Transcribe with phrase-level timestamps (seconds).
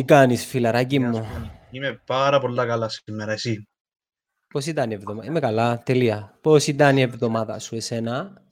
[0.00, 1.28] Τι κάνεις φιλαράκι μου;
[1.70, 3.68] Είμαι πάρα πολλά καλά σήμερα, εσύ.
[4.48, 5.26] Πώς ήταν η εβδομάδα.
[5.26, 6.38] Είμαι καλά, τελεία.
[6.40, 8.42] Πώς ήταν η εβδομάδα σου εσένα;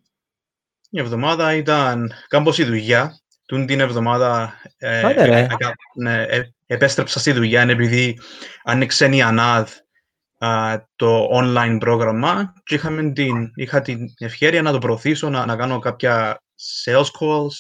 [0.91, 3.19] Η εβδομάδα ήταν κάμπος η δουλειά.
[3.47, 5.47] Τούν την εβδομάδα ε, ε,
[5.95, 8.19] ναι, ε, επέστρεψα στη δουλειά επειδή
[8.65, 9.71] άνοιξε η ΑΝΑΔ
[10.97, 15.79] το online πρόγραμμα και είχαμε την, είχα την ευκαιρία να το προωθήσω, να, να κάνω
[15.79, 16.43] κάποια
[16.85, 17.55] sales calls.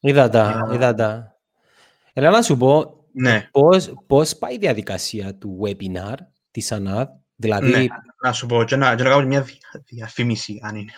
[0.00, 1.36] Είδα τα, είδα τα.
[2.12, 3.48] Έλα να σου πω, ναι.
[3.50, 6.16] πώς, πώς πάει η διαδικασία του webinar
[6.50, 7.70] της ΑΝΑΔ, δηλαδή...
[7.70, 7.86] Ναι,
[8.22, 9.46] να σου πω και να, και να κάνω μια
[9.88, 10.92] διαφήμιση, αν είναι.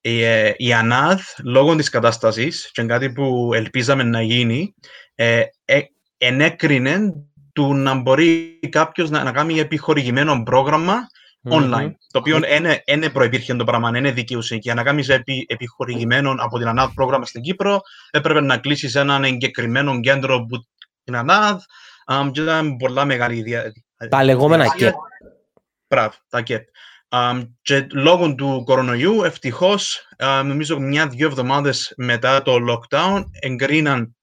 [0.00, 4.74] η, ε, η ΑΝΑΔ, λόγω της κατάστασης και κάτι που ελπίζαμε να γίνει,
[5.14, 5.80] ε, ε,
[6.18, 7.12] ενέκρινε
[7.52, 11.06] του να μπορεί κάποιος να, να κάνει επιχορηγημένο πρόγραμμα
[11.50, 11.86] online.
[11.86, 11.96] Mm-hmm.
[12.10, 14.54] Το οποίο είναι, είναι προϋπήρχε το πράγμα, είναι δικαιούσε.
[14.56, 19.24] Για να κάνεις επι, επιχορηγημένο από την ΑΝΑΔ πρόγραμμα στην Κύπρο, έπρεπε να κλείσεις έναν
[19.24, 20.66] εγκεκριμένο κέντρο που
[21.04, 21.60] την ΑΝΑΔ.
[22.06, 23.72] Um, και ήταν πολλά μεγάλη ιδέα.
[24.08, 24.94] Τα λεγόμενα ΚΕΠ.
[25.88, 26.66] Μπράβο, τα ΚΕΠ.
[27.08, 34.16] Um, και λόγω του κορονοϊού, ευτυχώς, uh, νομίζω μια-δυο εβδομάδες μετά το lockdown, εγκρίναν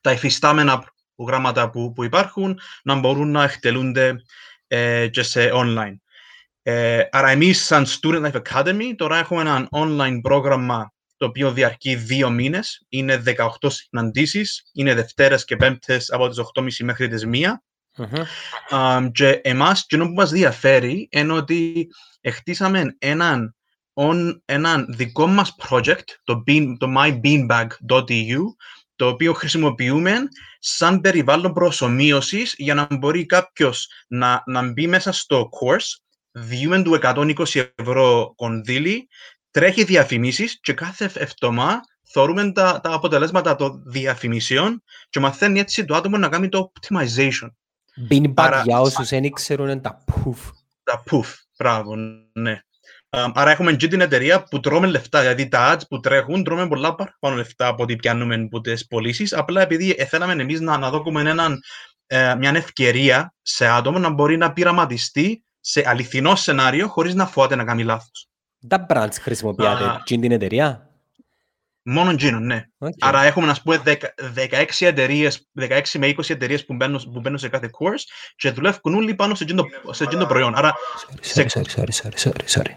[0.00, 0.84] τα εφιστάμενα
[1.16, 4.14] προγράμματα που, που υπάρχουν να μπορούν να εκτελούνται
[4.66, 5.96] ε, και σε online.
[6.62, 11.94] Ε, άρα εμείς σαν Student Life Academy τώρα έχουμε ένα online πρόγραμμα το οποίο διαρκεί
[11.94, 12.84] δύο μήνες.
[12.88, 13.22] Είναι
[13.60, 17.62] 18 συναντήσεις, είναι Δευτέρες και Πέμπτες από τις 8.30 μέχρι τις 1.
[17.98, 18.24] Mm-hmm.
[18.70, 21.88] Um, και εμάς, και που μας διαφέρει είναι ότι
[22.30, 23.56] χτίσαμε έναν,
[23.94, 28.40] on, έναν δικό μας project, το, bean, το mybeanbag.eu,
[28.96, 30.12] το οποίο χρησιμοποιούμε
[30.58, 36.98] σαν περιβάλλον προσωμείωσης για να μπορεί κάποιος να, να μπει μέσα στο course, διούμε του
[37.02, 39.08] 120 ευρώ κονδύλι,
[39.50, 45.94] τρέχει διαφημίσεις και κάθε εβδομάδα θεωρούμε τα, τα αποτελέσματα των διαφημίσεων και μαθαίνει έτσι το
[45.94, 47.48] άτομο να κάνει το optimization.
[48.10, 50.52] Beanbag για όσους δεν ξέρουν τα poof.
[50.82, 51.94] Τα poof, μπράβο,
[52.32, 52.60] ναι.
[53.10, 56.94] Άρα έχουμε και την εταιρεία που τρώμε λεφτά, δηλαδή τα ads που τρέχουν τρώμε πολλά
[56.94, 59.32] παραπάνω λεφτά από ό,τι πιάνουμε από τις πωλήσεις.
[59.32, 61.60] απλά επειδή θέλαμε εμείς να, να δώσουμε έναν,
[62.06, 67.54] ε, μια ευκαιρία σε άτομο να μπορεί να πειραματιστεί σε αληθινό σενάριο χωρίς να φοβάται
[67.54, 68.28] να κάνει λάθος.
[68.68, 70.88] Τα brands χρησιμοποιάτε uh, την εταιρεία;
[71.82, 72.62] Μόνο Gino, ναι.
[72.78, 72.88] Okay.
[72.98, 73.82] Άρα έχουμε, να πούμε,
[74.34, 78.02] 16, εταιρείες, 16 με 20 εταιρείες που μπαίνουν, που μπαίνουν σε κάθε course
[78.36, 79.44] και δουλεύουν όλοι πάνω σε
[80.04, 80.54] εκείνο το προϊόν.
[80.54, 80.74] Άρα,
[81.34, 82.74] sorry, sorry, sorry, sorry, sorry, sorry.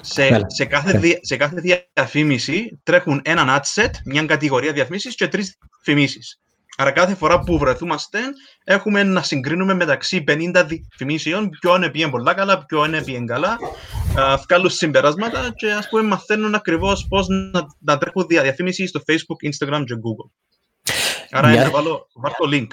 [0.00, 5.28] Σε, σε, κάθε, δια, σε κάθε διαφήμιση τρέχουν έναν ad set, μια κατηγορία διαφήμισης και
[5.28, 6.40] τρεις φημίσεις.
[6.80, 8.18] Άρα κάθε φορά που βρεθούμαστε
[8.64, 13.58] έχουμε να συγκρίνουμε μεταξύ 50 διαφημίσεων ποιο είναι πήγαινε πολλά καλά, ποιο είναι πήγαινε καλά,
[14.48, 19.84] βγάλουν συμπεράσματα και ας πούμε μαθαίνουν ακριβώς πώς να, να τρέχουν διαφήμιση στο Facebook, Instagram
[19.84, 20.30] και Google.
[21.30, 21.60] Άρα Μια...
[21.60, 22.68] είναι βάλω, βάλω το link.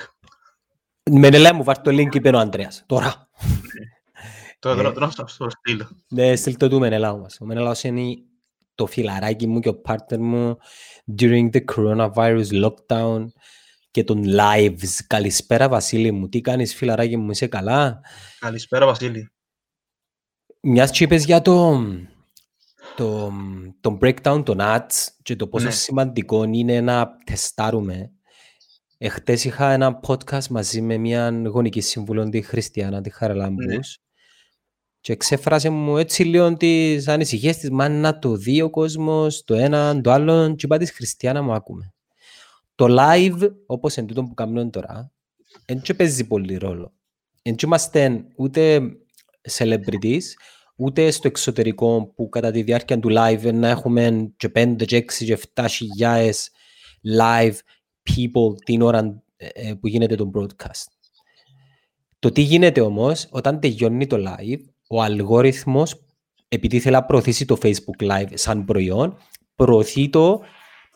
[1.12, 3.29] Με μου, βάλω το link είπε ο Ανδρέας, τώρα.
[4.59, 5.89] Το δρόμο στο στείλω.
[6.09, 7.38] Ναι, στείλ το του Μενελάου μας.
[7.41, 8.01] Ο Μενελάους είναι
[8.75, 10.57] το φιλαράκι μου και ο partner μου
[11.19, 13.25] during the coronavirus lockdown
[13.97, 15.03] και τον lives.
[15.07, 16.29] Καλησπέρα Βασίλη μου.
[16.29, 18.01] Τι κάνεις φιλαράκι μου, είσαι καλά;
[18.39, 19.31] Καλησπέρα Βασίλη.
[20.61, 21.83] Μιας και είπες για το,
[22.95, 23.31] το,
[23.81, 25.71] το breakdown των ads και το πόσο ναι.
[25.71, 28.11] σημαντικό είναι να τεστάρουμε.
[28.97, 33.65] Εχθές είχα ένα podcast μαζί με μια γονική συμβουλή, τη Χριστιανά, τη Χαραλάμπους.
[33.65, 33.79] Ναι.
[34.99, 39.53] Και εξέφρασε μου έτσι λίγο τις ανησυχίες της, μα να το δει ο κόσμος, το
[39.53, 41.91] ένα, το άλλο, και είπα της Χριστιανά μου άκουμε.
[42.77, 45.11] Το live, όπως εν τούτο που κάνουμε τώρα,
[45.65, 46.93] δεν παίζει πολύ ρόλο.
[47.41, 48.81] Δεν είμαστε ούτε
[49.57, 50.21] celebrities,
[50.75, 55.25] ούτε στο εξωτερικό που κατά τη διάρκεια του live να έχουμε και 5, και 6,
[55.25, 56.49] και 7 χιλιάες
[57.19, 57.55] live
[58.09, 60.85] people την ώρα ε, που γίνεται το broadcast.
[62.19, 66.05] Το τι γίνεται όμως, όταν τελειώνει το live, ο αλγόριθμος,
[66.47, 69.17] επειδή θέλει να προωθήσει το Facebook Live σαν προϊόν,
[69.55, 70.41] προωθεί το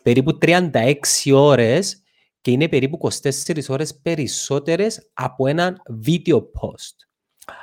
[0.01, 0.95] περίπου 36
[1.33, 2.01] ώρες
[2.41, 6.95] και είναι περίπου 24 ώρες περισσότερες από ένα video post.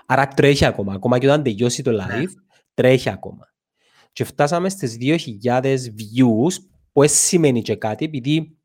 [0.06, 0.94] Άρα τρέχει ακόμα.
[0.94, 2.25] Ακόμα και όταν τελειώσει το live, ναι.
[2.75, 3.52] τρέχει ακόμα.
[4.12, 6.55] Και φτάσαμε στις 2.000 views,
[6.93, 8.58] που σημαίνει και κάτι, επειδή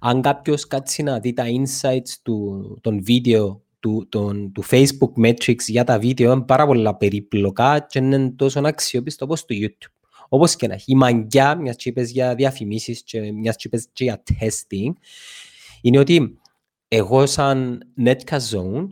[0.00, 5.64] αν κάποιος κάτσει να δει τα insights του, των βίντεο του, τον, του Facebook Metrics
[5.66, 9.97] για τα βίντεο είναι πάρα πολλά περίπλοκα και είναι τόσο αξιόπιστο όπως το YouTube.
[10.28, 10.92] Όπως και να έχει.
[10.92, 14.92] Η μαγκιά, μιας τσίπες για διαφημίσεις και μιας τσίπες και για testing,
[15.80, 16.38] είναι ότι
[16.88, 18.88] εγώ σαν Netca Zone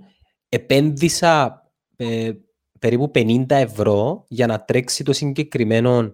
[0.49, 1.63] επένδυσα
[1.97, 2.31] ε,
[2.79, 6.13] περίπου 50 ευρώ για να τρέξει το συγκεκριμένο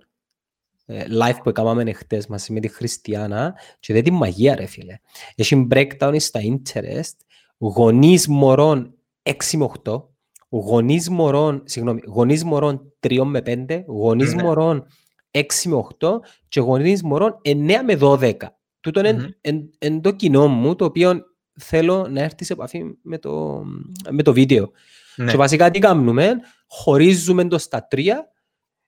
[0.87, 4.99] ε, live που έκαναμε χτες μαζί με τη Χριστιανά και δεν τη μαγεία ρε φίλε.
[5.35, 7.17] Έχει breakdown στα interest,
[7.59, 10.03] γονείς μωρών 6 με 8,
[10.49, 14.43] γονείς μωρών, συγγνώμη, γονείς μωρών 3 με 5, γονείς ναι.
[14.43, 14.87] μωρών
[15.33, 16.19] 6 με 8
[16.49, 18.35] και γονείς μωρών 9 με 12.
[18.81, 20.01] Τούτο είναι mm-hmm.
[20.03, 21.21] το κοινό μου, το οποίο
[21.61, 23.65] θέλω να έρθει σε επαφή με το,
[24.11, 24.71] με το βίντεο.
[25.17, 25.31] Ναι.
[25.31, 26.35] Και βασικά τι κάνουμε,
[26.67, 28.33] χωρίζουμε το στα τρία,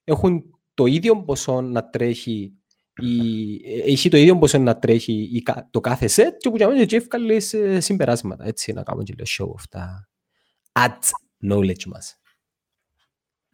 [0.05, 0.45] έχουν
[0.75, 2.53] το ίδιο ποσό να τρέχει
[2.97, 3.57] η,
[3.91, 7.55] έχει το ίδιο ποσό να τρέχει η, το κάθε set και που κάνουμε και εύκολες
[7.79, 8.45] συμπεράσματα.
[8.47, 10.09] Έτσι να κάνουμε και λίγο show αυτά.
[10.73, 11.11] Ads
[11.51, 12.21] knowledge μας.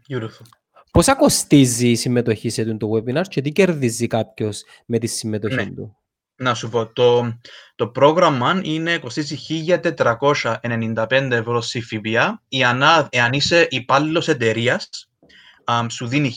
[0.08, 0.59] Beautiful.
[0.90, 5.70] Πόσα κοστίζει η συμμετοχή σε το webinar και τι κερδίζει κάποιος με τη συμμετοχή ναι.
[5.70, 5.96] του;
[6.36, 7.38] Να σου πω, το,
[7.74, 9.38] το πρόγραμμα είναι, κοστίζει
[9.96, 12.42] 1.495 ευρώ στη ΦΠΑ.
[13.10, 14.88] Εάν είσαι υπάλληλος εταιρείας,
[15.88, 16.32] σου δίνει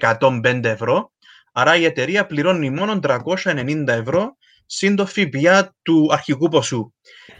[0.00, 1.12] 1.105 ευρώ.
[1.52, 4.36] Άρα η εταιρεία πληρώνει μόνο 390 ευρώ
[4.66, 6.92] συν το ΦΠΑ του αρχικού ποσού.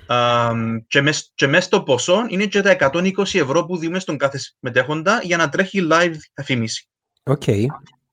[0.08, 4.16] Um, και, μες, και μέσα στο ποσό είναι και τα 120 ευρώ που δίνουμε στον
[4.16, 6.88] κάθε μετέχοντα για να τρέχει live αφήμιση.
[7.22, 7.64] Okay.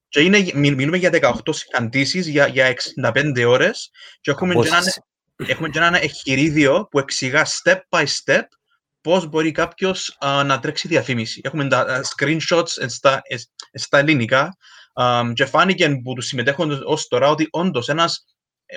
[0.08, 2.74] Και είναι, μιλούμε για 18 συναντήσεις για, για
[3.04, 3.92] 65 ώρες
[4.22, 4.82] και έχουμε και, ένα,
[5.36, 8.44] έχουμε και ένα εγχειρίδιο που εξηγά step by step
[9.02, 11.42] πώς μπορεί κάποιος uh, να τρέξει διαφήμιση.
[11.44, 13.22] Έχουμε τα uh, screenshots στα,
[13.74, 14.58] στα ελληνικά
[14.94, 18.26] um, και φάνηκε που τους συμμετέχουν ως τώρα ότι όντως ένας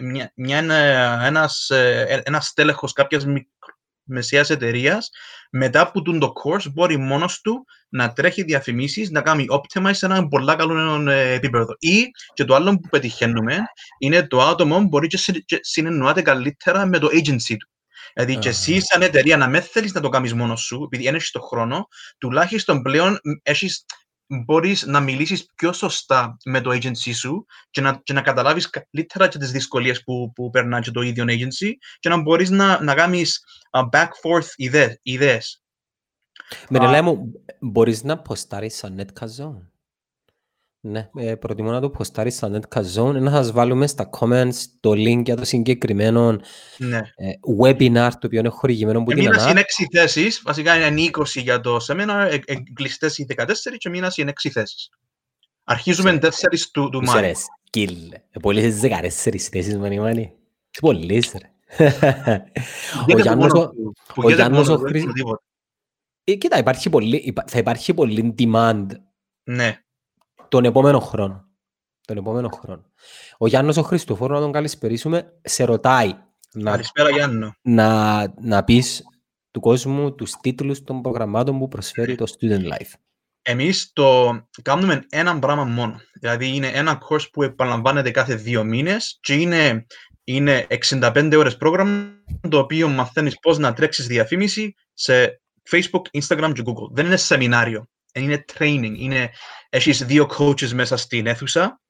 [0.02, 0.58] μια, μια,
[1.26, 3.24] ένας, ε, ένας τέλεχος κάποιας
[4.02, 5.10] μεσαίας εταιρείας,
[5.50, 10.28] μετά από το course μπορεί μόνος του να τρέχει διαφημίσεις, να κάνει optimize σε ένα
[10.28, 11.76] πολύ καλό ε, επίπεδο.
[11.78, 13.58] Ή και το άλλο που πετυχαίνουμε
[13.98, 17.68] είναι το άτομο μπορεί και συνεννοάται καλύτερα με το agency του.
[18.14, 21.14] Δηλαδή, και εσύ, σαν εταιρεία, να με θέλεις να το κάνεις μόνος σου, επειδή δεν
[21.14, 21.88] έχεις τον χρόνο,
[22.18, 23.84] τουλάχιστον πλέον έχεις
[24.26, 29.28] μπορείς να μιλήσεις πιο σωστά με το agency σου και να, και να καταλάβεις καλύτερα
[29.28, 32.94] και τις δυσκολίες που, που περνά και το ίδιο agency και να μπορείς να, να
[32.94, 34.98] κάνεις uh, back forth ιδέες.
[35.02, 35.62] ιδέες.
[36.68, 39.73] Με uh, μου, μπορείς να ποστάρεις σαν Netcast
[40.86, 44.90] ναι, ε, προτιμώ να το ποστάρει στα Netcast Zone, να σας βάλουμε στα comments το
[44.90, 46.40] link για το συγκεκριμένο
[46.78, 47.00] ναι.
[47.16, 49.50] ε, webinar το οποίο είναι χορηγημένο από την ΑΝΑ.
[49.50, 53.88] είναι 6 θέσεις, βασικά είναι 20 για το seminar, ε, ε, κλειστές οι 14 και
[53.88, 54.90] μήνας είναι 6 θέσεις.
[55.64, 57.14] Αρχίζουμε 4 του, του Μάη.
[57.14, 57.96] Ξέρεις, σκύλ,
[58.42, 60.32] πολλές 14 θέσεις μανι μανι.
[60.80, 61.52] Πολλές ρε.
[63.14, 63.52] Ο Γιάννος
[64.14, 65.12] ο Γιάννος ο Χρήστος.
[66.24, 66.62] Κοίτα,
[67.46, 68.86] θα υπάρχει πολύ demand
[69.44, 69.83] ναι
[70.54, 71.48] τον επόμενο χρόνο.
[72.06, 72.84] Τον επόμενο χρόνο.
[73.38, 76.14] Ο Γιάννος ο Χριστοφόρου, να τον καλησπερίσουμε, σε ρωτάει
[76.52, 76.80] να,
[77.12, 77.54] Γιάννο.
[77.62, 79.02] να, να πεις
[79.50, 82.92] του κόσμου τους τίτλους των προγραμμάτων που προσφέρει το Student Life.
[83.42, 86.00] Εμείς το κάνουμε ένα πράγμα μόνο.
[86.20, 89.86] Δηλαδή είναι ένα course που επαναλαμβάνεται κάθε δύο μήνες και είναι,
[90.24, 92.06] είναι 65 ώρες πρόγραμμα
[92.48, 95.40] το οποίο μαθαίνεις πώς να τρέξεις διαφήμιση σε
[95.70, 96.90] Facebook, Instagram και Google.
[96.92, 97.88] Δεν είναι σεμινάριο
[98.20, 98.94] είναι training.
[98.96, 99.30] Είναι,
[99.68, 101.80] έχεις δύο coaches μέσα στην αίθουσα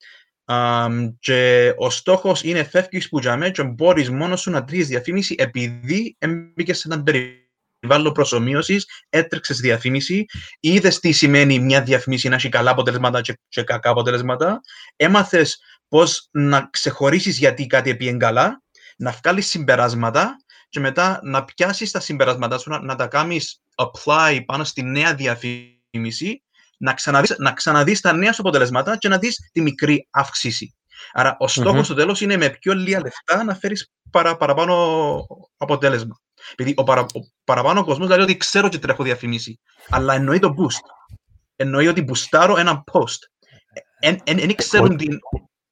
[0.44, 5.34] um, και ο στόχος είναι φεύγεις που για και μπορείς μόνος σου να τρεις διαφήμιση
[5.38, 10.24] επειδή έμπηκες σε έναν περιβάλλον προσωμείωσης, έτρεξες διαφήμιση,
[10.60, 14.60] είδες τι σημαίνει μια διαφήμιση να έχει καλά αποτελέσματα και, και κακά αποτελέσματα,
[14.96, 18.62] έμαθες πώς να ξεχωρίσεις γιατί κάτι πήγε καλά,
[18.96, 20.36] να βγάλεις συμπεράσματα
[20.68, 25.14] και μετά να πιάσεις τα συμπεράσματα σου, να, να τα κάνεις apply πάνω στη νέα
[25.14, 25.73] διαφήμιση
[26.78, 30.74] να ξαναδείς, να ξαναδείς τα νέα σου αποτελέσματα και να δεις τη μικρή αύξηση.
[31.12, 31.84] Άρα, ο στόχος mm-hmm.
[31.84, 34.74] στο τέλος είναι με πιο λίγα λεφτά να φέρεις παρα, παραπάνω
[35.56, 36.20] αποτέλεσμα.
[36.52, 40.54] Επειδή ο, παρα, ο παραπάνω κόσμος λέει ότι ξέρω ότι τρέχω διαφημίσει, αλλά εννοεί το
[40.58, 41.14] boost.
[41.56, 43.18] Εννοεί ότι μπουστάρω ένα post.
[44.24, 45.18] Δεν ξέρουν την...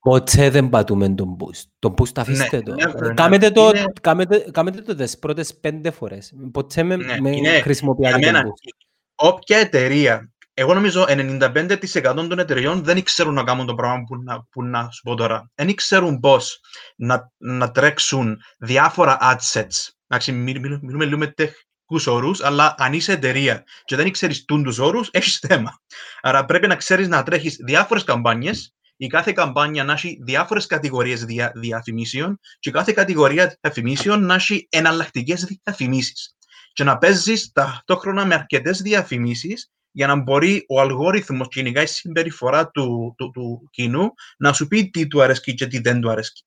[0.01, 1.63] Ποτέ δεν πατούμε τον boost.
[1.79, 2.75] Το boost αφήστε ναι, το.
[2.75, 3.85] Ναι, κάμετε, το είναι...
[4.01, 6.33] κάμετε, κάμετε το τις πρώτες πέντε φορές.
[6.53, 8.83] Ποτέ με, ναι, με χρησιμοποιάτε τον boost
[9.23, 11.79] όποια εταιρεία, εγώ νομίζω 95%
[12.15, 15.51] των εταιρεών δεν ξέρουν να κάνουν το πράγμα που να, που να σου πω τώρα.
[15.55, 16.61] Δεν ξέρουν πώς
[16.97, 19.89] να, να τρέξουν διάφορα ad sets.
[20.07, 24.79] Εντάξει, μιλούμε, μιλούμε λίγο με τεχνικούς όρους, αλλά αν είσαι εταιρεία και δεν ξέρεις τους
[24.79, 25.81] όρους, έχεις θέμα.
[26.21, 31.25] Άρα πρέπει να ξέρεις να τρέχεις διάφορες καμπάνιες, η κάθε καμπάνια να έχει διάφορες κατηγορίες
[31.25, 36.37] δια, διαφημίσεων και η κάθε κατηγορία διαφημίσεων να έχει εναλλακτικές διαφημίσεις
[36.73, 41.87] και να παίζεις ταυτόχρονα με αρκετές διαφημίσεις για να μπορεί ο αλγόριθμος και γενικά η
[41.87, 46.11] συμπεριφορά του, του, του κοινού να σου πει τι του αρέσει και τι δεν του
[46.11, 46.45] αρέσει.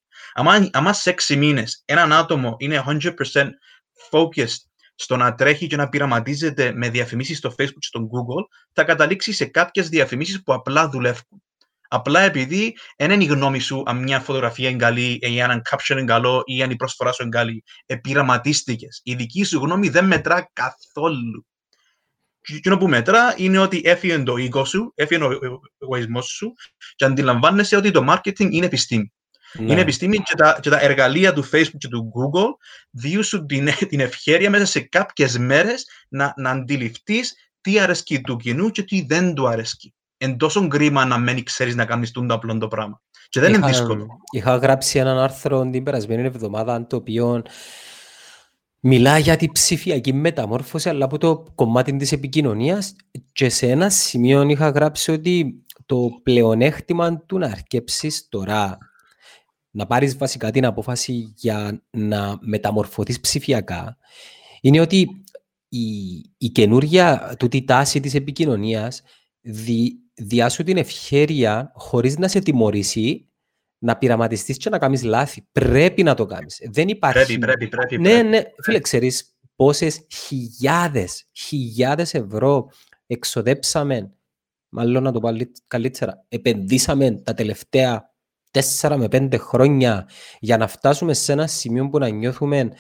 [0.72, 3.50] Αν σε έξι μήνες έναν άτομο είναι 100%
[4.12, 4.64] focused
[4.96, 9.32] στο να τρέχει και να πειραματίζεται με διαφημίσεις στο Facebook και στο Google, θα καταλήξει
[9.32, 11.44] σε κάποιες διαφημίσεις που απλά δουλεύουν.
[11.88, 15.62] Απλά επειδή δεν είναι η γνώμη σου αν μια φωτογραφία είναι καλή, ή αν ένα
[15.70, 17.64] caption είναι καλό, ή αν η προσφορά σου είναι καλή.
[17.86, 19.02] Επειραματίστηκες.
[19.04, 21.46] Η δική σου γνώμη δεν μετρά καθόλου.
[22.42, 26.54] Και εκείνο που μετρά είναι ότι έφυγε το οίκο σου, έφυγε ο εγωισμός σου
[26.96, 29.14] και αντιλαμβάνεσαι ότι το marketing είναι επιστήμη.
[29.54, 29.72] Ναι.
[29.72, 32.50] Είναι επιστήμη και τα, και τα εργαλεία του Facebook και του Google
[32.90, 38.38] δίνουν σου την, την ευχαίρεια μέσα σε κάποιες μέρες να, να αντιληφθείς τι αρέσκει του
[38.38, 39.94] κοινού και τι δεν του αρέσκει.
[40.18, 43.02] Εν τόσο κρίμα να μένει ξέρεις να κάνεις το απλό το πράγμα.
[43.30, 44.08] Και δεν είχα, είναι δύσκολο.
[44.32, 47.44] Είχα γράψει έναν άρθρο την περασμένη εβδομάδα το οποίο
[48.80, 52.96] μιλά για την ψηφιακή μεταμόρφωση αλλά από το κομμάτι της επικοινωνίας
[53.32, 58.78] και σε ένα σημείο είχα γράψει ότι το πλεονέκτημα του να αρκέψεις τώρα
[59.70, 63.98] να πάρεις βασικά την απόφαση για να μεταμορφωθείς ψηφιακά
[64.62, 65.08] είναι ότι
[65.70, 65.86] η,
[66.38, 69.02] η καινούργια τούτη τάση της επικοινωνίας
[69.42, 73.30] δι, διάσου την ευχέρεια χωρίς να σε τιμωρήσει
[73.78, 75.48] να πειραματιστείς και να κάνεις λάθη.
[75.52, 76.62] Πρέπει να το κάνεις.
[76.72, 77.38] Δεν υπάρχει...
[77.38, 77.98] Πρέπει, πρέπει, πρέπει.
[77.98, 78.42] Ναι, ναι.
[78.64, 82.70] Φίλε, ξέρεις πόσες χιλιάδες, χιλιάδες ευρώ
[83.08, 84.14] εξοδέψαμε,
[84.70, 85.30] μάλλον να το πω
[85.68, 88.14] καλύτερα, επενδύσαμε τα τελευταία
[88.52, 92.72] τέσσερα με πέντε χρόνια για να φτάσουμε σε ένα σημείο που να νιώθουμε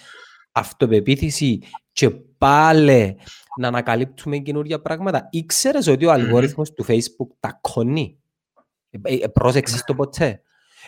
[0.55, 1.59] αυτοπεποίθηση
[1.91, 3.17] και πάλι
[3.57, 5.27] να ανακαλύπτουμε καινούργια πράγματα.
[5.31, 8.17] Ήξερες ότι ο αλγόριθμος του Facebook τα κονεί.
[8.89, 10.41] Ε, ε, πρόσεξες το ποτέ.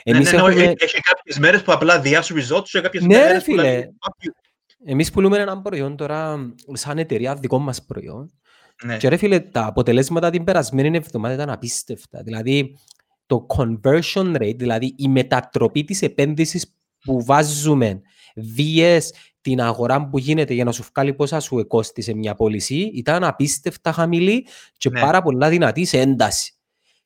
[0.06, 0.74] Ναι, Εμείς ναι, ναι, έχουμε...
[0.78, 3.96] Έχει κάποιες μέρες που απλά διάσου results και κάποιες ναι, μέρες που λέει...
[4.86, 8.32] Εμείς πουλούμε έναν προϊόν τώρα σαν εταιρεία δικό μας προϊόν
[8.84, 8.98] ναι.
[8.98, 12.24] και ρε φίλε τα αποτελέσματα την περασμένη εβδομάδα ήταν απίστευτα.
[12.24, 12.78] Δηλαδή
[13.26, 18.02] το conversion rate, δηλαδή η μετατροπή της επένδυσης που βάζουμε
[18.36, 19.14] βίες
[19.48, 23.92] την αγορά που γίνεται για να σου βγάλει πόσα σου εκόστησε μια πώληση ήταν απίστευτα
[23.92, 25.00] χαμηλή και ναι.
[25.00, 26.54] πάρα πολλά δυνατή σε ένταση.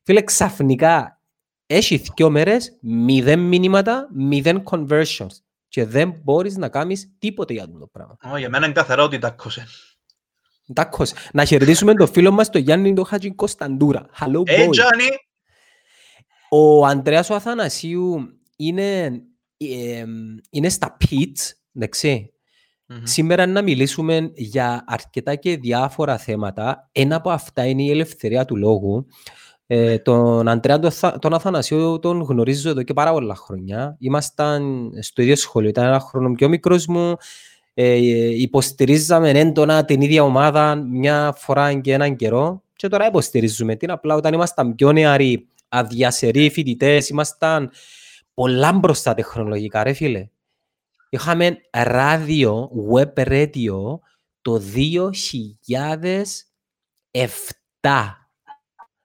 [0.02, 1.20] Φίλε, ξαφνικά
[1.66, 5.36] έχει δύο μέρες, μηδέν μηνύματα, μηδέν conversions
[5.68, 8.16] και δεν μπορείς να κάνεις τίποτε για το πράγμα.
[8.34, 9.66] Oh, για μένα είναι καθαρό ότι τάκωσε.
[10.72, 11.14] Τάκωσε.
[11.32, 14.06] Να χαιρετήσουμε τον φίλο μας, τον Γιάννη τον Χατζιν Κωνσταντούρα.
[14.20, 14.58] Hello, boy.
[14.58, 15.10] Hey, Johnny.
[16.50, 19.22] Ο Ανδρέας ο Αθανασίου είναι,
[19.56, 20.04] ε,
[20.50, 22.32] είναι στα pits, εντάξει.
[22.88, 23.00] Mm-hmm.
[23.02, 26.88] Σήμερα να μιλήσουμε για αρκετά και διάφορα θέματα.
[26.92, 29.06] Ένα από αυτά είναι η ελευθερία του λόγου.
[29.66, 33.96] Ε, τον Αντρέα τον, τον Αθανασίου τον γνωρίζω εδώ και πάρα πολλά χρόνια.
[33.98, 37.16] Ήμασταν στο ίδιο σχολείο, ήταν ένα χρόνο πιο μικρός μου.
[37.74, 37.94] Ε,
[38.40, 43.90] υποστηρίζαμε έντονα την ίδια ομάδα μια φορά και έναν καιρό και τώρα υποστηρίζουμε την.
[43.90, 47.70] Απλά όταν ήμασταν πιο νεαροί αδιασεροί φοιτητές, ήμασταν
[48.34, 50.28] πολλά μπροστά τεχνολογικά, ρε φίλε.
[51.14, 53.98] Είχαμε ράδιο, web radio
[54.42, 55.22] το 2007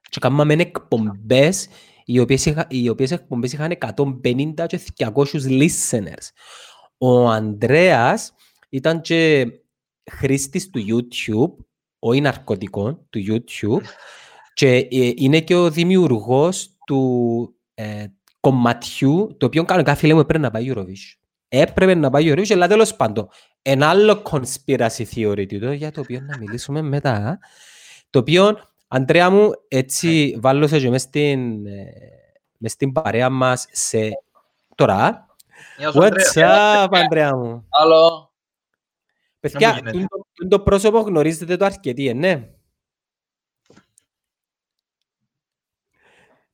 [0.08, 1.68] και κάναμε εκπομπές
[2.04, 6.28] οι οποίες, είχα, οι οποίες εκπομπές είχαν 150 και 200 listeners.
[6.98, 8.34] Ο Ανδρέας
[8.68, 9.46] ήταν και
[10.10, 11.64] χρήστης του YouTube,
[11.98, 13.82] όχι ναρκωτικών, του YouTube
[14.54, 18.06] και ε, είναι και ο δημιουργός του ε,
[18.40, 21.17] κομματιού, το οποίο κανονικά φίλε μου έπρεπε να πάει Eurovision.
[21.48, 23.28] Έπρεπε να πάει Eurovision, αλλά τέλος πάντων,
[23.62, 27.38] ένα άλλο conspiracy theory για το οποίο να μιλήσουμε μετά,
[28.10, 31.92] το οποίο, Αντρέα μου, έτσι βάλω και μες στην, ε,
[32.58, 34.10] μες στην παρέα μας σε
[34.74, 35.26] τώρα.
[35.94, 38.32] What's up, Αντρέα μου; Άλλο.
[39.40, 39.82] Παιδιά,
[40.48, 42.48] το πρόσωπο γνωρίζετε το αρκετή, ναι.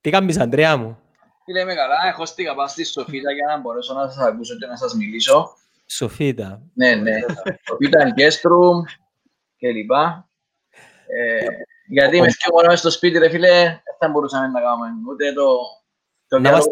[0.01, 0.99] Τι κάνεις, Αντρέα μου;
[1.45, 1.95] Φίλε, είμαι καλά.
[2.07, 5.57] Έχω στήκα πάνω στη Σοφίτα για να μπορέσω να σας ακούσω και να σας μιλήσω.
[5.87, 6.63] Σοφίτα.
[6.75, 7.13] Ναι, ναι.
[7.67, 8.83] Σοφίτα, Guest
[9.57, 10.29] και λοιπά.
[11.07, 11.47] Ε,
[11.89, 15.47] γιατί είμαι πιο μόνος στο σπίτι, ρε φίλε, δεν θα μπορούσαμε να κάνουμε ούτε το...
[16.29, 16.69] Το να μας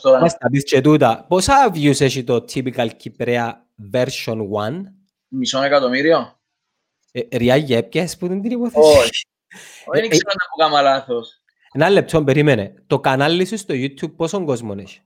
[0.00, 1.24] τα Μας τα πεις και τούτα.
[1.28, 4.82] Πόσα views έχει το typical Κυπρέα version 1?
[5.28, 6.40] Μισό εκατομμύριο.
[7.12, 8.98] Ε, Ριάγια, έπιασες που την υπόθεση.
[8.98, 9.26] Όχι.
[9.92, 11.39] Δεν ξέρω να πω κάμα λάθος.
[11.72, 12.74] Ένα λεπτό, περίμενε.
[12.86, 15.00] Το κανάλι σου στο YouTube πόσο κόσμο έχει;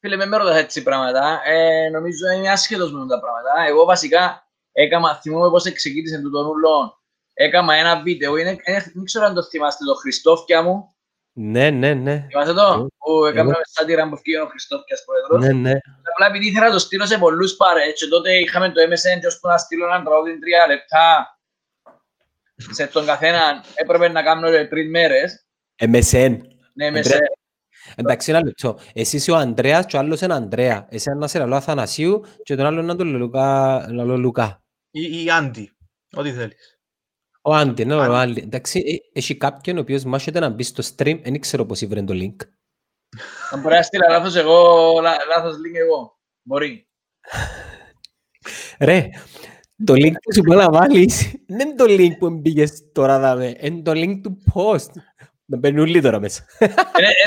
[0.00, 1.40] Φίλε, με ρωτάς έτσι πράγματα.
[1.44, 3.68] Ε, νομίζω είναι άσχετος με τα πράγματα.
[3.68, 7.00] Εγώ βασικά έκανα, θυμούμαι πώς ξεκίνησε το τον ούλο.
[7.34, 8.56] Έκανα ένα βίντεο, είναι,
[8.94, 10.94] δεν ξέρω αν το θυμάστε, το Χριστόφια μου.
[11.32, 12.26] Ναι, ναι, ναι.
[12.28, 15.46] Θυμάστε το, που έκανα σάτυρα που φύγει ο Χριστόφιας πρόεδρος.
[15.46, 15.78] Ναι, ναι.
[16.12, 19.26] Απλά επειδή ήθελα να το στείλω σε πολλούς παρέ, και τότε είχαμε το MSN και
[19.26, 21.36] ώσπου να στείλω έναν τραγούδι τρία λεπτά
[22.70, 25.46] σε τον καθένα έπρεπε να κάνω τρεις μέρες.
[25.82, 26.36] MSN.
[26.74, 27.18] Ναι, MSN.
[27.96, 28.78] Εντάξει, ένα λεπτό.
[28.92, 30.86] Εσύ είσαι ο Ανδρέας και ο άλλος είναι Ανδρέα.
[30.90, 34.62] Εσύ είναι ένας λαλό Αθανασίου και τον άλλο είναι τον Λουκά.
[34.90, 35.70] Ή, ή Άντι.
[36.16, 36.78] Ό,τι θέλεις.
[37.42, 38.30] Ο Άντι, ναι, ο Άντι.
[38.30, 38.40] Άντι.
[38.40, 42.02] Εντάξει, ε, έχει κάποιον ο οποίος μάχεται να μπει στο stream, δεν ξέρω πώς ήβρε
[42.02, 42.36] το link.
[43.50, 46.18] Αν μπορεί να στείλω λάθος εγώ, λά- λάθος link εγώ.
[46.42, 46.88] Μπορεί.
[48.80, 49.08] Ρε,
[49.84, 53.56] το link που σου πω να βάλεις, δεν είναι το link που μπήκες τώρα, δάμε,
[53.60, 54.90] είναι το link του post.
[55.44, 56.44] Να μπαίνουν όλοι τώρα μέσα.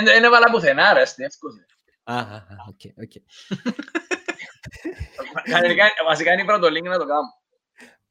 [0.03, 1.65] Δεν έβαλα πουθενά, ρε, στην εύκολη.
[2.03, 3.11] Α, α, α, οκ, οκ.
[5.43, 7.33] Κανονικά, βασικά είναι πρώτο link να το κάνω.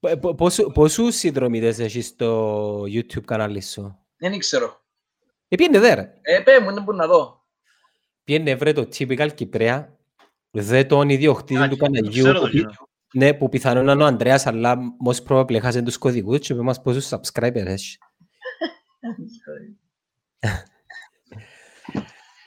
[0.01, 4.83] Πο- πο- πόσου- Πόσους συνδρομητές έχεις στο YouTube κανάλι σου; Δεν ξέρω.
[5.49, 6.15] Ε, πιένε δε ρε.
[6.23, 7.45] Ε, πέ μου, δεν μπορώ να δω.
[8.25, 9.97] Πιένε βρε το typical Κυπρέα.
[10.51, 11.87] Δε τον ιδιοκτήτη Α, του το
[13.15, 13.27] Καναγιού ξέρω το που, πι- κοινό.
[13.27, 16.83] ναι, που πιθανόν είναι ο Ανδρέας αλλά most probably έχασε τους κωδικούς και είπε μας
[16.83, 17.99] πόσους subscribers έχει.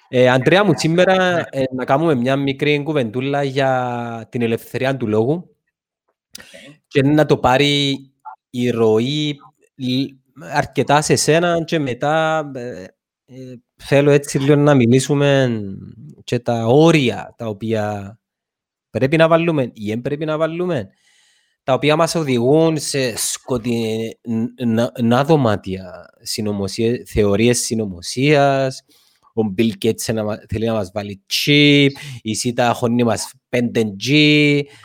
[0.10, 5.56] Ε, Αντρέα μου, σήμερα ε, να κάνουμε μια μικρή κουβεντούλα για την ελευθερία του λόγου
[6.88, 7.98] και να το πάρει
[8.50, 9.38] η ροή
[9.76, 12.84] λ- αρκετά σε σένα και μετά ε,
[13.26, 15.62] ε, θέλω έτσι λίγο να μιλήσουμε
[16.24, 18.20] και τα όρια τα οποία
[18.90, 20.90] πρέπει να βάλουμε ή δεν πρέπει να βάλουμε
[21.64, 24.94] τα οποία μας οδηγούν σε σκοτεινά
[25.26, 28.84] δωμάτια συνωμοσία, θεωρίες συνωμοσίας,
[29.34, 31.90] ο Bill Gates να, μα- θέλει να μας βάλει chip,
[32.22, 34.12] η CYTA χώνει μας 5G.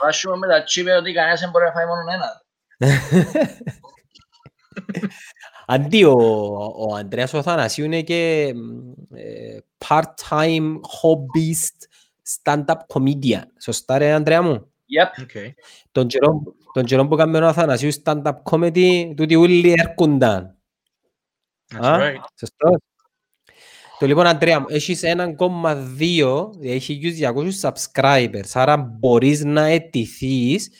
[0.02, 2.42] Βάσουμε με τα τσίπε ότι κανένας δεν μπορεί να φάει μόνο ένα.
[5.66, 6.16] Αντί ο,
[6.76, 8.52] ο Ανδρέας Αθανασίου είναι και
[9.14, 11.76] ε, part-time hobbyist
[12.28, 13.44] stand-up comedian.
[13.60, 14.72] Σωστά ρε Ανδρέα μου.
[15.00, 15.22] Yep.
[15.22, 15.30] Οκ.
[15.92, 20.56] Τον καιρό, τον καιρό που κάνουμε ο Αθανασίου stand-up comedy, τούτοι όλοι έρχονταν.
[21.74, 22.24] That's Α, right.
[22.38, 22.76] Σωστό.
[23.98, 30.70] Το λοιπόν, Αντρέα μου, έχεις 1,2, έχει 200 subscribers, άρα μπορείς να αιτηθείς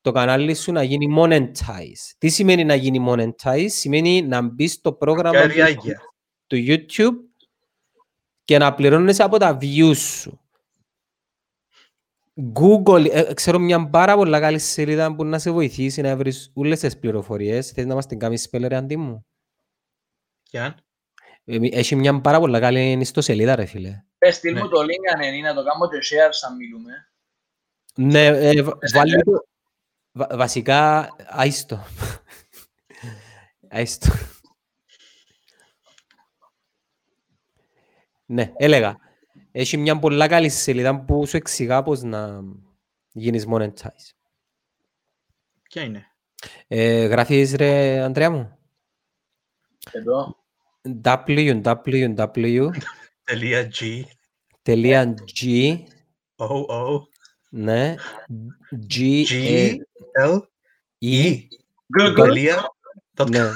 [0.00, 2.14] το κανάλι σου να γίνει monetize.
[2.18, 3.66] Τι σημαίνει να γίνει monetize?
[3.68, 6.00] Σημαίνει να μπει στο πρόγραμμα του, Καριάγια.
[6.46, 7.14] του YouTube;
[8.44, 10.40] Και να πληρώνεις από τα views σου.
[12.54, 16.80] Google, ε, ξέρω μια πάρα πολλά καλή σελίδα που να σε βοηθήσει να βρεις όλες
[16.80, 17.70] τις πληροφορίες.
[17.70, 19.26] Θες να μας την κάνεις σπέλερ αντί μου;
[20.50, 20.74] Γιάν.
[21.44, 24.02] Ε, Έχει μια πάρα πολλά καλή ιστοσελίδα ρε φίλε.
[24.18, 24.60] Πες, στείλ Ναι.
[24.62, 26.92] μου το link αν είναι, να το κάνω και share σαν μιλούμε.
[27.94, 29.22] Ναι, ε, βα- Πες, βάλε ναι.
[29.22, 29.44] το.
[30.12, 31.84] Βα- βασικά, άιστο.
[33.68, 34.08] άιστο.
[38.26, 38.96] ναι, έλεγα.
[39.52, 42.40] Έχει μια πολλά καλή σελίδα που σου εξηγά πώς να
[43.12, 44.10] γίνεις monetize.
[45.62, 46.06] Ποια είναι;
[46.66, 48.58] Ε, γράφεις ρε, Ανδρέα μου;
[49.92, 50.36] Εδώ.
[51.04, 52.70] www.g
[54.62, 55.76] Τελεία G.
[56.36, 57.00] O O
[57.50, 57.94] ναι,
[58.90, 59.74] G, G ε,
[60.26, 60.38] L
[61.04, 61.36] E, E.
[61.98, 62.14] Google.
[62.14, 62.68] Τελεία.
[63.16, 63.30] dot com.
[63.30, 63.50] ναι.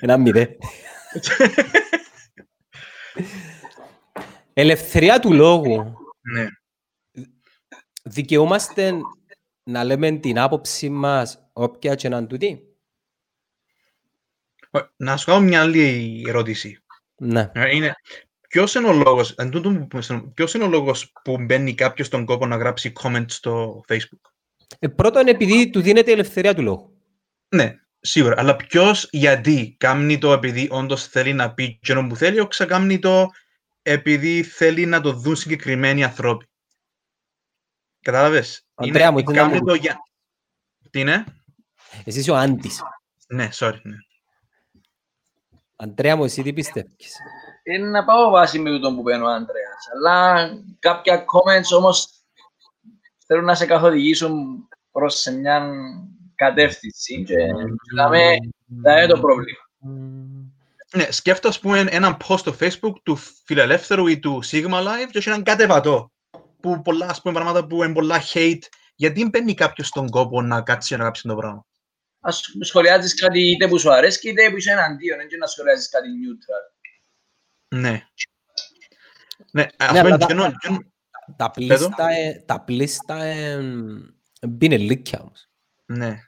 [0.00, 0.56] Ένα μηδέ.
[4.52, 5.94] Ελευθερία του λόγου.
[6.20, 6.46] Ναι.
[8.02, 8.92] Δικαιούμαστε
[9.62, 12.60] να λέμε την άποψη μας όποια και να τούτη.
[14.70, 16.78] Ω, Να σου κάνω μια άλλη ερώτηση.
[17.16, 17.50] Ναι.
[17.54, 17.94] Ε, Είναι,
[18.48, 21.74] ποιος είναι ο λόγος, εν τούτο που πούμε στον- ποιος είναι ο λόγος που μπαίνει
[21.74, 24.30] κάποιος στον κόπο να γράψει comment στο Facebook;
[24.78, 27.00] Ε, πρώτον, επειδή του δίνεται η ελευθερία του λόγου.
[27.54, 27.74] Ναι,
[28.06, 28.34] σίγουρα.
[28.38, 32.98] Αλλά ποιος γιατί κάνει το επειδή όντως θέλει να πει εκείνο που θέλει, ή ξεκάμνει
[32.98, 33.30] το
[33.82, 36.46] επειδή θέλει να το δουν συγκεκριμένοι ανθρώποι.
[38.00, 39.96] Κατάλαβες; Αντρέα μου, Είναι- ήθελα να κάνει μου- το για...
[40.90, 41.24] Τι είναι;
[42.04, 42.82] Εσύ είσαι ο άντις.
[43.28, 43.80] Ναι, sorry.
[43.82, 43.96] Ναι.
[45.76, 47.16] Αντρέα μου, εσύ τι πιστεύεις;
[47.62, 49.88] Είναι να πάω βάση με τον που παίρνει ο Ανδρέας.
[49.94, 52.08] Αλλά κάποια comments όμως
[53.26, 55.70] θέλουν να σε καθοδηγήσουν προς σε μια
[56.36, 57.36] κατεύθυνση και
[57.90, 58.38] δηλαδή
[58.82, 59.58] θα είναι το πρόβλημα.
[60.94, 65.18] Ναι, σκέφτομαι ας πούμε έναν post στο facebook του φιλελεύθερου ή του Sigma Live και
[65.18, 66.12] έχει έναν κατεβατό
[66.60, 68.58] που πολλά ας πούμε πράγματα που είναι πολλά hate
[68.94, 71.66] γιατί μπαίνει κάποιος στον κόπο να κάτσει και να γράψει το πράγμα;
[72.20, 76.08] Ας σχολιάζεις κάτι είτε που σου αρέσει είτε που είσαι εναντίον, έτσι να σχολιάζεις κάτι
[76.08, 76.74] neutral.
[77.76, 78.06] Ναι.
[79.52, 80.80] Ναι, ας αλλά πούμε τα- γεννο- γεννο-
[81.36, 83.60] Τα πλήστα, ε, τα πλήστα ε,
[84.48, 85.48] μπίνε λύκια όμως.
[85.86, 86.18] Ναι.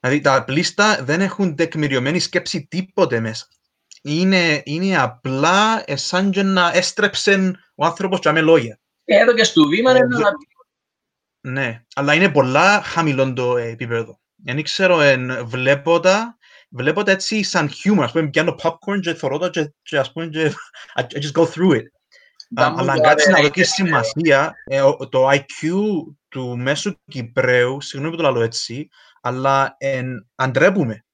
[0.00, 3.46] Δηλαδή τα πλήστα δεν έχουν τεκμηριωμένη σκέψη τίποτε μέσα.
[4.02, 8.78] Είναι, είναι απλά ε, σαν και να έστρεψε ο άνθρωπος και με λόγια.
[9.04, 10.30] Και εδώ και στο βήμα Ε, είναι δε- να
[11.40, 14.20] Ναι, αλλά είναι πολλά χαμηλό το ε, επίπεδο.
[14.44, 16.38] Δεν ξέρω, εν, βλέπω τα,
[16.70, 20.12] βλέπω τα έτσι σαν humor, ας πούμε, πιάνω popcorn και θωρώ τα και, και ας
[20.12, 20.52] πούμε, και,
[20.94, 21.82] I, I just go through it.
[22.54, 23.46] τα Α, μου αλλά αν το κάτσεις να αρέσει.
[23.48, 25.68] δοκίσεις σημασία, ε, ο- το IQ
[26.36, 28.88] του μέσου Κυπρέου, συγγνώμη που το λέω έτσι,
[29.20, 31.04] αλλά εν, αντρέπουμε.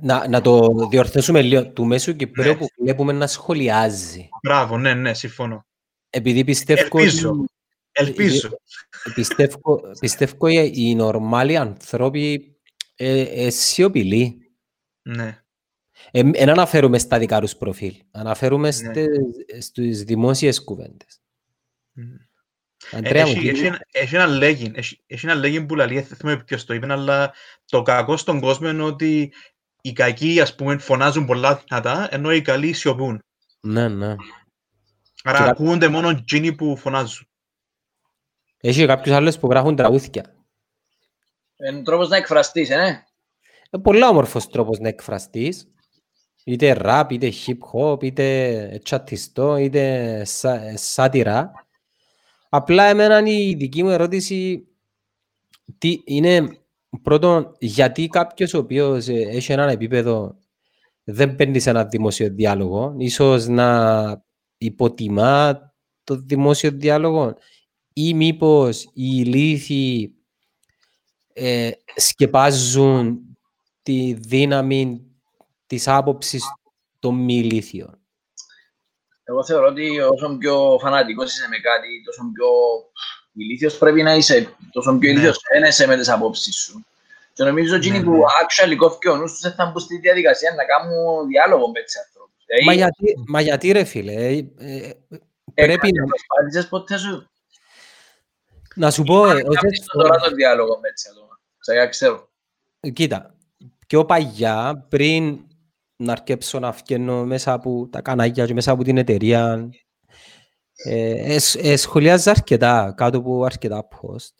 [0.00, 1.72] Να, να το διορθώσουμε λίγο.
[1.72, 2.58] Του μέσου Κυπρέου Ναι.
[2.58, 4.28] που βλέπουμε να σχολιάζει.
[4.42, 5.66] Μπράβο, ναι, ναι, συμφωνώ.
[6.10, 7.30] Επειδή πιστεύω Ελπίζω.
[7.30, 7.52] ότι-
[7.92, 8.50] Ελπίζω.
[9.14, 12.56] πιστεύω, πιστεύω οι, οι νορμάλοι άνθρωποι
[12.94, 14.38] ε, ε, σιωπηλοί.
[15.02, 15.38] Ναι.
[16.12, 17.94] Δεν Ε, αναφέρουμε στα δικά τους προφίλ.
[18.10, 18.72] Αναφέρουμε Ναι.
[18.72, 21.20] στις, στις δημόσιες κουβέντες.
[21.92, 22.02] Μμ.
[22.92, 26.04] Αντρέα μου, Έχει, έχει, ένα- έχει ένα λέγειν, έχει, έχει ένα λέγειν που λέει, δεν
[26.16, 27.32] θυμάμαι ποιος το είπε, αλλά
[27.66, 29.32] το κακό στον κόσμο είναι ότι
[29.80, 33.22] οι κακοί, ας πούμε, φωνάζουν πολλά δυνατά, ενώ οι καλοί σιωπούν.
[33.60, 34.14] ναι, ναι.
[35.26, 37.26] Άρα Και κα- ακούγονται μόνο εκείνοι που φωνάζουν.
[38.60, 40.34] Έχει κάποιους άλλους που γράφουν τραγούδια.
[41.68, 43.04] Είναι τρόπος να εκφραστείς, ε, ναι.
[43.72, 45.68] Είναι πολλά όμορφος τρόπος να εκφραστείς.
[46.44, 51.63] Είτε ραπ, είτε hip hop, είτε τσατιστό, είτε σα, σάτυρα.
[52.56, 54.68] Απλά εμένα η δική μου ερώτηση
[55.78, 56.58] τι, είναι
[57.02, 60.36] πρώτον γιατί κάποιος ο οποίος ε, έχει έναν επίπεδο
[61.04, 64.24] δεν μπαίνει σε ένα δημόσιο διάλογο, ίσως να
[64.58, 65.60] υποτιμά
[66.04, 67.34] το δημόσιο διάλογο
[67.92, 70.14] ή μήπως οι ηλίθιοι
[71.32, 73.20] ε, σκεπάζουν
[73.82, 75.06] τη δύναμη
[75.66, 76.44] της άποψης
[76.98, 78.03] των μη ηλίθιων.
[79.24, 82.46] Εγώ θεωρώ ότι όσο πιο φανατικός είσαι με κάτι, τόσο πιο
[83.32, 85.08] ηλίθιος πρέπει να είσαι, τόσο πιο Ναι.
[85.08, 86.84] ηλίθιος δεν είσαι με τις απόψεις σου.
[87.32, 88.18] Και νομίζω εκείνοι Ναι, που ναι.
[88.18, 91.96] actually κόφει ο νους τους δεν θα μπουν στη διαδικασία να κάνουν διάλογο με τις
[91.98, 92.44] ανθρώπους.
[92.46, 94.90] Δηλαδή, Μα γιατί, μα γιατί ρε φίλε, ε, ε,
[95.54, 97.30] πρέπει να, Προσπάθησες ποτέ σου;
[98.74, 101.40] Να σου πω, ε, να όσες κάνεις τώρα φορές- το διάλογο με τις άτομα.
[101.58, 102.28] Ξαγιά ξέρω.
[102.92, 103.34] κοίτα,
[103.86, 105.40] πιο παγιά πριν
[106.04, 109.70] να αρκέψω να φκένω μέσα από τα κανάλια και μέσα από την εταιρεία
[110.86, 114.32] ε, ε, σ- ε, σχολιάζα αρκετά κάτω από αρκετά post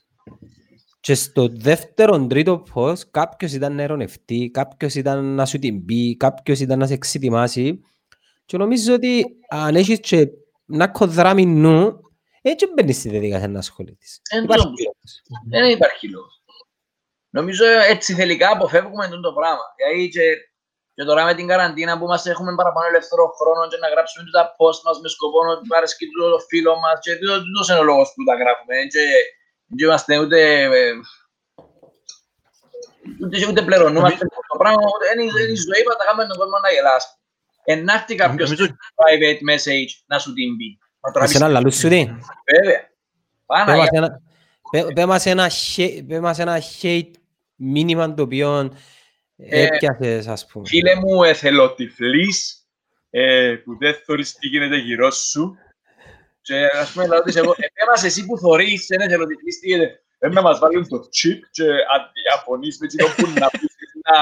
[1.00, 6.16] και στο δεύτερο τρίτο post κάποιος ήταν να ερωνευτεί, κάποιος ήταν να σου την πει,
[6.16, 7.80] κάποιος ήταν να σε εξετοιμάσει
[8.44, 10.28] και νομίζω ότι αν έχεις και
[10.72, 12.00] ένα κοδράμι νου
[12.42, 14.20] έτσι μπαίνεις στη διαδικασία να ασχοληθείς.
[14.30, 14.82] Εν Υπάρχει τούτο.
[14.82, 15.22] λόγος.
[15.48, 16.42] Δεν υπάρχει λόγος.
[17.30, 19.62] Νομίζω έτσι τελικά αποφεύγουμε αυτό το πράγμα.
[19.76, 20.20] Γιατί και,
[20.94, 24.42] και τώρα με την καραντίνα που μας έχουμε παραπάνω ελεύθερο χρόνο και να γράψουμε τα
[24.58, 28.08] post μας με σκοπό να παρασκεί το φίλο μας και τούτο- τούτος είναι ο λόγος
[28.14, 28.74] που τα γράφουμε.
[28.92, 29.04] Και,
[29.76, 30.92] και είμαστε ούτε, ε,
[33.22, 36.58] ούτε, ούτε πληρωνούμαστε το πράγμα, ούτε, είναι, είναι η ζωή που τα κάνουμε τον κόσμο
[36.64, 37.08] να γελάσει.
[37.64, 40.68] Ενάρτη κάποιος Νομίζω- private message να σου την πει.
[41.00, 41.34] Να τραβήσει.
[41.36, 42.00] Εσένα λαλούς σου τι;
[42.52, 42.80] Βέβαια.
[43.46, 44.20] Πάνα, Πέ μας ένα-
[44.70, 47.10] πέ- πέ μας ένα hate- πέ μας ένα hate
[47.54, 48.68] μήνυμα το οποίο Ε,
[49.36, 50.68] έπιασες ας πούμε.
[50.68, 52.68] Φίλε μου, εθελοτυφλής,
[53.10, 55.56] ε, που δεν θωρείς τι γίνεται γύρω σου.
[56.40, 59.98] Και ας πούμε, λέω της εγώ, εμάς εσύ που θωρείς, είναι εθελοτυφλής, τι γίνεται.
[60.18, 63.74] Δεν με μας βάλουν το chip και αδιαφωνείς με τσινό που να πεις
[64.08, 64.16] να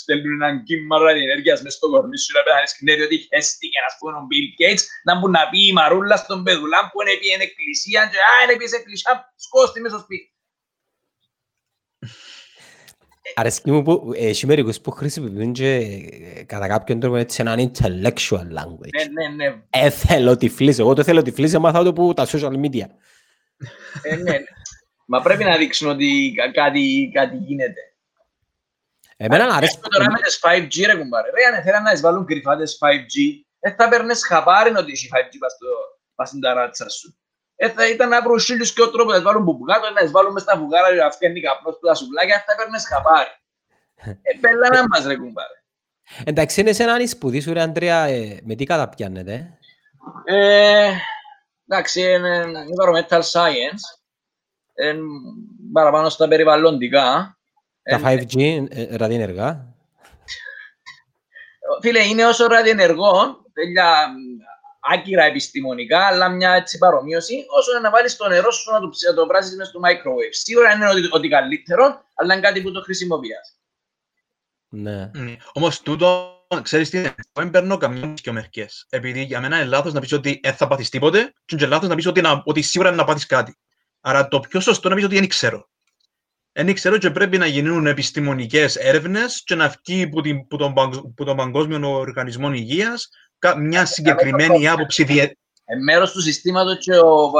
[0.00, 4.12] στέλνουν έναν κύμα ραδιενέργειας μες στο κορμί σου να πέθανες kneri ότι χέστηκε ας πούμε
[4.20, 7.42] ο Bill Gates να μπουν να πει η Μαρούλα στον Πεδουλάν που είναι πει εν
[7.48, 10.26] εκκλησία και α, είναι πει σε εκκλησίας, σκόστη μες στο σπίτι.
[13.40, 18.44] Αρέσκει μου που έχει μερικούς που χρησιμοποιούν και ε, κατά κάποιον τρόπο έτσι έναν intellectual
[18.46, 19.08] Ναι, language.
[19.12, 19.62] ναι, ναι.
[19.70, 20.78] Ε, θέλω τυφλής.
[20.78, 22.86] Εγώ το θέλω τυφλής, έμαθα το που τα social media.
[24.02, 24.38] Ε, ναι, ναι.
[25.06, 27.80] Μα πρέπει να δείξουν ότι κα- κάτι, κάτι γίνεται.
[29.16, 29.76] Εμένα αρέσκει.
[29.84, 31.30] Έχουμε τώρα με τις 5G ρε κουμπάρε.
[31.30, 35.08] Ρε αν θέλαν να τις βάλουν κρυφά τις 5G, δεν θα παίρνες χαπάρι ότι έχει
[35.12, 35.66] 5G πας, στο,
[36.14, 37.19] πας στην ταράτσα σου.
[37.62, 40.10] Ε, θα ήταν να βρουν χίλιους και ο τρόπος να τις βάλουν μπουπουκάτω, να τις
[40.10, 43.28] βάλουν μες στα βουγάρα για να φτιάχνει καπνός που τα σουβλάκια, δεν θα παίρνεις χαπάρι.
[44.22, 45.62] Ε, πέλα μας ρε κουμπάρε.
[46.24, 49.58] Εντάξει, είναι σε έναν σπουδή σου ρε Αντρέα, ε, με τι καταπιάνετε.
[50.24, 50.90] Ε,
[51.68, 53.82] εντάξει, είναι είναι environmental science.
[54.74, 54.94] Ε,
[55.72, 57.38] παραπάνω στα περιβαλλοντικά.
[57.82, 59.74] Τα Ε, 5G ε, ραδιενεργά.
[61.80, 64.40] Φίλε, είναι όσο ραδιενεργό, τέλεια μ,
[64.80, 69.08] άκυρα επιστημονικά, αλλά μια έτσι παρομοίωση, όσο να βάλεις το νερό σου να το, ψ-
[69.08, 70.30] να το πράσεις μες στο microwave.
[70.30, 73.54] Σίγουρα είναι ότι, ότι καλύτερο, αλλά είναι κάτι που το χρησιμοποιάς.
[74.68, 75.10] Ναι.
[75.14, 75.36] Ναι.
[75.52, 78.86] Όμως τούτο, ξέρεις τι είναι, δεν παίρνω καμιά και μερικές.
[78.90, 81.88] Επειδή για μένα είναι λάθος να πεις ότι δεν θα πάθεις τίποτε και είναι λάθος
[81.88, 83.58] να πεις ότι, να, ότι σίγουρα είναι να πάθεις κάτι.
[84.00, 85.68] Άρα το πιο σωστό είναι να πεις ότι δεν ξέρω.
[86.52, 90.74] Δεν ξέρω και πρέπει να γίνουν επιστημονικές έρευνες και να βγει που, την, που, τον,
[90.74, 95.22] παγκ- που τον Παγκόσμιο Οργανισμό Υγείας κα- μια συγκεκριμένη άποψη διε...
[95.64, 97.08] Ε, μέρος του συστήματος και ο...
[97.08, 97.30] ο,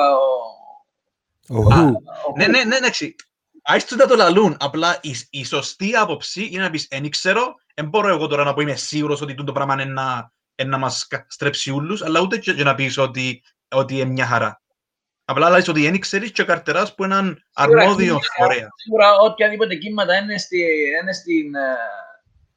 [1.49, 1.81] Οχου.
[1.81, 2.03] ο-
[2.37, 3.15] Ναι, ναι, ναι, εντάξει.
[3.63, 4.57] Άις τους να το λαλούν.
[4.61, 8.55] Απλά η, η σωστή άποψη είναι να πεις «Εν ξέρω, δεν μπορώ εγώ τώρα να
[8.55, 12.21] πω είμαι σίγουρος ότι το πράγμα είναι να, είναι να μας κα- στρέψει ούλους, αλλά
[12.21, 14.61] ούτε και, και να πεις ότι, ότι είναι μια χαρά.
[15.25, 18.69] Απλά λέει ότι δεν ξέρεις και καρτεράς που έναν Σίγουρα, αρμόδιο σίγουρα, φορέα.
[18.75, 20.59] Σίγουρα οποιαδήποτε κύματα είναι, στη,
[21.03, 21.77] είναι στην, ε,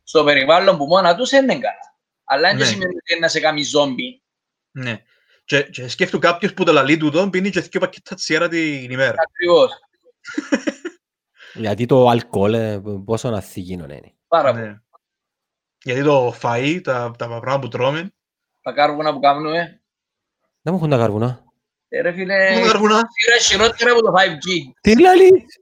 [0.03, 1.92] στο περιβάλλον που μόνα τους είναι καλά.
[2.23, 2.65] Αλλά δεν Ναι.
[2.65, 4.23] σημαίνει ότι είναι να σε κάνει ζόμπι.
[4.71, 5.03] Ναι.
[5.45, 8.91] Και, και σκέφτου κάποιος που το λαλεί του δόν πίνει και δύο πακέτα τσιέρα την
[8.91, 9.15] ημέρα.
[9.29, 9.71] Ακριβώς.
[11.53, 14.13] Γιατί το αλκοόλ ε, πόσο αθήγηνο είναι.
[14.27, 14.63] Πάρα πολύ.
[14.65, 14.77] Ναι.
[15.83, 18.13] Γιατί το φαΐ, τα, τα πράγματα που τρώμε,
[18.61, 19.81] Τα κάρβουνα που κάνουμε.
[20.61, 21.43] Δεν μου έχουν τα καρβουνά.
[21.87, 22.95] Ε, ρε φίλε, είναι καρβουνά.
[22.95, 24.71] είναι χειρότερα από το 5G.
[24.81, 25.59] Τι λαλείς!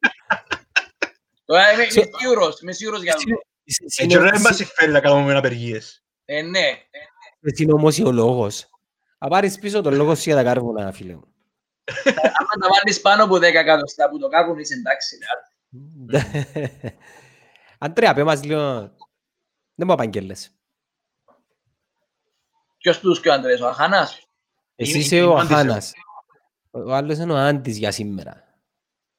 [1.46, 3.30] Τώρα είμαι, Σε- είμαι σίγουρος, είμαι σίγουρος για αυτό.
[3.98, 6.04] Έτσι δεν μας συμφέρει να κάνουμε απεργίες.
[6.26, 6.66] Ε, ναι.
[7.42, 8.70] Εσύ είναι όμως ο λόγος.
[9.18, 11.24] Θα πάρεις πίσω τον λόγο σου για τα καρβουνά, φίλε μου.
[12.06, 15.18] Άμα τα βάλεις πάνω από 10 εκατοστά που το κάρβουν είσαι εντάξει.
[16.12, 16.90] ρε.
[17.78, 18.80] Αντρέα, πέ μας λίγο...
[19.76, 20.52] Δεν μου απαγγέλες.
[22.78, 24.28] Ποιος τους και ο Αντρέας, ο Αχάνας.
[24.76, 25.92] Εσύ Είναι- είσαι είναι ο ο Άντης, Αχάνας.
[26.72, 28.44] Ο άλλος είναι ο Άντης για σήμερα.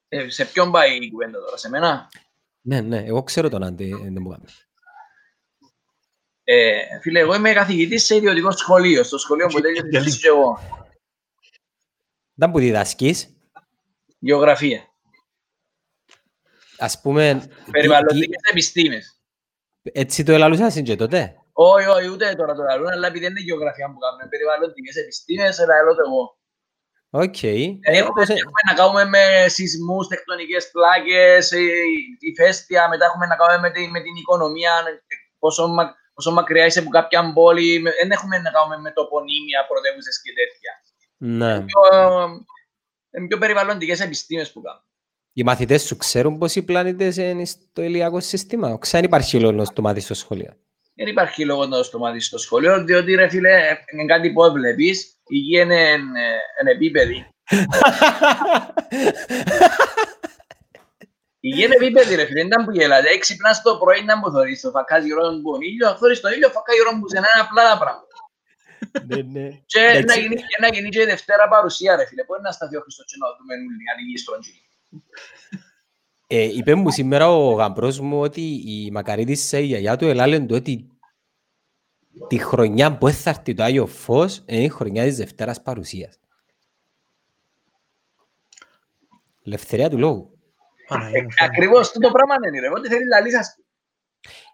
[0.08, 2.08] Ε, σε ποιον πάει η κουβέντα τώρα, σε μένα;
[2.60, 4.44] Ναι, ναι, εγώ ξέρω τον Άντι, ε, δεν μου κάνει.
[6.54, 10.58] Ε, φίλε, εγώ είμαι καθηγητής σε ιδιωτικό σχολείο, στο σχολείο που τέλειωσα Τελεί- και εγώ.
[12.34, 13.36] Δεν που διδασκείς,
[14.18, 14.80] Γεωγραφία.
[16.78, 19.20] ας πούμε, τι- Περιβαλλοντικές επιστήμες.
[19.82, 23.30] τι- έτσι το ελαλούσασιν και τότε; Όχι, όχι, ούτε τώρα το λαλούν, αλλά επειδή δεν
[23.30, 26.36] είναι γεωγραφία που κάνουμε, περιβαλλοντικές επιστήμες, αλλά λέω το εγώ.
[27.14, 27.42] Οκ.
[27.42, 31.58] Ε, Ε, Έχουμε, πώς, ε, έχουμε να κάνουμε με σεισμούς, τεκτονικές πλάκες, ε,
[32.30, 35.68] ηφαίστεια, μετά έχουμε να κάνουμε με, τη- με την οικονομία, ε, πόσο,
[36.12, 40.22] μα- πόσο μακριά είσαι από κάποια πόλη, με- δεν έχουμε να κάνουμε με τοπονύμια, πρωτεύουσες
[40.22, 40.72] και τέτοια.
[41.16, 41.64] Ναι.
[41.64, 41.80] Πιο,
[43.10, 44.84] ε, πιο περιβαλλοντικές επιστήμες που κάνουμε.
[45.34, 49.82] Οι μαθητές σου ξέρουν πως οι πλανήτες είναι στο ηλιακό σύστημα; Ξέρουν υπάρχει λόγος στο
[49.82, 50.52] μάθεις στο σχολείο.
[50.94, 54.52] Δεν υπάρχει λόγος να το στομάτι στο σχολείο, διότι ρε φίλε, ε, είναι κάτι που
[54.52, 55.96] βλέπεις, η γη είναι ε,
[56.60, 57.26] εν επίπεδη.
[61.44, 63.08] Η γη είναι επίπεδη ρε φίλε, δεν ήταν που γελάτε.
[63.08, 66.28] Έξυπνας το πρωί να μου θωρείς το φακάζι η ώρα που είναι ήλιο, θωρείς το
[66.28, 68.16] ήλιο, φακάζει η ώρα που σε είναι απλά τα πράγματα.
[69.06, 69.48] Ναι, ναι.
[69.66, 70.20] Και να Εντάξει.
[70.20, 73.06] γίνει, και να γίνει και η Δευτέρα παρουσία ρε φίλε, μπορεί να σταθεί ο Χριστός
[73.06, 74.52] και να δούμε όλοι αν η γη στον τζι.
[76.26, 80.54] Ε, είπε μου σήμερα ο γαμπρός μου ότι η Μακαρίτης η γιαγιά του ελάλεν του
[80.54, 80.90] ότι
[82.28, 86.18] τη χρονιά που θα έρθει το Άγιο Φως είναι η χρονιά της Δευτέρας Παρουσίας.
[89.44, 90.31] Ελευθερία του λόγου.
[90.92, 93.56] Παναγία μου, Ακριβώς, τούτο πράγμα είναι ρε, ό,τι θέλει λαλή σας.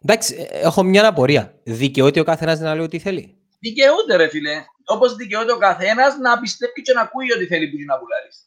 [0.02, 1.60] Εντάξει, ε, έχω μια απορία.
[1.64, 6.38] Δικαιούται ο καθένας να λέει ό,τι θέλει; Δικαιούται ρε φίλε, όπως δικαιούται ο καθένας να
[6.40, 8.42] πιστεύει και να ακούει ό,τι θέλει που είναι να πουλάρεις.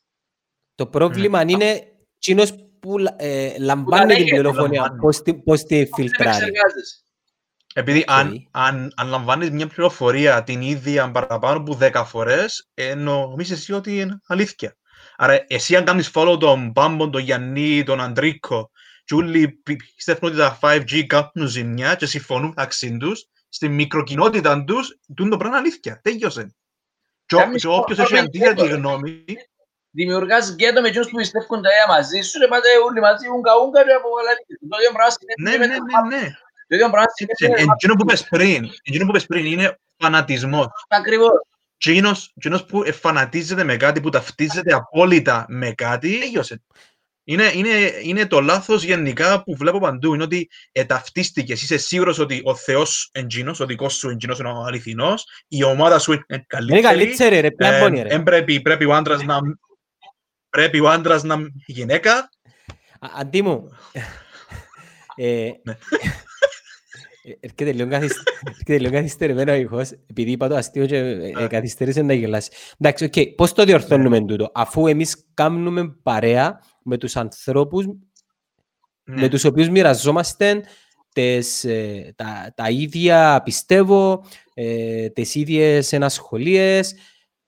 [0.75, 1.82] Το πρόβλημα είναι
[2.17, 4.99] εκείνος που ε, λαμβάνει την λέγεται, πληροφορία, λαμβάνει.
[4.99, 6.30] πώς, τη- πώς τη Δεν φιλτράρει.
[6.38, 6.95] επεξεργάζεσαι.
[7.73, 8.06] Επειδή Οκ.
[8.12, 13.73] αν, αν, αν λαμβάνεις μια πληροφορία την ίδια παραπάνω από 10 φορές, ε, νομίζεις εσύ
[13.73, 14.75] ότι είναι αλήθεια.
[15.23, 18.71] Άρα εσύ αν κάνεις follow τον Πάμπον, τον Γιάννη, τον Αντρίκο
[19.03, 24.63] και όλοι πι- πιστεύουν ότι τα 5G κάνουν ζημιά και συμφωνούν μεταξύ τους, στη μικροκοινότητα
[24.63, 25.99] τους, τούν το πράγμα είναι αλήθεια.
[26.03, 26.55] Τέλειωσε.
[27.25, 29.23] Και, ο- Κάνεις και όποιος το- έχει το- αντίθετη το- γνώμη,
[29.93, 33.51] Δημιουργάς γκέτο με εκείνους που πιστεύουν τα ίδια μαζί σου, ρε πάτε όλοι μαζί, ουγκα
[33.63, 34.41] ουγκα και αποβαλάτε.
[34.69, 36.07] Το ίδιο πράγμα συμβαίνει ναι, και με ναι, το ναι, Πάπα.
[36.13, 36.23] ναι.
[36.67, 39.43] Το ίδιο πράγμα Έτσι, συμβαίνει με το Εκείνο που είπες πριν, εκείνο που είπες πριν
[39.53, 39.67] είναι
[40.03, 40.67] φανατισμός.
[40.88, 41.01] Πάπα.
[41.01, 41.36] Ακριβώς.
[41.86, 46.62] Εκείνος, εκείνος που εφανατίζεται με κάτι, που ταυτίζεται απόλυτα με κάτι, τέλειωσε.
[47.24, 47.70] Είναι, είναι,
[48.04, 50.13] είναι το λάθος γενικά που βλέπω παντού.
[50.13, 51.62] Είναι ότι ε, ταυτίστηκες.
[51.62, 56.00] Είσαι σίγουρος ότι ο Θεός εντζήνος, ο δικός σου εντζήνος είναι ο αληθινός, η ομάδα
[56.00, 56.82] σου είναι Είναι καλύτερη.
[56.82, 58.10] καλύτερη ρε, ποια ε, μπόνι ρε.
[58.10, 59.38] εν πρέπει, πρέπει ο άντρας να...
[60.50, 62.13] Πρέπει ο άντρας να είναι γυναίκα.
[63.00, 63.70] Α- Αντί μου,
[65.15, 65.72] ε, Ναι.
[65.72, 65.80] ε,
[67.39, 71.43] έρχεται λίγο καθυσ- έρχεται λίγο καθυστερημένο ο ήχος, επειδή είπα το αστείο και ε, ε,
[71.43, 71.47] Α.
[71.47, 72.49] καθυστέρησε να γελάσει.
[72.77, 77.86] Εντάξει, οκ, πώς το διορθώνουμε τούτο, αφού εμείς κάνουμε παρέα με τους ανθρώπους
[79.03, 79.21] Ναι.
[79.21, 80.63] με τους οποίους μοιραζόμαστε
[81.13, 86.95] τις, ε, τα, τα ίδια πιστεύω, ε, τις ίδιες ενασχολίες.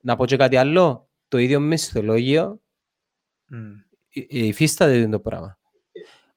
[0.02, 2.62] Να πω και κάτι άλλο, το ίδιο μισθολόγιο
[3.48, 3.58] Μμ.
[4.14, 5.58] ε, ε, υφίσταται το πράγμα.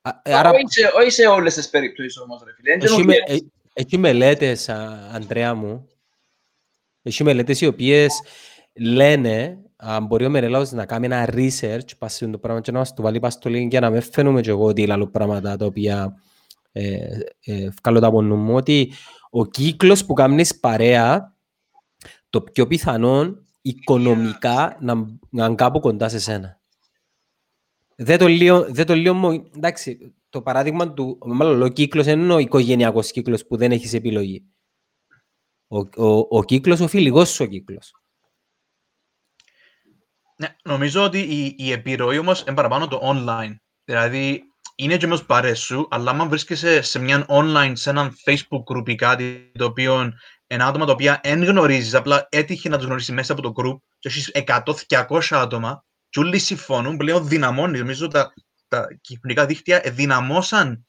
[0.06, 2.72] Α, ε, Άρα, Όχι σε- Όχι σε όλες τις περιπτώσεις όμως, ρε φίλε.
[2.72, 3.36] έχει, με, ε,
[3.72, 5.88] έχει μελέτες, α, Αντρέα μου,
[7.02, 8.20] έχει μελέτες οι οποίες
[8.74, 12.78] λένε, αν μπορεί ο Μερελάος να κάνει ένα research, πας σε το πράγμα και να
[12.78, 15.56] μας το βάλει πας στο link για να με φαίνομαι και εγώ ότι λαλώ πράγματα
[15.56, 16.14] τα οποία
[16.72, 16.98] ε,
[17.44, 18.92] ε, βγάλω τα από νου μου, ότι
[19.30, 21.34] ο κύκλος που κάνεις παρέα,
[22.30, 24.94] το πιο πιθανό οικονομικά να,
[25.30, 26.55] να είναι κάπου κοντά σε σένα.
[27.98, 32.34] Δεν το λέω, δεν το λέω μο- εντάξει, το παράδειγμα του, μάλλον ο κύκλος είναι
[32.34, 34.44] ο οικογενειακός κύκλος που δεν έχεις επιλογή.
[35.66, 37.92] Ο, ο, ο κύκλος, ο φιλικός σου ο κύκλος.
[40.36, 43.54] Ναι, νομίζω ότι η, η επιρροή όμως είναι παραπάνω το online.
[43.84, 44.42] Δηλαδή,
[44.76, 48.88] είναι και μες παρές σου, αλλά άμα βρίσκεσαι σε μια online, σε έναν facebook group
[48.88, 50.12] ή κάτι, το οποίο
[50.46, 53.76] είναι άτομα τα οποία δεν γνωρίζεις, απλά έτυχε να τους γνωρίσεις μέσα από το group
[53.98, 54.30] και έχεις
[54.88, 57.80] 100-200 άτομα και όλοι συμφωνούν, πλέον δυναμώνεις.
[57.80, 58.32] Νομίζω τα,
[58.68, 60.86] τα κοινωνικά δίκτυα δυναμώσαν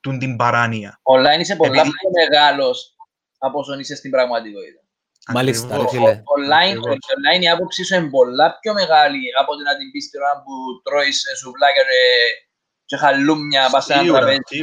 [0.00, 1.00] τον την παράνοια.
[1.02, 1.90] Online είσαι πολλά Επειδή...
[1.90, 2.96] πιο μεγάλος
[3.38, 4.80] από όσο είσαι στην πραγματικότητα.
[5.28, 6.22] Μάλιστα, ρε φίλε.
[6.36, 6.78] Online,
[7.14, 10.34] online η άποψη σου είναι πολλά πιο μεγάλη από το να την πεις την ώρα
[10.42, 10.52] που
[10.84, 12.00] τρώεις σουβλάκια και,
[12.84, 14.62] και χαλούμια πας σε ένα τραπέζι.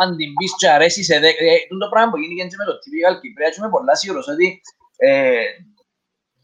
[0.00, 1.44] Αν την πεις και αρέσεις σε δέκα...
[1.44, 4.60] Ε, το πράγμα που γίνει και με το typical Κυπρέα και είμαι πολλά σίγουρος ότι
[4.96, 5.40] ε,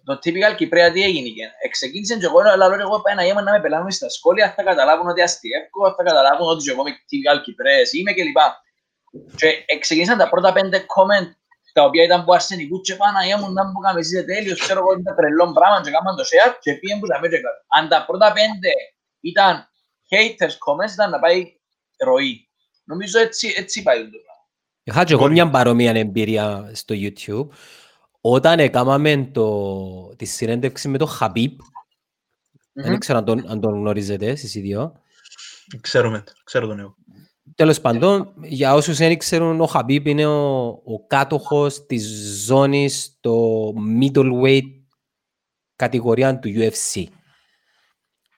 [0.04, 3.40] το typical Κυπρέα τι έγινε και εξεκίνησε και εγώ αλλά λέω εγώ πάει να είμαι
[3.40, 7.38] να με πελάμε στα σχόλια θα καταλάβουν ότι αστιεύκω, θα καταλάβουν ότι εγώ είμαι typical
[7.44, 8.40] Κυπρέας είμαι κλπ.
[9.36, 11.28] Και ξεκίνησαν τα πρώτα πέντε comment
[11.72, 14.92] τα οποία ήταν που αρσενικού και πάνω μου να μου κάνουμε εσείς τέλειος, ξέρω εγώ
[14.92, 17.58] είναι τρελό πράγμα και κάνουμε το share και πήγαινε που τα μέτια κάτω.
[17.76, 18.70] Αν τα πρώτα πέντε
[19.20, 19.54] ήταν
[20.10, 21.38] haters comments ήταν να πάει
[22.06, 22.48] ροή.
[22.84, 24.42] Νομίζω έτσι, έτσι πάει το πράγμα.
[24.82, 27.48] Είχα και εγώ μια παρόμοια εμπειρία στο YouTube.
[28.26, 32.82] Όταν έκαναμε το, τη συνέντευξη με τον Χαμπίπ, mm-hmm.
[32.84, 34.92] δεν ξέρω αν τον, αν τον γνωρίζετε εσείς οι δύο.
[35.80, 36.96] Ξέρουμε, ξέρω τον εγώ.
[37.54, 42.04] Τέλος πάντων, για όσους δεν ξέρουν, ο Χαμπίπ είναι ο, ο κάτοχος της
[42.44, 44.82] ζώνης στο middleweight
[45.76, 47.04] κατηγορία του UFC.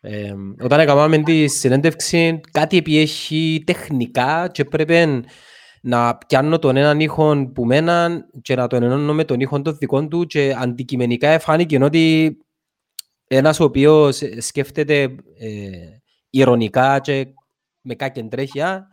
[0.01, 5.25] Ε, όταν έκαναμε τη συνέντευξη, κάτι επιέχει τεχνικά και πρέπει
[5.87, 9.77] να πιάνω τον έναν ήχο που μέναν και να τον ενώνω με τον ήχο των
[9.77, 12.37] δικών του και αντικειμενικά εφάνηκε ότι
[13.27, 15.03] ένας ο οποίος σκέφτεται
[15.38, 15.68] ε,
[16.31, 17.27] ηρωνικά και
[17.81, 18.88] με κάτι τρέχεια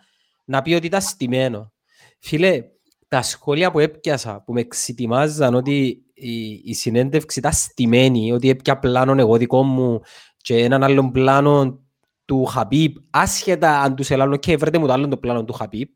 [0.45, 1.71] να πει ότι ήταν στημένο.
[2.19, 2.63] Φίλε,
[3.07, 8.79] τα σχόλια που έπιασα, που με εξητιμάζαν ότι η, η συνέντευξη ήταν στημένη, ότι έπια
[8.79, 10.01] πλάνο εγώ δικό μου
[10.37, 11.83] και έναν άλλον πλάνο
[12.25, 15.89] του Χαπίπ, άσχετα αν τους ελάλλουν, και βρείτε μου το άλλο το πλάνο του Χαπίπ,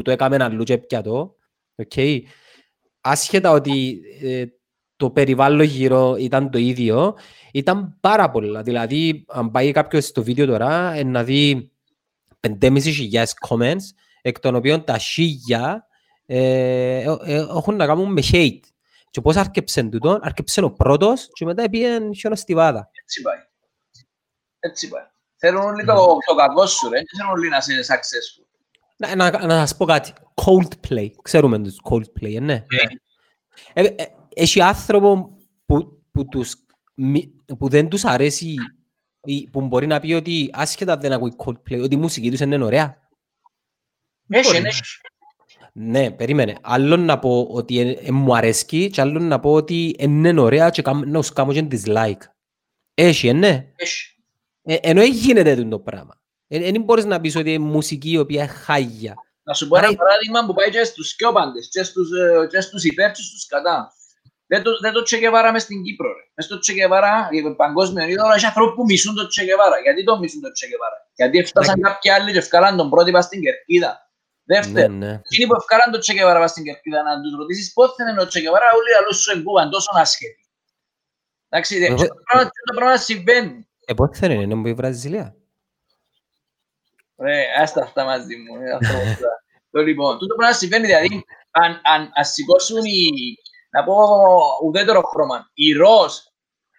[0.00, 1.36] που το έκαμε αλλού και έπια το,
[1.82, 2.20] okay.
[3.00, 4.44] άσχετα ότι ε,
[4.96, 7.16] το περιβάλλον γύρω ήταν το ίδιο,
[7.52, 8.62] ήταν πάρα πολλά.
[8.62, 11.72] Δηλαδή, αν πάει κάποιος στο βίντεο τώρα, να δει
[12.60, 13.84] 5.500 comments,
[14.22, 15.86] εκ των οποίων τα χίλια
[16.26, 18.60] ε, ε, έχουν να κάνουν με hate.
[19.10, 22.90] Και πώς άρκεψε τούτο, άρκεψε ο πρώτος και μετά πήγαινε χιονοστιβάδα.
[22.92, 23.38] Έτσι πάει.
[24.58, 25.04] Έτσι πάει.
[25.36, 25.94] Θέλουν όλοι το,
[26.26, 27.00] το κακό σου, ρε.
[27.16, 28.49] Θέλουν όλοι να είσαι successful.
[29.00, 30.12] Να, να, να σας πω κάτι.
[30.34, 31.08] Coldplay.
[31.22, 32.40] Ξέρουμε τους Coldplay, ναι.
[32.40, 32.64] ναι.
[33.72, 36.54] Ε, ε, έχει άνθρωπο που, που, τους,
[37.58, 38.54] που δεν τους αρέσει
[39.50, 43.08] που μπορεί να πει ότι άσχετα δεν ακούει Coldplay, ότι η μουσική τους είναι ωραία.
[44.28, 44.80] Έχει, έχει.
[45.72, 46.56] Ναι, περίμενε.
[46.60, 50.70] Άλλο να πω ότι ε, ε, μου αρέσκει και άλλο να πω ότι είναι ωραία
[50.70, 52.20] και να σου κάνω και dislike.
[52.94, 53.72] Έχει, ε, ναι.
[53.76, 54.14] Έχει.
[54.62, 56.19] Ε, ενώ γίνεται το πράγμα.
[56.52, 59.14] Δεν ε, μπορείς να πεις ότι είναι μουσική η οποία είναι χάγια.
[59.42, 62.08] Να σου πω ένα παράδειγμα που πάει και στους σκιόπαντες, και στους,
[62.50, 63.92] και στους υπέρ και στους κατά.
[64.46, 66.08] Δεν το, δεν το Τσεκεβάρα μες στην Κύπρο.
[66.08, 66.22] Ρε.
[66.34, 69.78] Μες στο Τσεκεβάρα, παγκόσμιο είδωρο, έχει ανθρώπους που μισούν το Τσεκεβάρα.
[69.80, 74.10] Γιατί το μισούν το Τσεκεβάρα; Γιατί έφτασαν κάποιοι άλλοι και ευκάλαν τον πρότυπα στην Κερκίδα.
[74.44, 75.20] Δεύτερο, ναι, ναι.
[75.30, 78.66] εκείνοι που ευκάλαν το Τσεκεβάρα στην Κερκίδα, να τους ρωτήσεις πώς θα είναι ο Τσεκεβάρα,
[78.78, 80.44] όλοι αλλούς σου εγκούβαν τόσο ασχέτοι.
[81.48, 81.94] Εντάξει,
[82.66, 83.68] το πράγμα συμβαίνει.
[83.84, 85.34] Ε, πώς θα είναι, είναι η Βραζιλία.
[87.20, 88.54] Ρε, άστα αυτά μαζί μου.
[89.70, 93.08] Το λοιπόν, τούτο πράγμα συμβαίνει, δηλαδή, αν, αν, αν σηκώσουν οι,
[93.70, 93.94] να πω
[94.64, 95.50] ουδέτερο χρώμα.
[95.54, 96.12] Η ροζ,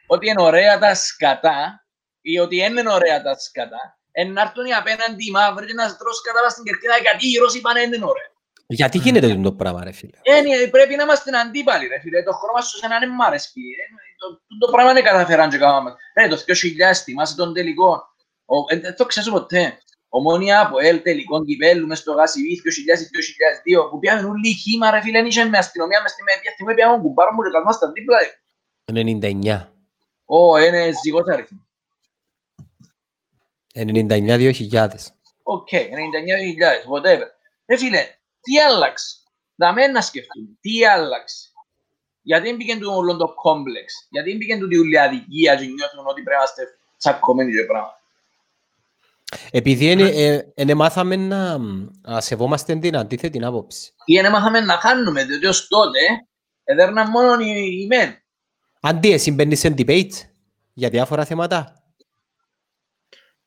[0.08, 1.86] ότι είναι ωραία τα σκατά
[2.22, 4.00] ή ότι είναι ωραία τα σκατά,
[4.34, 7.54] να έρθουν οι απέναντι οι μαύροι και να τρως κατά στην κερκίδα γιατί οι ροζ
[7.54, 8.30] είπαν είναι ωραία.
[8.68, 12.24] Γιατί γίνεται το πράγμα ρε φίλε; Ε, πρέπει να είμαστε αντίπαλοι ρε φίλε.
[12.24, 13.50] Το χρώμα σου σαν να είναι μ' αρέσει.
[13.60, 13.84] Ε,
[14.18, 15.96] το, το, το πράγμα είναι καταφέραν και κάναμε.
[16.20, 18.04] Ρε, το 2000 θυμάσαι τον τελικό.
[18.70, 19.78] Δεν το ξέρω ποτέ.
[20.14, 22.62] Ομόνια από ελ τελικών κυπέλου μες στο Γασιβίθ
[23.86, 27.02] 2000-2002 που πιάνε όλοι χήμα ρε φίλε, είχε με αστυνομία μες στη μέδια στιγμή πιάνε
[27.02, 28.18] κουμπάρο μου και καλμάσταν δίπλα.
[28.86, 29.68] 99.
[30.26, 31.62] Ω, είναι ζυγός αριθμός.
[33.74, 34.88] 99-2000.
[35.44, 35.76] Οκ, 99-2000,
[36.94, 37.28] whatever.
[37.66, 38.08] Ρε φίλε,
[38.42, 39.16] τι άλλαξε;
[39.56, 41.50] Να μην να σκεφτούμε, τι άλλαξε;
[42.22, 46.38] Γιατί μπήκε το όλο το κόμπλεξ, γιατί μπήκε το τη αδικία και νιώθουν ότι πρέπει
[46.38, 46.64] να είστε
[46.98, 48.01] τσακωμένοι και πράγματα.
[49.52, 49.96] Επειδή
[50.56, 51.58] δεν μάθαμε να,
[52.02, 53.94] να σεβόμαστε την αντίθετη άποψη.
[54.06, 56.00] Ή δεν μάθαμε να χάνουμε, διότι ως τότε
[56.64, 58.16] έδερναν μόνο οι, οι μεν.
[58.82, 60.12] Αντί εσύ μπαίνεις σε debate
[60.74, 61.84] για διάφορα θέματα.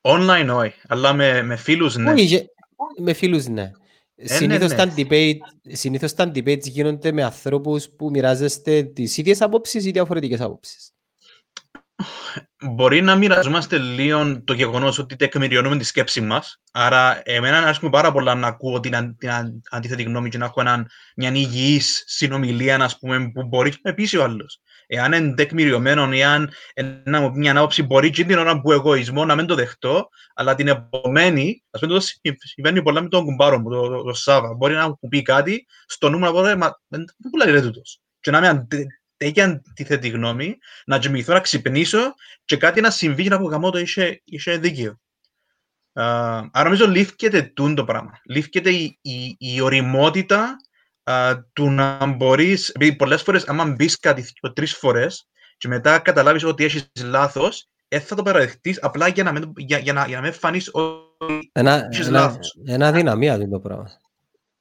[0.01, 2.11] Online όχι, αλλά με, με φίλους ναι.
[2.11, 2.49] Όχι,
[2.97, 3.71] με φίλους ναι.
[4.15, 4.85] Ε, συνήθως, ναι, ναι.
[4.85, 10.41] Τα debate, συνήθως τα debates γίνονται με ανθρώπους που μοιράζεστε τις ίδιες απόψεις ή διαφορετικές
[10.41, 10.94] απόψεις.
[12.71, 16.61] Μπορεί να μοιραζόμαστε λίγο το γεγονός ότι τεκμηριώνουμε τη σκέψη μας.
[16.71, 19.29] Άρα, εμένα αρέσει πάρα πολλά να ακούω την, την
[19.69, 24.17] αντίθετη γνώμη και να έχω έναν, μια υγιής συνομιλία ας πούμε, που μπορεί να πει
[24.17, 24.59] ο άλλος.
[24.87, 29.45] Εάν είναι τεκμηριωμένο, εάν ένα, μια άποψη μπορεί και την ώρα που εγωισμό να μην
[29.45, 32.05] το δεχτώ, αλλά την επομένη, ας πούμε, το
[32.37, 34.53] συμβαίνει πολλά με τον κουμπάρο μου, το, το, το Σάβα.
[34.53, 37.99] Μπορεί να μου πει κάτι, στο νούμερο να πω, μα δεν πουλάει ρε τούτος.
[38.19, 38.67] Και να με
[39.17, 42.13] τέτοια αντίθετη γνώμη, να τζιμηθώ, να ξυπνήσω
[42.45, 44.99] και κάτι να συμβεί και να πω γαμώ το είσαι, είσαι δίκαιο.
[45.93, 48.19] Uh, άρα νομίζω λήφκεται τούν το πράγμα.
[48.25, 50.55] Λήφκεται η, η, η οριμότητα
[51.03, 56.43] uh, του να μπορείς, επειδή πολλές φορές, άμα μπεις κάτι τρεις φορές και μετά καταλάβεις
[56.43, 60.15] ότι έχεις λάθος, δεν θα το παραδεχτείς απλά για να, μην, για, για να, για
[60.15, 62.57] να μην φανεί ότι έχεις λάθος.
[62.65, 63.89] Ένα δυναμία το πράγμα.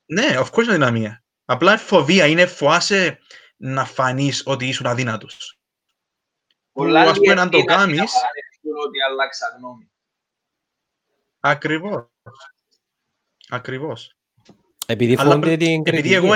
[0.06, 1.22] Ναι, of course είναι δυναμία.
[1.44, 3.18] Απλά φοβία είναι φοάσαι
[3.56, 5.58] να φανείς ότι ήσουν αδύνατος.
[6.72, 8.12] Πολλά ας πούμε να το κάνεις...
[8.84, 9.90] ότι αλλάξα γνώμη.
[11.40, 12.06] Ακριβώς.
[13.48, 14.16] Ακριβώς.
[14.86, 16.14] Επειδή φοβούνται την κριτική.
[16.14, 16.34] Επειδή εγώ,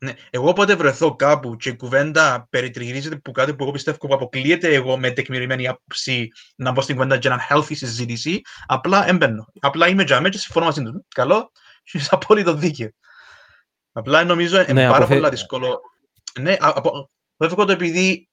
[0.00, 4.14] ναι, εγώ όποτε βρεθώ κάπου και η κουβέντα περιτριγυρίζεται που κάτι που εγώ πιστεύω που
[4.14, 9.52] αποκλείεται εγώ με τεκμηριμένη άποψη να μπω στην κουβέντα για ένα healthy συζήτηση, απλά έμπαινω.
[9.60, 11.02] Απλά είμαι για και συμφωνώ μαζί τους.
[11.14, 11.52] Καλό,
[11.92, 12.90] είσαι απόλυτο δίκαιο.
[13.98, 15.80] Απλά νομίζω είναι ναι, πάρα πολύ δύσκολο.
[16.40, 18.28] Ναι, αποφεύγω το επειδή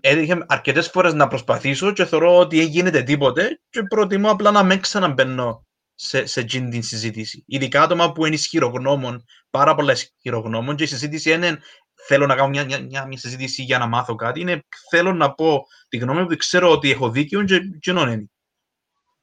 [0.00, 4.62] έτυχε αρκετές φορές να προσπαθήσω και θεωρώ ότι δεν γίνεται τίποτε και προτιμώ απλά να
[4.62, 7.44] μην ξαναμπαίνω σε, σε εκείνη την συζήτηση.
[7.46, 11.58] Ειδικά άτομα που είναι ισχυρογνώμων, πάρα πολλά ισχυρογνώμων και η συζήτηση είναι
[12.06, 15.32] θέλω να κάνω μια, μια, μια, μια συζήτηση για να μάθω κάτι, είναι θέλω να
[15.32, 18.30] πω τη γνώμη μου, ξέρω ότι έχω δίκιο και, και είναι.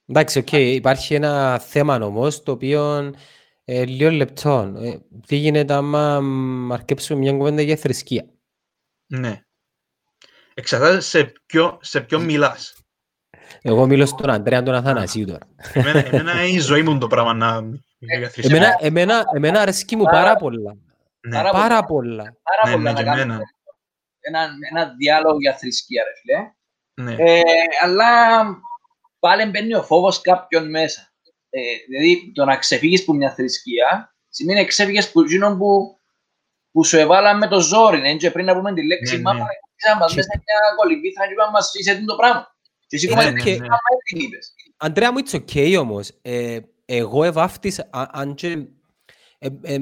[0.06, 0.48] Εντάξει, OK.
[0.52, 0.72] Okay.
[0.74, 3.14] Υπάρχει ένα θέμα όμως το οποίο
[3.66, 4.74] ε, λίγο λεπτό.
[4.78, 4.98] Ε,
[5.28, 6.22] τι γίνεται άμα
[6.72, 8.26] αρκέψουμε μια κουβέντα για θρησκεία;
[9.08, 9.42] Ναι.
[10.54, 12.76] Εξαρτάται σε ποιο, σε ποιο μιλάς.
[13.62, 15.48] Εγώ μιλώ στον Αντρέα τον Αθανασίου τώρα.
[15.74, 17.62] Εμένα, εμένα είναι η ζωή μου το πράγμα να
[18.00, 18.56] για θρησκεία.
[18.56, 20.78] Εμένα, εμένα, εμένα αρέσκει μου πάρα πολλά.
[21.28, 21.36] Ναι.
[21.36, 22.24] Πάρα, πάρα πολλά.
[22.24, 23.44] Πάρα ναι, πολλά ναι, να κάνουμε
[24.24, 26.52] ένα, ένα διάλογο για θρησκεία, ρε φίλε.
[27.02, 27.24] Ναι.
[27.24, 27.42] Ε,
[27.84, 28.44] αλλά
[29.20, 31.13] πάλι μπαίνει ο φόβος κάποιον μέσα.
[31.56, 36.00] Ε, δηλαδή το να ξεφύγει από μια θρησκεία σημαίνει ξέφυγε από εκείνο που,
[36.72, 38.00] που σου εβάλαμε με το ζόρι.
[38.00, 39.96] Ναι, και πριν να πούμε τη λέξη, ναι, μάμα, ναι.
[40.00, 42.56] μέσα σε μια κολυμπήθρα και είπαμε μας είσαι το πράγμα.
[42.88, 43.68] Και εσύ κομμάτι ναι, ναι, ναι.
[44.78, 46.12] Αντρέα μου, it's okay όμως.
[46.22, 48.66] Ε, εγώ ευάφτισα, αν και
[49.38, 49.78] ε,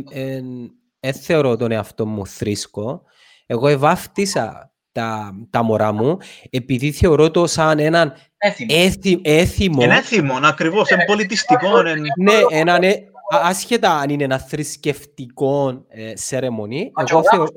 [0.99, 3.03] ε, θεωρώ τον εαυτό μου θρήσκο,
[3.45, 6.17] εγώ ευάφτισα τα, τα μωρά μου,
[6.49, 9.21] επειδή θεωρώ το σαν έναν έθιμο.
[9.23, 9.83] έθιμο.
[9.83, 11.81] Είναι έθιμο, ακριβώς, είναι πολιτιστικό.
[12.17, 12.81] Ναι, έναν,
[13.29, 16.91] άσχετα αν είναι ένα θρησκευτικό ε, σερεμονή.
[17.09, 17.47] Εγώ θεωρώ...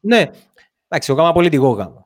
[0.00, 0.30] Ναι,
[0.88, 2.04] εντάξει, εγώ κάνω πολιτικό γάμος.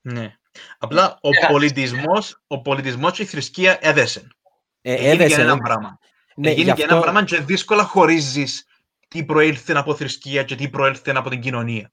[0.00, 0.34] Ναι.
[0.78, 4.36] Απλά ο πολιτισμός, ο πολιτισμός και η θρησκεία έδεσαν.
[4.80, 5.40] Ε, έδεσαν.
[5.40, 5.98] ένα πράγμα.
[6.36, 8.66] Ναι, Έγινε και ένα πράγμα και δύσκολα χωρίζεις
[9.08, 11.92] τι προήλθε από θρησκεία και τι προήλθε από την κοινωνία.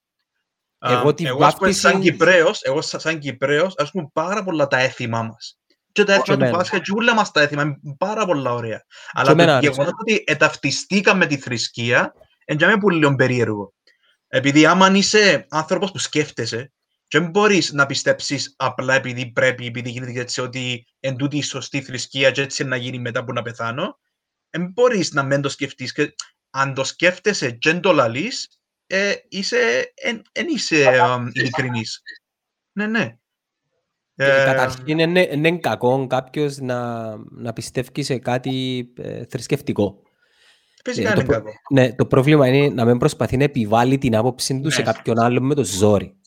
[0.85, 1.79] Εγώ, τη εγώ βάπτιση...
[1.79, 5.57] σαν Κυπρέος, εγώ σαν Κυπρέος, ας πούμε πάρα πολλά τα έθιμά μας.
[5.91, 8.83] Και τα έθιμα του Πάσχα και όλα μας τα έθιμα, είναι πάρα πολλά ωραία.
[9.11, 12.13] Αλλά το γεγονός ότι εταυτιστήκαμε με τη θρησκεία,
[12.45, 13.73] είναι για που λίγο περίεργο.
[14.27, 16.71] Επειδή άμα είσαι άνθρωπος που σκέφτεσαι,
[17.07, 21.41] και δεν μπορείς να πιστέψεις απλά επειδή πρέπει, επειδή γίνεται έτσι, ότι εν τούτη η
[21.41, 23.99] σωστή θρησκεία, και έτσι να γίνει μετά που να πεθάνω.
[24.49, 25.93] Δεν μπορείς να μην το σκεφτείς.
[26.49, 30.91] Αν το σκέφτεσαι και το λαλείς, ε, είσαι, εν, είσαι
[31.33, 32.01] ειλικρινής.
[32.71, 33.17] Ναι, ναι.
[34.15, 40.01] Ε, καταρχήν είναι, είναι κακό κάποιος να, να πιστεύει σε κάτι ε, θρησκευτικό.
[40.83, 41.49] Φυσικά ε, είναι κακό.
[41.69, 44.71] Ναι, το πρόβλημα είναι να μην προσπαθεί να επιβάλλει την άποψη του ναι.
[44.71, 46.17] σε κάποιον άλλο με το ζόρι.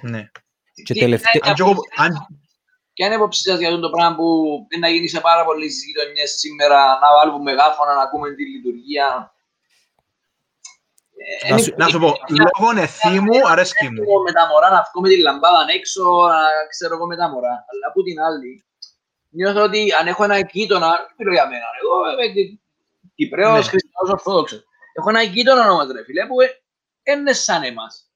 [0.00, 0.30] Ναι.
[0.84, 1.40] Και τελευταίο...
[2.92, 4.24] Ποια είναι η άποψη σας για το πράγμα που
[4.70, 9.06] είναι να γίνει σε πάρα πολλές γειτονιές σήμερα, να βάλουμε μεγάφωνα, να ακούμε τη λειτουργία
[9.06, 9.37] ε,
[11.76, 12.10] να σου πω,
[12.42, 14.02] λόγω εθήμου αρέσκει μου.
[14.26, 17.54] Με τα μωρά να βγω με τη λαμπάδα έξω, να ξέρω εγώ με τα μωρά.
[17.70, 18.64] Αλλά από την άλλη,
[19.28, 22.58] νιώθω ότι αν έχω ένα γείτονα, δεν για μένα, εγώ είμαι
[23.18, 23.70] Κυπρέος, ναι.
[23.70, 24.64] Χριστιανός, Ορθόδοξος.
[24.92, 26.34] Έχω ένα γείτονα όμως ρε φίλε, που
[27.02, 28.10] είναι σαν εμάς.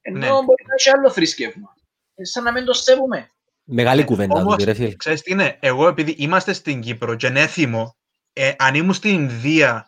[0.00, 0.28] Ενώ ναι.
[0.28, 1.74] μπορεί να έχει άλλο θρησκεύμα.
[2.22, 3.30] Σαν να μην το σέβουμε.
[3.64, 4.40] Μεγάλη κουβέντα.
[4.40, 4.94] Όμως, ρε φίλε.
[4.94, 7.96] Ξέρεις τι είναι, εγώ επειδή είμαστε στην Κύπρο και είναι έθιμο,
[8.32, 9.86] ε, αν ήμουν στην Ινδία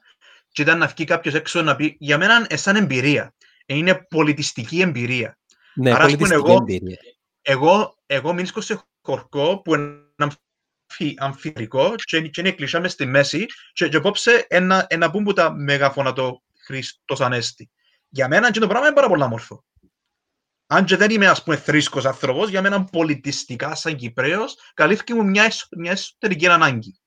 [0.59, 3.35] και ήταν να βγει κάποιος έξω να πει, για μένα είναι σαν εμπειρία.
[3.67, 5.39] Είναι πολιτιστική εμπειρία.
[5.75, 6.99] Ναι, Άρα, πολιτιστική εγώ, εμπειρία.
[7.43, 10.29] Εγώ, εγώ μείνω σε χορκό που είναι
[11.17, 15.53] αμφιερικό και, και είναι κλεισά μες στη μέση και, και απόψε ένα, ένα που τα
[15.53, 17.71] μεγαφώνα το Χριστός Ανέστη.
[18.09, 19.65] Για μένα και το πράγμα είναι πάρα πολύ μόρφο.
[20.67, 25.25] αν και δεν είμαι ας πούμε θρήσκος άνθρωπος, για μένα πολιτιστικά σαν Κυπρέος, καλύφθηκε μου
[25.25, 26.99] μια, εσω- μια εσωτερική ανάγκη.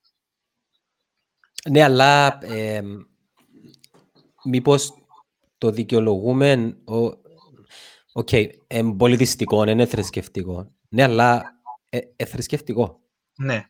[1.70, 2.82] Ναι, αλλά ε,
[4.44, 4.94] μήπως
[5.58, 6.76] το δικαιολογούμε...
[6.84, 7.20] ο-
[8.14, 8.48] OK, okay,
[8.96, 10.72] πολιτιστικό, είναι θρησκευτικό.
[10.88, 11.44] Ναι, αλλά
[11.88, 13.00] ε, ε, θρησκευτικό.
[13.36, 13.66] Ναι,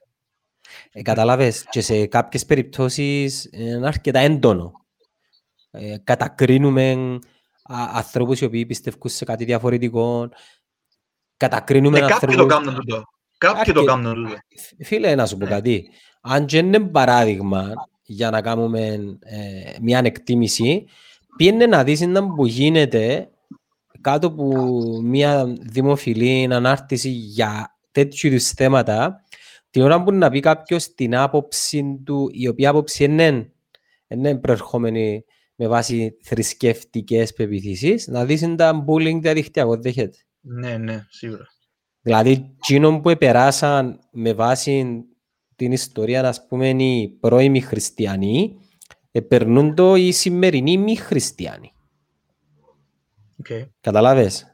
[0.92, 4.72] Ε, καταλάβες, και σε κάποιες περιπτώσεις είναι αρκετά έντονο.
[5.70, 6.92] Ε, κατακρίνουμε
[7.62, 10.28] α, ανθρώπους οι οποίοι πιστεύουν σε κάτι διαφορετικό.
[11.36, 12.54] Κατακρίνουμε ναι κάποιοι το ανθρώπους...
[12.54, 13.02] κάνουν τούτο.
[13.38, 14.36] Κάποιοι το Αρκε- κάνουν τούτο.
[14.84, 15.50] Φίλε, να σου πω Ναι.
[15.50, 15.88] κάτι.
[16.20, 17.72] Αν και είναι παράδειγμα
[18.12, 18.86] για να κάνουμε
[19.20, 20.84] ε, μια εκτίμηση,
[21.36, 23.30] πήγαινε να δεις να που γίνεται
[24.00, 24.46] κάτω από
[25.02, 29.24] μια δημοφιλή ανάρτηση για τέτοιου είδους θέματα,
[29.70, 33.52] την ώρα που να πει κάποιος την άποψη του, η οποία άποψη είναι,
[34.08, 35.24] είναι προερχόμενη
[35.56, 40.18] με βάση θρησκευτικές πεπιθήσεις, να δεις τα bullying διαδικτυακό, δέχεται.
[40.40, 41.46] Ναι, ναι, σίγουρα.
[42.00, 45.04] Δηλαδή, εκείνο που επεράσαν με βάση
[45.62, 48.56] την ιστορία, ας πούμε, οι πρώιμοι χριστιανοί,
[49.10, 51.72] επερνούν το οι σημερινοί μη χριστιανοί.
[53.44, 53.68] Okay.
[53.80, 54.46] Καταλάβες;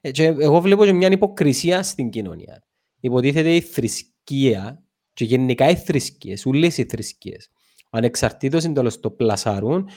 [0.00, 2.62] Ε, και εγώ βλέπω και μια υποκρισία στην κοινωνία.
[3.00, 7.50] Υποτίθεται η θρησκεία και γενικά οι θρησκείες, όλες οι θρησκείες,
[7.90, 9.88] ανεξαρτήτως εντός το πλασάρουν,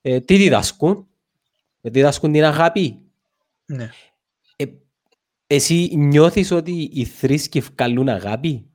[0.00, 1.06] ε, τι διδάσκουν;
[1.80, 3.00] Ε, διδάσκουν την αγάπη.
[3.64, 3.90] Ναι.
[4.56, 4.64] Ε,
[5.46, 8.66] εσύ νιώθεις ότι οι θρήσκοι βγαλούν αγάπη;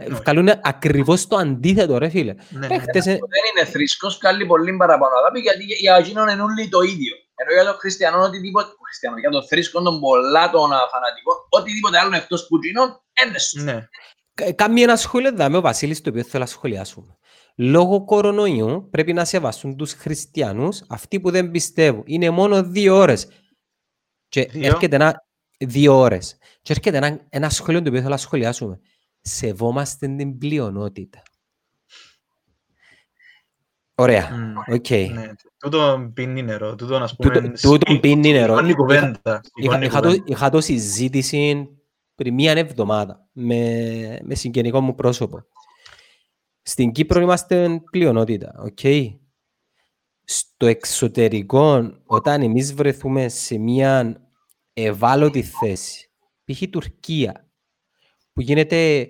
[0.00, 0.12] Ε, Όχι.
[0.14, 2.34] Βγαλούν ακριβώς το αντίθετο ρε φίλε.
[2.50, 2.78] Ναι, Ε, ναι.
[2.78, 3.20] χτες, ε, Δεν
[3.56, 7.14] είναι θρήσκος, καλεί πολύ παραπάνω αγάπη, γιατί για εκείνον είναι όλοι το ίδιο.
[7.34, 11.98] Ενώ για τον χριστιανό, οτιδήποτε, χριστιανό, για τον θρήσκο, των πολλά των α, φανατικών, οτιδήποτε
[11.98, 13.62] άλλο εκτός που εκείνον, είναι σωστό.
[13.72, 13.86] Ναι.
[14.34, 17.16] Κα- Κάμει ένα σχόλιο δάμε ο Βασίλης το οποίο θέλω να σχολιάσουμε.
[17.56, 22.02] Λόγω κορονοϊού πρέπει να σεβαστούν τους χριστιανούς αυτοί που δεν πιστεύουν.
[22.06, 23.28] Είναι μόνο δύο ώρες.
[24.28, 24.66] Και Δύο.
[24.66, 25.26] έρχεται ένα...
[25.58, 26.36] Δύο ώρες.
[26.62, 28.80] Και έρχεται ένα, ένα σχόλιο το οποίο θέλω να σχολιάσουμε.
[29.28, 31.22] Σεβόμαστε την πλειονότητα.
[33.94, 34.30] Ωραία.
[34.30, 34.74] Μμ.
[34.74, 34.90] Οκ.
[34.90, 35.32] Ναι.
[35.58, 36.74] Τούτο πίνει νερό.
[36.74, 38.52] Τούτο, ας πούμε, Τούτο- Τούτο πίνει νερό.
[38.54, 39.20] σηκώνει Είχα- κουβέντα.
[39.24, 40.24] Είχα, σηκώνει είχα, το, κουβέντα.
[40.26, 41.68] είχα το συζήτηση
[42.14, 45.44] πριν μία εβδομάδα με, με συγγενικό μου πρόσωπο.
[46.62, 48.78] Στην Κύπρο είμαστε πλειονότητα, οκ.
[50.24, 54.22] Στο εξωτερικό, όταν εμείς βρεθούμε σε μία
[54.72, 56.10] ευάλωτη θέση,
[56.44, 56.62] π.χ.
[56.70, 57.48] Τουρκία,
[58.32, 59.08] που γίνεται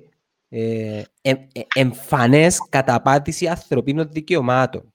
[0.48, 4.94] ε, ε, ε, εμφανές καταπάτηση ανθρωπίνων δικαιωμάτων,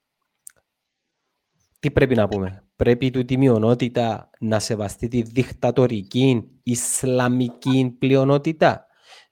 [1.79, 8.85] τι πρέπει να πούμε; Πρέπει τούτη η μειονότητα να σεβαστεί τη δικτατορική Ισλαμική πλειονότητα.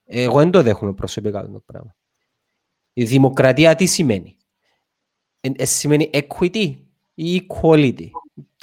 [0.04, 1.96] Εγώ δεν το δέχομαι προσωπικά το πράγμα.
[2.92, 4.36] Η δημοκρατία τι σημαίνει;
[5.40, 6.76] Ε, ε, σημαίνει equity
[7.14, 8.10] ή equality;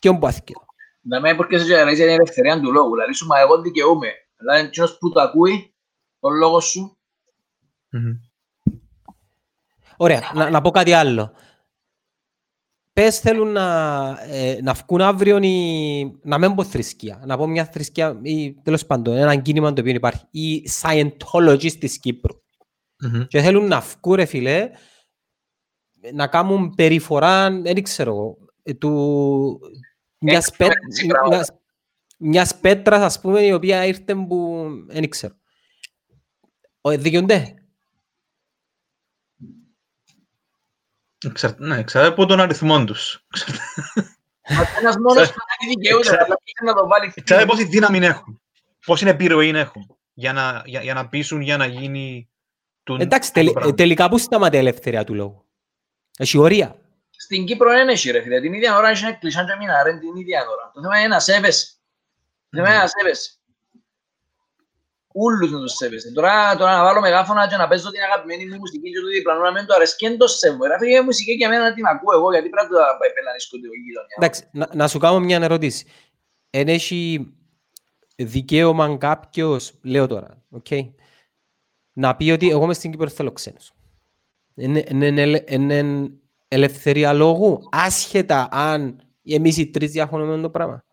[0.01, 0.53] Ποιον πάθηκε.
[1.01, 2.91] Να με porque σε γεραλείς για την ελευθερία του λόγου.
[2.91, 4.07] Δηλαδή σου, μα εγώ δικαιούμαι.
[4.37, 5.73] Δηλαδή, εκείνος που το ακούει,
[6.19, 6.98] τον λόγο σου, Μμμ.
[9.97, 11.33] Ωραία, να, να πω κάτι άλλο.
[12.93, 13.65] Πες θέλουν να,
[14.29, 18.85] ε, να βγουν αύριο οι, να μην πω θρησκεία, να πω μια θρησκεία ή τέλος
[18.85, 22.35] πάντων ένα κίνημα το οποίο υπάρχει, οι Scientologists της Κύπρου.
[22.99, 23.25] Μμμ.
[23.27, 24.69] Και θέλουν να βγουν ρε φίλε,
[26.13, 29.59] να κάνουν περιφορά, δεν ξέρω εγώ, ε, του,
[30.19, 31.35] μιας, Έξω πέ, με έτσι πράγματα.
[31.35, 31.51] μιας,
[32.17, 35.35] μιας πέτρας ας πούμε η οποία ήρθε που δεν ξέρω.
[36.81, 37.53] Ο, δικαιούνται;
[41.25, 43.25] Εξαρ- Ναι, εξαρτάται από τον αριθμό τους.
[44.49, 47.97] Μα ένας μόνος που δεν δικαιούται, Εξα- αλλά πήγε να το βάλει Εξαρτάται πόση δύναμη
[48.05, 48.41] έχουν.
[48.85, 52.29] Πόση επιρροή έχουν για να, για, για να πείσουν, για να γίνει...
[52.83, 53.69] τούν- Εντάξει, το τελε, πράγμα.
[53.69, 55.45] ε, τελικά πού σταματάει η ελευθερία του λόγου;
[56.17, 56.75] Έχει ωρία.
[57.21, 58.41] Στην Κύπρο δεν έχει ρε φίλε.
[58.41, 60.71] Την ίδια ώρα έχει εκκλησιά και μηναρέν την ίδια ώρα.
[60.73, 61.67] Το θέμα είναι να σέβεσαι.
[62.49, 63.31] Το θέμα είναι να σέβεσαι.
[65.21, 66.11] Ούλους να τους σέβεσαι.
[66.11, 69.41] Τώρα, τώρα να βάλω μεγάφωνα και να παίζω την αγαπημένη μου μουσική και το διπλανό
[69.41, 70.65] να μην το αρέσει και δεν το σέβω.
[70.65, 73.67] Ρε φίλε, η μουσική για μένα να την ακούω εγώ γιατί πρέπει να το επελανίσκονται
[73.67, 74.15] η γειτονιά.
[74.17, 75.85] Εντάξει, να, να σου κάνω μια ερώτηση.
[76.49, 77.33] Εν έχει
[78.15, 80.89] δικαίωμα κάποιος, λέω τώρα, okay,
[81.93, 83.71] να πει ότι εγώ είμαι στην Κύπρο θέλω ξένους.
[84.55, 86.09] Είναι, είναι, είναι, είναι
[86.47, 90.83] ελευθερία λόγου, άσχετα αν εμείς οι τρεις διαφωνούμε με το πράγμα.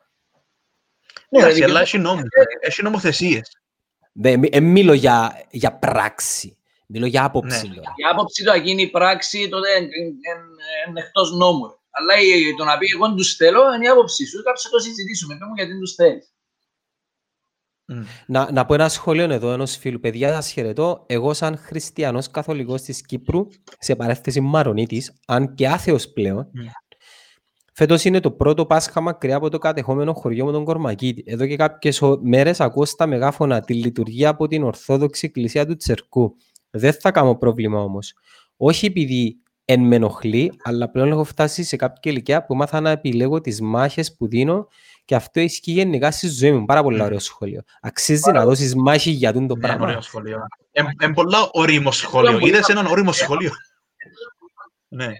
[1.28, 2.22] Ναι, ρε, Εντάξει, αλλά δικαιώματα- έχει νόμους.
[2.60, 3.60] Έχει νομοθεσίες.
[4.18, 6.56] Δεν μι- εν μιλώ για, για πράξη,
[6.86, 7.68] μιλώ για άποψη.
[7.68, 7.74] Ναι.
[7.74, 7.82] λέω.
[7.82, 9.68] Η άποψη του γίνει η πράξη, τότε
[10.88, 11.66] είναι εκτός νόμου.
[11.66, 11.72] ρε.
[11.90, 14.42] Αλλά η- το να πει εγώ δεν τους θέλω είναι η άποψη σου.
[14.42, 15.36] Κάψε το συζητήσουμε.
[15.38, 16.30] Πες μου γιατί δεν τους θέλεις.
[17.88, 18.02] Μμ.
[18.26, 20.00] Να, να πω ένα σχόλιο εδώ ενός φίλου.
[20.00, 21.04] Παιδιά, σας χαιρετώ.
[21.06, 23.46] Εγώ σαν χριστιανός καθολικός της Κύπρου,
[23.78, 26.66] σε παρέθεση Μαρονίτης, αν και άθεος πλέον, Μμ.
[27.78, 31.22] Φέτος είναι το πρώτο Πάσχα μακριά από το κατεχόμενο χωριό μου τον Κορμακίτη.
[31.26, 35.76] Εδώ και κάποιες ο- μέρες ακούω στα μεγάφωνα τη λειτουργία από την Ορθόδοξη Εκκλησία του
[35.76, 36.36] Τσερκού.
[36.70, 38.14] Δεν θα κάνω πρόβλημα όμως.
[38.56, 42.90] Όχι επειδή εν με ενοχλεί, αλλά πλέον έχω φτάσει σε κάποια ηλικία που μάθα να
[42.90, 44.68] επιλέγω τις μάχες που δίνω
[45.04, 46.64] και αυτό ισχύει γενικά στη ζωή μου.
[46.64, 47.04] Πάρα πολύ Μμ.
[47.04, 47.62] ωραίο σχόλιο.
[47.80, 49.84] Αξίζει να δώσεις μάχη για τον το Ναι, πράγμα.
[49.86, 50.38] ωραίο σχολείο.
[51.02, 52.32] Είναι πολλά όριμο σχόλιο.
[52.32, 53.50] πολύ Είδες έναν όριμο σχόλιο.
[54.88, 55.12] Ναι.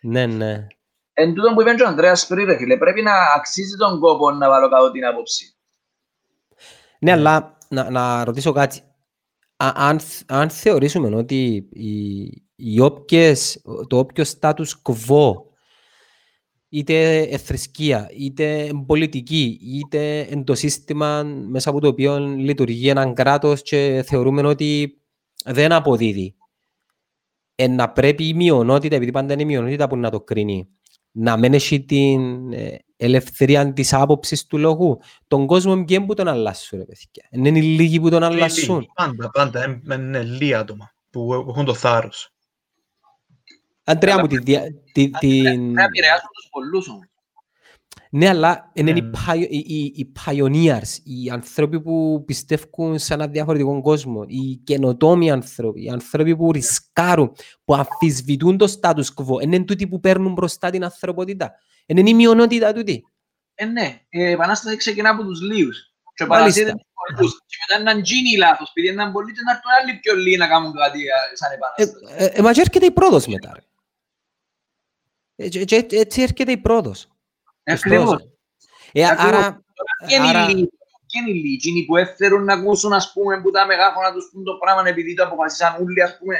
[0.00, 0.66] Ναι, ναι.
[1.22, 4.30] Εν τούτο που είπε και ο Ανδρέας πριν, ρε φίλε, πρέπει να αξίζει τον κόπο
[4.30, 5.54] να βάλω κάτω την άποψη.
[7.00, 8.80] Ναι, αλλά να, να ρωτήσω κάτι.
[9.56, 12.22] Α- αν, θ- αν θεωρήσουμε ότι οι,
[12.56, 15.32] οι όποιες, το όποιο status quo,
[16.68, 22.88] είτε ε, θρησκεία, είτε εν πολιτική, είτε εν το σύστημα μέσα από το οποίο λειτουργεί
[22.88, 25.00] ένα κράτος και θεωρούμε ότι
[25.44, 26.34] δεν αποδίδει.
[27.54, 30.68] Ε, να πρέπει η μειονότητα, επειδή πάντα είναι η μειονότητα που να το κρίνει,
[31.12, 34.98] να μην έχει την ε, ελευθερία της άποψης του λόγου.
[35.26, 37.28] Τον κόσμο ποιοι που τον αλλάσουν, ρε παιδιά.
[37.30, 38.74] Είναι οι λίγοι που τον αλλάσουν.
[38.74, 39.62] Λίγοι, Πάντα, πάντα.
[39.62, 42.30] ε, ε, Είναι λίγοι άτομα που έχουν το θάρρος.
[43.84, 45.72] Αντρέα Αλλά μου, τη, δια- τη, την...
[45.72, 47.04] Να επηρεάσουν τους πολλούς όμως.
[48.12, 49.10] Ναι, αλλά είναι οι, Ναι.
[49.26, 55.30] pio- οι, οι, οι pioneers, οι άνθρωποι που πιστεύουν σε έναν διαφορετικό κόσμο, οι καινοτόμοι
[55.30, 57.32] άνθρωποι, οι άνθρωποι που ρισκάρουν,
[57.64, 59.42] που αμφισβητούν το status quo.
[59.42, 61.52] Είναι τούτοι που παίρνουν μπροστά την ανθρωπότητα.
[61.86, 63.04] Είναι η μειονότητα τούτη.
[63.54, 65.94] Ε, ναι, η επανάσταση ξεκινά από τους λίγους.
[66.14, 66.38] Και Μάλιστα.
[66.38, 67.32] παρασύρεται τους πολλούς.
[67.46, 70.48] Και μετά να γίνει λάθος, επειδή έναν πολύ και να έρθουν άλλοι πιο λίγοι να
[70.48, 72.24] κάνουν κάτι ε, σαν Ε, επανάσταση.
[72.24, 73.52] ε, ε, μα και έρχεται η πρόοδος μετά.
[73.54, 73.60] Ρε.
[75.44, 77.08] Ε, και- και έτσι έρχεται η πρόοδος.
[77.64, 78.18] Ακριβώς.
[78.92, 79.34] Ε, Ακριβώς.
[79.34, 79.62] άρα,
[80.08, 80.68] Και είναι άρα- οι λίγοι,
[81.06, 84.30] και είναι οι λίγοι, εκείνοι που έφερουν να ακούσουν, ας πούμε, που τα μεγάφωνα τους
[84.32, 86.36] πούν το πράγμα επειδή το αποφασίσαν όλοι, ας πούμε.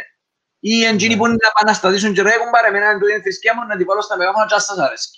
[0.61, 1.17] Ή εκείνοι Ναι.
[1.21, 3.87] που είναι να επαναστατήσουν και ρε, έχουν πάρε εμένα το είναι θρησκεία μου να την
[3.87, 5.09] βάλω στα μεγάφωνα και ας σας αρέσει.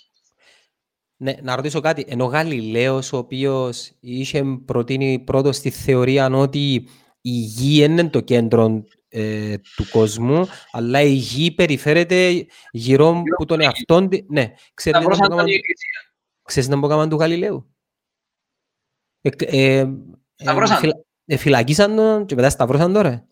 [1.16, 2.04] Ναι, να ρωτήσω κάτι.
[2.08, 6.74] Ενώ ο Γαλιλαίος, ο οποίος είχε προτείνει πρώτος στη θεωρία ότι
[7.20, 8.84] η γη είναι το κέντρο
[9.14, 14.24] ε, του κόσμου, αλλά η γη περιφέρεται γύρω από τον εαυτόν της.
[14.28, 16.12] Ναι, Τα ξέρετε να πρόσαντα πω η εκκλησίας.
[16.42, 17.74] Ξέρεις να πω κάμα του Γαλιλαίου;
[19.20, 19.86] Ε, ε, ε,
[20.34, 20.76] Σταυρώσαν.
[20.78, 23.26] φυλα- ε, φυλακίσαν τον και μετά σταυρώσαν τώρα.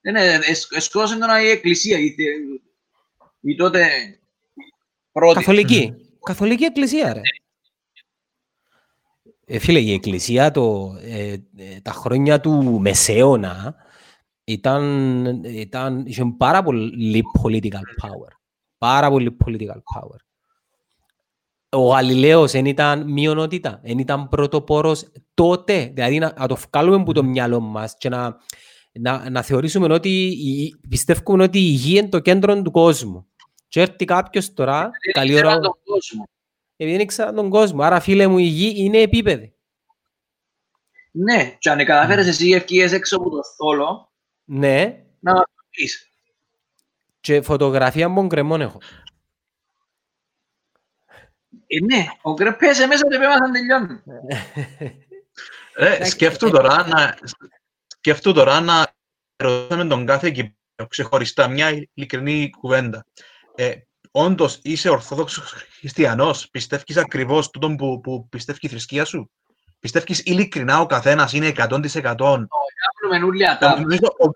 [0.00, 2.60] Ναι, ναι, εσ- εσκότωσαν τον η εκκλησία, η, τε-
[3.40, 3.88] η τότε
[5.12, 5.34] πρώτη.
[5.38, 5.94] Καθολική.
[6.22, 7.20] Καθολική εκκλησία, ρε.
[9.44, 13.74] Ε, φίλε, η εκκλησία το, ε, ε, τα χρόνια του Μεσαίωνα
[14.44, 18.30] ήταν, ήταν, είχε πάρα πολύ political power.
[18.78, 20.16] Πάρα πολύ political power.
[21.68, 25.90] Ο Γαλιλαίος δεν ήταν μειονότητα, δεν ήταν πρωτοπόρος τότε.
[25.94, 28.36] Δηλαδή να, να το βγάλουμε από το μυαλό μας και να,
[28.92, 33.26] να, να θεωρήσουμε ότι η- πιστεύουμε ότι η γη είναι το κέντρο του κόσμου.
[33.68, 36.28] Και έρθει κάποιος τώρα, καλή ώρα, Ξέραν τον κόσμο.
[36.76, 37.82] επειδή δεν ήξερα τον κόσμο.
[37.82, 39.54] Άρα, φίλε μου, η γη είναι επίπεδη.
[41.10, 44.11] Ναι, και αν καταφέρεις εσύ ευκαιρίες έξω από το θόλο,
[44.44, 46.10] Ναι, να μας το πεις.
[47.20, 48.80] και φωτογραφία από γκρεμόν έχω.
[51.66, 54.02] Ε, ναι, ο Γκρε πέσε μέσα και πέμας αν τελειώνει.
[55.74, 57.18] Ε, Εντάξει, σκέφτου ε, τώρα να,
[57.86, 58.94] σκέφτου τώρα να
[59.36, 63.06] ρωτήσουμε τον κάθε Κυπρέο ξεχωριστά μια ειλικρινή κουβέντα.
[63.54, 63.74] Ε,
[64.14, 69.30] Όντως είσαι Ορθόδοξος Χριστιανός, πιστεύεις ακριβώς τούτο που, που πιστεύει η θρησκεία σου;
[69.82, 72.46] Πιστεύεις ειλικρινά ο καθένας είναι 100%.
[73.00, 73.80] Κάνουμε όλοι ατά.
[73.80, 74.26] Νομίζω, ο,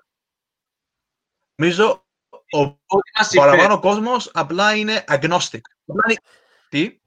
[1.55, 3.51] νομίζω ο Ό,τι μας συμφέρει.
[3.51, 5.61] παραπάνω κόσμος απλά είναι agnostic.
[5.86, 6.20] Απλά είναι-
[6.68, 6.99] Τι;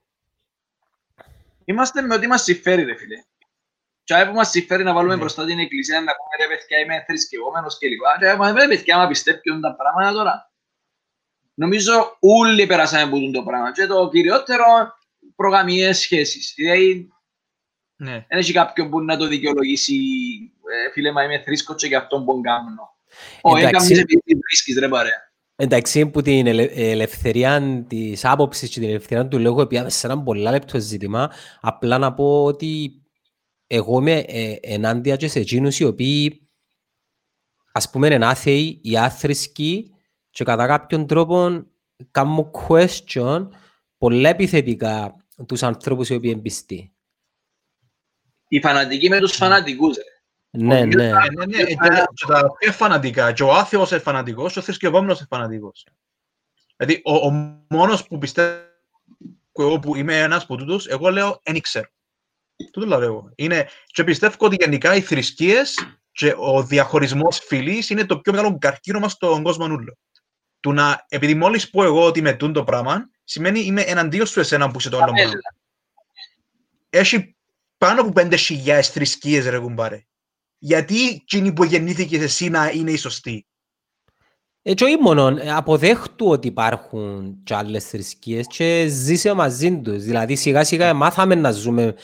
[1.66, 3.24] Είμαστε με ό,τι μας συμφέρει, ρε φίλε.
[4.04, 5.20] Και αν που μας συμφέρει να βάλουμε Ναι.
[5.20, 8.18] μπροστά την εκκλησία, να πούμε ρε παιδιά είμαι θρησκευόμενος και λοιπά.
[8.20, 10.52] Και μα ρε παιδιά, άμα πιστεύουν τα πράγματα τώρα.
[11.54, 13.72] Νομίζω όλοι περάσαμε από τούτο το πράγμα.
[13.72, 14.66] Και το κυριότερο,
[15.36, 16.54] προγαμιές σχέσεις.
[16.56, 17.10] Δηλαδή,
[18.02, 18.26] Ναι.
[18.30, 19.96] δεν έχει κάποιον που να το δικαιολογήσει
[20.88, 22.96] ε, φίλε μα είμαι θρήσκος και γι' αυτό που κάνω.
[23.42, 23.76] Όχι, Εντάξει.
[23.76, 25.28] έκαμνεις επειδή βρίσκεις ρε παρέα.
[25.56, 30.24] Εντάξει, που την ελε- ελευθερία της άποψης και την ελευθερία του λόγου πήγαμε σε ένα
[30.24, 31.32] πολλά λεπτό ζήτημα.
[31.62, 33.02] Απλά να πω ότι
[33.68, 36.48] εγώ είμαι ε, ενάντια και σε εκείνους οι οποίοι
[37.72, 39.94] ας πούμε είναι άθεοι ή άθρησκοι
[40.30, 41.64] και κατά κάποιον τρόπο
[42.12, 43.48] κάνουν question
[43.98, 45.16] πολλά επιθετικά
[45.48, 46.94] τους ανθρώπους οι οποίοι είναι πιστοί.
[48.52, 49.96] Οι φανατικοί με τους φανατικούς.
[49.98, 50.04] ρε.
[50.52, 51.04] Ναι, ναι.
[51.06, 53.32] Ε, ναι, ναι, και τα- και τα πιο φανατικά.
[53.32, 55.86] Και ο άθεος είναι φανατικός, ο θρησκευόμενος είναι φανατικός.
[56.78, 57.30] Δηλαδή, ο, ο
[57.68, 58.60] μόνος που πιστεύω
[59.54, 61.88] εγώ που είμαι ένας από τούτους, εγώ λέω «εν ξέρω».
[62.72, 63.32] Τούτο λέω εγώ.
[63.36, 68.58] Είναι, και πιστεύω ότι γενικά οι θρησκείες και ο διαχωρισμός φυλής είναι το πιο μεγάλο
[68.58, 69.98] καρκίνο μας στον κόσμο νουλό.
[70.60, 74.40] Του να, επειδή μόλις πω εγώ ότι με τούν το πράγμα, σημαίνει είμαι εναντίον σου
[74.40, 75.30] εσένα που είσαι το άλλο Καπέλα.
[75.30, 75.50] πράγμα.
[76.90, 77.36] Έχει
[77.80, 80.04] πάνω από 5.000 θρησκείες ρε κουμπάρε.
[80.58, 83.48] Γιατί εκείνη που γεννήθηκες εσύ να είναι η σωστή.
[84.62, 90.04] Έτσι όχι μόνο, ε, αποδέχτου ότι υπάρχουν και άλλες θρησκείες και ζήσε μαζί τους.
[90.04, 91.96] Δηλαδή σιγά σιγά μάθαμε να ζούμε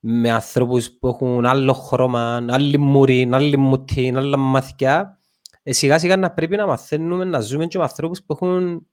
[0.00, 5.18] με ανθρώπους που έχουν άλλο χρώμα, άλλη μουρή, άλλη μουτή, άλλα μαθηκιά.
[5.62, 8.86] Ε, σιγά σιγά να πρέπει να μαθαίνουμε να ζούμε και με ανθρώπους που έχουν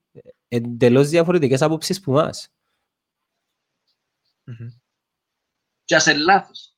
[0.48, 2.52] εντελώς διαφορετικές απόψεις που μας.
[5.90, 6.74] Και ας είναι λάθος.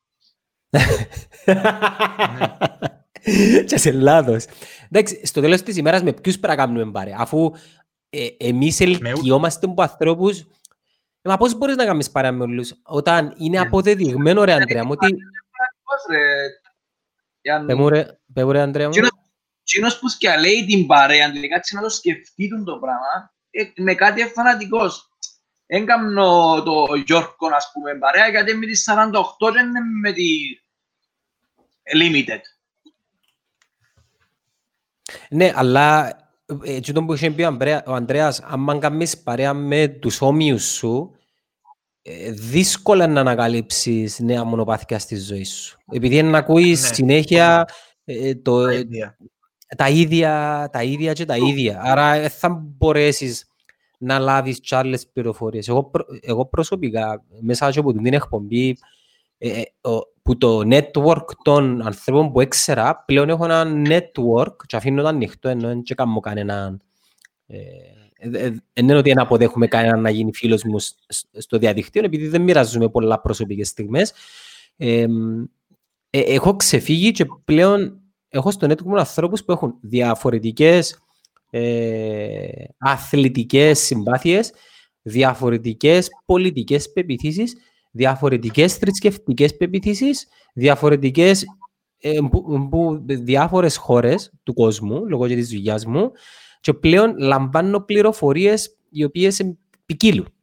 [3.67, 4.45] και σε λάθος.
[4.89, 7.51] Εντάξει, στο τέλος της ημέρας με ποιους πρέπει να κάνουμε πάρε, αφού
[8.09, 10.45] ε, εμείς ελκυόμαστε από ανθρώπους ε,
[11.29, 13.65] Μα πώς μπορείς να κάνεις παρέα με όλους, όταν είναι Ναι.
[13.65, 15.07] αποδεδειγμένο ρε Αντρέα μου, ότι...
[15.83, 16.19] Πώς ρε,
[17.41, 18.03] για Πες μου ρε,
[18.33, 18.91] πες μου, ρε Αντρέα μου.
[18.91, 19.11] Εκείνος-
[19.65, 23.95] Εκείνος που σκαλέει την παρέα, αν κάτσει να το σκεφτεί τον το πράγμα, ε, με
[23.95, 25.09] κάτι εφανατικός.
[25.73, 30.23] Δεν κάνω το Γιώργο, ας πούμε, παρέα, γιατί με τις 48 δεν είναι με τη
[31.97, 32.41] limited.
[35.29, 36.07] Ναι, αλλά
[36.63, 40.21] ε, έτσι το που είχε πει ο Ανδρέα- ο Ανδρέας, αν κάνεις παρέα με τους
[40.21, 41.15] όμοιους σου,
[42.01, 45.79] ε, δύσκολα να ανακαλύψεις νέα μονοπάθηκια στη ζωή σου.
[45.91, 46.93] Επειδή είναι να ακούεις Ναι.
[46.93, 47.67] συνέχεια
[48.03, 49.17] ε, το, Τα ίδια.
[49.77, 51.81] τα ίδια, τα ίδια και τα ίδια.
[51.83, 53.47] Άρα δεν θα μπορέσεις
[54.03, 55.67] να λάβεις και άλλες πληροφορίες.
[55.67, 58.77] Εγώ, προ- εγώ προσωπικά, μέσα από την εκπομπή,
[59.37, 64.75] ε, ε, ο- που το network των ανθρώπων που έξερα, πλέον έχω ένα network και
[64.75, 66.81] αφήνω το ανοιχτό, ενώ δεν και κάνω κανέναν...
[67.47, 67.57] Ε,
[68.17, 71.57] ε, ε, δεν είναι ότι δεν αποδέχομαι κανέναν να γίνει φίλος μου σ- σ- στο
[71.57, 74.13] διαδικτύο, επειδή δεν μοιραζούμε πολλά προσωπικές στιγμές.
[74.77, 75.05] Ε,
[76.09, 81.02] ε, έχω ξεφύγει και πλέον έχω στο network μου ανθρώπους που έχουν διαφορετικές
[81.55, 84.53] ε, αθλητικές συμπάθειες,
[85.01, 87.55] διαφορετικές πολιτικές πεπιθήσεις,
[87.91, 91.45] διαφορετικές θρησκευτικές πεπιθήσεις, διαφορετικές
[91.99, 96.11] ε, που, που, διάφορες χώρες του κόσμου, λόγω και της δουλειάς μου,
[96.59, 100.33] και πλέον λαμβάνω πληροφορίες οι οποίες ε, ποικίλουν.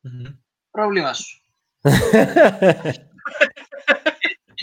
[0.00, 0.22] Μμμ.
[0.70, 1.40] Πρόβλημα σου.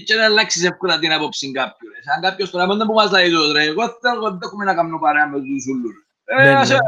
[0.05, 1.89] Και να αλλάξεις εύκολα την άποψη κάποιου.
[1.89, 2.11] ρε.
[2.15, 4.99] Αν κάποιος τώρα πάντα που μας λέει το ρε, εγώ θέλω δεν έχουμε να κάνουμε
[4.99, 5.95] παρέα με τους ούλους.
[6.37, 6.55] Ναι, Ε, ναι.
[6.59, 6.79] άσε, ρε.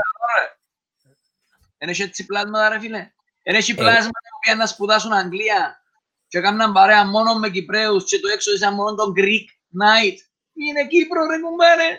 [1.78, 3.12] Εν έχει έτσι πλάσματα ρε φίλε.
[3.44, 3.76] Εν έχει Ε.
[3.76, 5.82] πλάσματα που πήγαν να σπουδάσουν Αγγλία
[6.28, 9.46] και έκαναν παρέα μόνο με Κυπρέους και το έξω ήταν μόνο το Greek
[9.84, 10.18] night.
[10.54, 11.90] Είναι Κύπρο ρε κουμπάρε.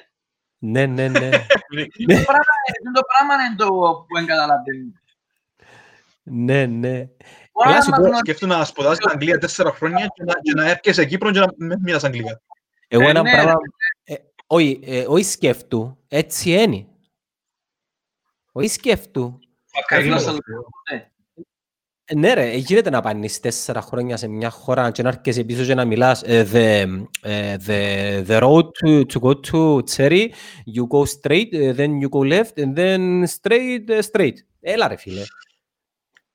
[0.58, 1.30] ναι, ναι, ναι.
[1.30, 3.66] Το πράγμα είναι το πράγμα είναι το
[4.08, 5.00] που δεν καταλαβαίνουν.
[6.22, 7.06] ναι, ναι.
[7.54, 8.24] Μόνο Έλα, να σου μας πω, γνωρίζουν.
[8.24, 11.46] Σκέφτομαι να σπουδάσεις στην Αγγλία τέσσερα χρόνια και να, και να έρχεσαι Κύπρο και να
[11.56, 12.40] μην μιλάς Αγγλικά.
[12.88, 13.52] Εγώ Ε, ένα ναι, πράγμα...
[14.04, 14.14] ε,
[14.46, 16.86] Όχι, ε, όχι σκέφτου, έτσι είναι.
[18.52, 19.38] Όχι σκέφτου.
[19.74, 20.36] Μακάρι να σας
[22.04, 25.44] Ε, Ναι ρε, ε, γίνεται να πάνεις τέσσερα χρόνια σε μια χώρα και να έρχεσαι
[25.44, 30.28] πίσω και να μιλάς ε, the, ε, the, the road to, to go to Cherry,
[30.76, 34.34] you go straight, ε, then you go left, and then straight, ε, straight.
[34.60, 35.22] Έλα ρε φίλε.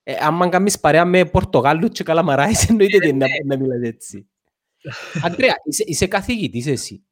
[0.10, 4.30] Ε, άμα κάνεις παρέα με Πορτογάλους και Καλαμαράες, εννοείται ότι είναι να, να μιλάς έτσι.
[5.26, 7.06] Αντρέα, είσαι, είσαι καθηγητής εσύ.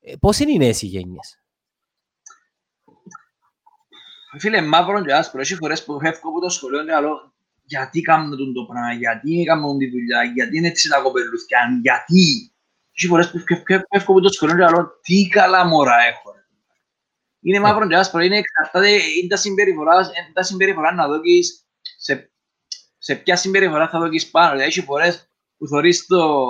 [0.00, 1.42] Ε, πώς είναι οι νέες οι γένειες;
[4.38, 5.40] Φίλε, μαύρο και άσπρο.
[5.40, 7.32] Έχει φορές που φεύγω από το σχολείο και λέω
[7.64, 12.52] γιατί κάνουν τον το πράγμα, γιατί κάνουν τη δουλειά, γιατί είναι έτσι τα κοπελούθια, γιατί.
[12.92, 16.32] Έχει φορές που φεύγω φεύγω από το σχολείο και λέω τι καλά μωρά έχω.
[16.34, 16.40] ρε».
[17.40, 21.61] Είναι μαύρο και άσπρο, είναι εξαρτάται, είναι τα συμπεριφοράς, είναι τα συμπεριφορά να δώκεις
[22.02, 22.32] σε,
[22.98, 24.50] σε ποια συμπεριφορά θα δώκεις πάνω.
[24.50, 26.44] Δηλαδή, έχει φορές που θωρείς το,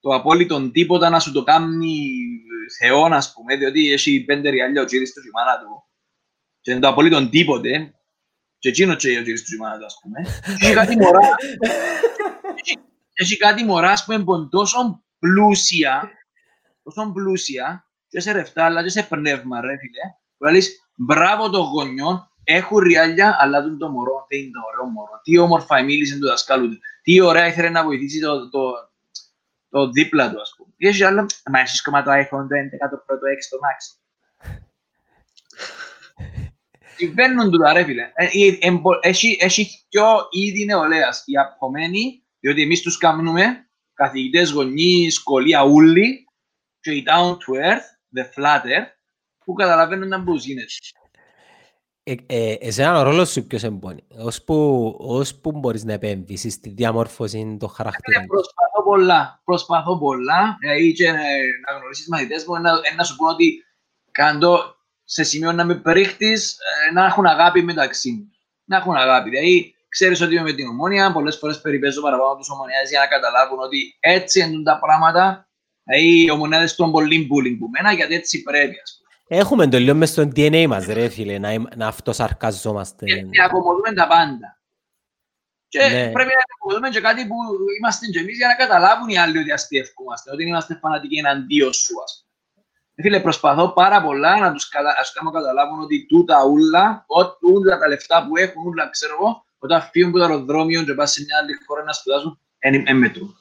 [0.00, 2.10] το απόλυτο τίποτα να σου το κάνει
[2.78, 5.84] Θεό, ας πούμε, διότι έχει πέντε ριάλια ο τσίρις του και η μάνα του
[6.60, 7.94] και δεν το απολύτων τίποτε
[8.58, 10.40] και εκείνος και ο κύριος του Ζημάνα του, ας πούμε.
[10.58, 11.28] Και Έχει κάτι μωρά,
[12.54, 12.78] έχει-
[13.12, 16.10] έχει κάτι μωρά, ας πούμε, που είναι τόσο πλούσια,
[16.82, 21.60] τόσο πλούσια, και σε ρεφτά, αλλά και σε πνεύμα, ρε φίλε, που λες, μπράβο των
[21.60, 25.20] γονιών, έχουν ριάλια, αλλά δεν το μωρό, δεν είναι το ωραίο μωρό.
[25.22, 26.78] Τι όμορφα μίλησε του δασκάλου του.
[27.02, 28.72] Τι ωραία ήθελε να βοηθήσει το, το,
[29.68, 30.72] το δίπλα του, ας πούμε.
[30.76, 32.54] Και έχει άλλο, μα εσείς κόμμα το iPhone το
[32.86, 33.98] 11 το πρώτο 6 το Max.
[36.96, 38.10] Συμβαίνουν τούτα ρε φίλε.
[38.14, 41.22] Ε, ε, εμπο- Έχει έχει πιο είδη νεολαίας.
[41.26, 46.24] Οι απομμένοι, διότι εμείς τους κάνουμε καθηγητές, γονείς, σχολεία, ούλοι
[46.80, 48.82] και οι down to earth, the flatter,
[49.44, 50.66] που καταλαβαίνουν να μπούς γίνεται.
[52.02, 54.04] Ε, ε, εσένα ο ρόλος σου ποιος εμπώνει.
[54.18, 58.22] Ως που, ως που μπορείς να επέμβεις στη διαμόρφωση των χαρακτήρων.
[58.22, 59.40] Ε, Προσπαθώ πολλά.
[59.44, 60.56] Προσπαθώ πολλά.
[60.60, 63.64] Δηλαδή και ε, να γνωρίσεις μαθητές μου, να, ε, να σου πω ότι
[64.10, 64.58] κάνω
[65.04, 66.56] σε σημείο να με περίχτεις,
[66.88, 68.30] ε, να έχουν αγάπη μεταξύ μου.
[68.64, 69.30] Να έχουν αγάπη.
[69.30, 73.06] Δηλαδή, ξέρεις ότι είμαι με την ομόνια, πολλές φορές περιπέζω παραπάνω τους ομονιάδε για να
[73.06, 75.48] καταλάβουν ότι έτσι είναι τα πράγματα.
[75.84, 78.76] Δηλαδή, οι ομονιάδες των πολύ bullying που μένα, γιατί έτσι πρέπει.
[79.32, 83.04] Έχουμε το λίγο μες στο DNA μας, ρε φίλε, να, να αυτοσαρκαζόμαστε.
[83.04, 84.58] Και να ακομοδούμε τα πάντα.
[85.68, 86.12] Και ναι.
[86.12, 87.34] πρέπει να ακομοδούμε και κάτι που
[87.78, 92.02] είμαστε και εμείς για να καταλάβουν οι άλλοι ότι αστείευκούμαστε, ότι είμαστε φανατικοί εναντίον σου,
[92.04, 92.64] ας πούμε.
[93.02, 94.94] Φίλε, προσπαθώ πάρα πολλά να τους, κατα...
[95.14, 100.10] κάνω καταλάβουν ότι τούτα ούλα, όλα τα λεφτά που έχουν, ούλα ξέρω εγώ, όταν φύγουν
[100.10, 103.34] από το αεροδρόμιο και πάνε σε μια άλλη χώρα να σπουδάσουν, είναι μέτρο.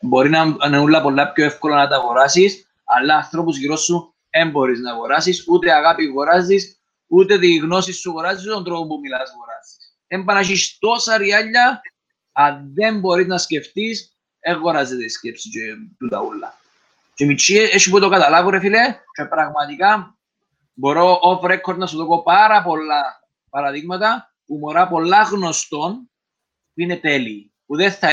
[0.00, 4.50] Μπορεί να είναι ούλα πολλά πιο εύκολο να τα αγοράσεις, αλλά ανθρώπου γύρω σου δεν
[4.50, 8.98] μπορείς να αγοράσεις, ούτε αγάπη αγοράζεις, ούτε τη γνώση σου αγοράζεις, ούτε τον τρόπο που
[8.98, 9.76] μιλάς αγοράζεις.
[10.06, 11.80] Δεν πάει να έχεις τόσα ριάλια,
[12.32, 15.60] αν δεν μπορείς να σκεφτείς, αγοράζεται η σκέψη και
[15.98, 16.58] τούτα ούλα.
[17.14, 20.18] Και μητσί, έχει που το καταλάβω, ρε φίλε, και πραγματικά
[20.72, 26.10] μπορώ off record να σου δω πάρα πολλά παραδείγματα που μωρά πολλά γνωστών
[26.74, 27.52] που είναι τέλειοι.
[27.66, 28.08] Που δεν θα,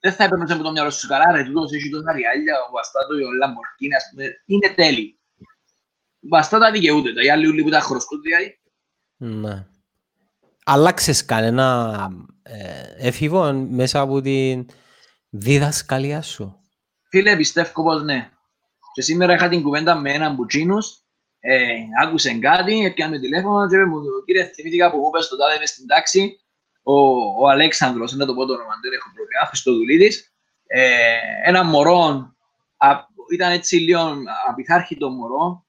[0.00, 3.14] δεν θα έπαιρνε από το μυαλό σου καλά, ρε, τούτος έχει τόσα ριάλια, ο Αστάτο,
[3.14, 5.18] ο Λαμπορκίνη, ας πούμε, είναι τέλειοι.
[6.28, 8.58] Βαστά τα δικαιούται, τα άλλοι ούλοι που τα χρωστούν, δηλαδή.
[9.16, 9.66] Ναι.
[10.64, 12.08] Άλλαξες κανένα
[12.42, 14.66] ε, έφηβο μέσα από την
[15.28, 16.56] διδασκαλία σου.
[17.08, 18.30] Φίλε, πιστεύω πως ναι.
[18.94, 20.98] Και σήμερα είχα την κουβέντα με έναν μπουτσίνους,
[21.40, 25.86] ε, άκουσε κάτι, έπιανε τηλέφωνο και μου κύριε θυμήθηκα που μου είπες το τάδε στην
[25.86, 26.40] τάξη,
[26.82, 26.94] ο,
[27.40, 30.32] ο Αλέξανδρος, δεν το πω το όνομα, δεν έχω πρόβλημα, Χριστοδουλίδης,
[30.66, 32.34] ε, ένα μωρό,
[32.76, 32.88] α,
[33.32, 34.14] ήταν έτσι λίγο
[34.48, 35.63] απειθάρχητο μωρό,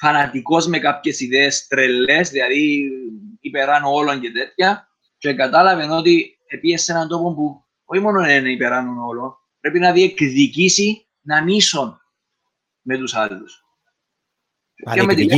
[0.00, 2.90] φανατικός με κάποιες ιδέες τρελές, δηλαδή
[3.40, 4.88] υπεράνω όλων και τέτοια,
[5.18, 9.92] και κατάλαβε ότι επίεσε σε έναν τόπο που όχι μόνο είναι υπεράνω όλων, πρέπει να
[9.92, 12.00] διεκδικήσει να νήσουν
[12.82, 13.64] με τους άλλους.
[14.94, 15.28] Και με την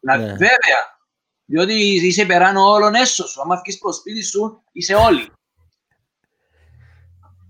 [0.00, 0.26] να, ναι.
[0.26, 0.98] Βέβαια,
[1.44, 3.40] διότι είσαι υπεράνω όλων έσως σου.
[3.40, 5.28] Αν βγεις προς σπίτι σου, είσαι όλοι.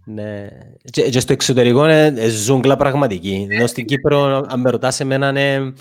[0.04, 0.48] Ναι.
[0.90, 3.46] Και, και στο εξωτερικό είναι ζούγκλα πραγματική.
[3.50, 5.72] Ενώ στην Κύπρο, αν με ρωτάς εμένα, είναι...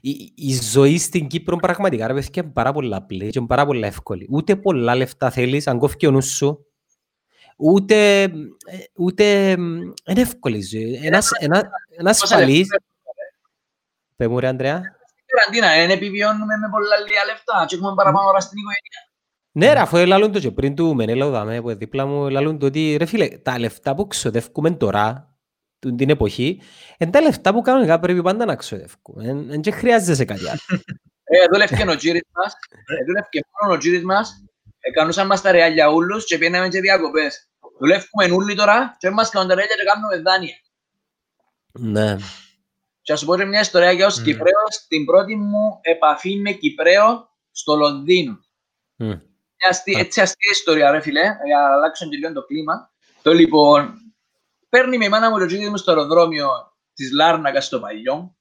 [0.00, 3.86] Η, η, ζωή στην Κύπρο πραγματικά ρε παιδιά είναι πάρα πολλά απλή και πάρα πολλά
[3.86, 4.26] εύκολη.
[4.30, 6.66] Ούτε πολλά λεφτά θέλεις, αν κόφει ο νους σου,
[7.56, 8.28] ούτε,
[8.96, 11.00] ούτε είναι εύκολη ζωή.
[11.02, 12.68] Ένας, ένα, ένας ασφαλής...
[14.16, 14.82] Πες μου ρε Ανδρέα.
[15.26, 19.08] Καραντίνα, είναι επιβιώνουμε με πολλά λίγα λεφτά και έχουμε παραπάνω ώρα στην οικογένεια.
[19.52, 22.66] Ναι ρε, αφού έλαλουν το και πριν του Μενέλα δάμε, που δίπλα μου έλαλουν το
[22.66, 25.37] ότι ρε φίλε, τα λεφτά που ξοδεύουμε τώρα,
[25.78, 26.60] την εποχή,
[26.98, 29.44] είναι τα λεφτά που κανονικά πρέπει πάντα να ξοδεύουμε.
[29.46, 30.82] Δεν και χρειάζεσαι κάτι άλλο.
[31.24, 32.52] Ε, δουλεύκε ο τζίρις μας,
[33.06, 34.44] δουλεύκε μόνο ο τζίρις μας,
[34.80, 37.48] έκανουσαν μας τα ρεάλια ούλους και πήγαμε και διακοπές.
[37.78, 40.56] Δουλεύουμε όλοι τώρα και μας κάνουν τα ρεάλια και κάνουμε δάνεια.
[41.72, 42.16] Ναι.
[43.02, 44.22] Και ας σου πω μια ιστορία για ως mm.
[44.22, 48.38] Κυπρέος, την πρώτη μου επαφή με Κυπρέο στο Λονδίνο.
[48.98, 49.20] Mm.
[49.60, 52.90] Μια αστή, έτσι αστεία ιστορία, ρε φίλε, για να αλλάξω και λίγο το κλίμα.
[53.22, 54.07] Το λοιπόν,
[54.68, 56.48] παίρνει με η μάνα μου το μου στο αεροδρόμιο
[56.94, 58.36] της Λάρνακα στο παλιό,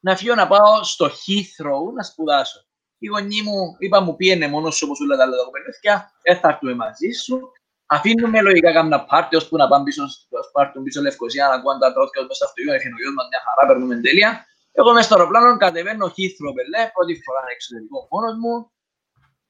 [0.00, 2.64] να φύγω να πάω στο Heathrow να σπουδάσω.
[2.98, 6.48] Η γονή μου είπα μου πήγαινε μόνος σου όπως όλα τα άλλα κοπελούθια, δεν θα
[6.48, 7.52] έρθουμε μαζί σου,
[7.92, 11.92] Αφήνουμε λογικά κάμνα πάρτι ώσπου να πάμε πίσω στο Σπάρτον, πίσω Λευκοσία, να ακούγαν τα
[11.92, 14.46] τρότια μέσα στο αυτοκίνητο, έχει ο μας μια χαρά, παίρνουμε τέλεια.
[14.72, 18.54] Εγώ μέσα στο αεροπλάνο κατεβαίνω χήθρο πελέ, πρώτη φορά εξωτερικό μόνος μου.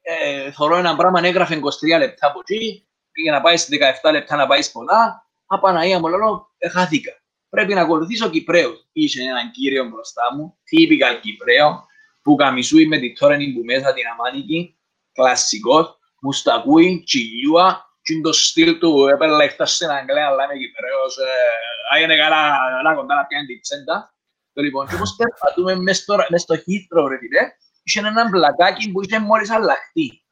[0.00, 3.66] Ε, θωρώ ένα πράγμα, έγραφε 23 λεπτά από εκεί, πήγε να πάει σε
[4.02, 5.29] 17 λεπτά να πάει πολλά.
[5.52, 7.12] Απαναία μου λέω, χάθηκα.
[7.48, 8.70] Πρέπει να ακολουθήσω Κυπρέο.
[8.92, 11.84] Είχε έναν κύριο μπροστά μου, τύπικα Κυπρέο,
[12.22, 14.78] που καμισούει με τη τόρενη που μέσα την αμάνικη,
[15.12, 21.18] κλασικό, μουστακούι, τσιλιούα, και είναι το στυλ του έπαιρνε έφτασε στην Αγγλία, αλλά είμαι Κυπρέος,
[21.96, 22.42] έγινε καλά,
[22.82, 24.14] να κοντά να πιάνει την τσέντα.
[24.52, 25.98] Το λοιπόν, και όπως περπατούμε μες
[26.42, 27.42] στο Heathrow, ρε φίλε,
[27.82, 30.24] είχε έναν πλακάκι που είχε μόλις αλλαχτεί.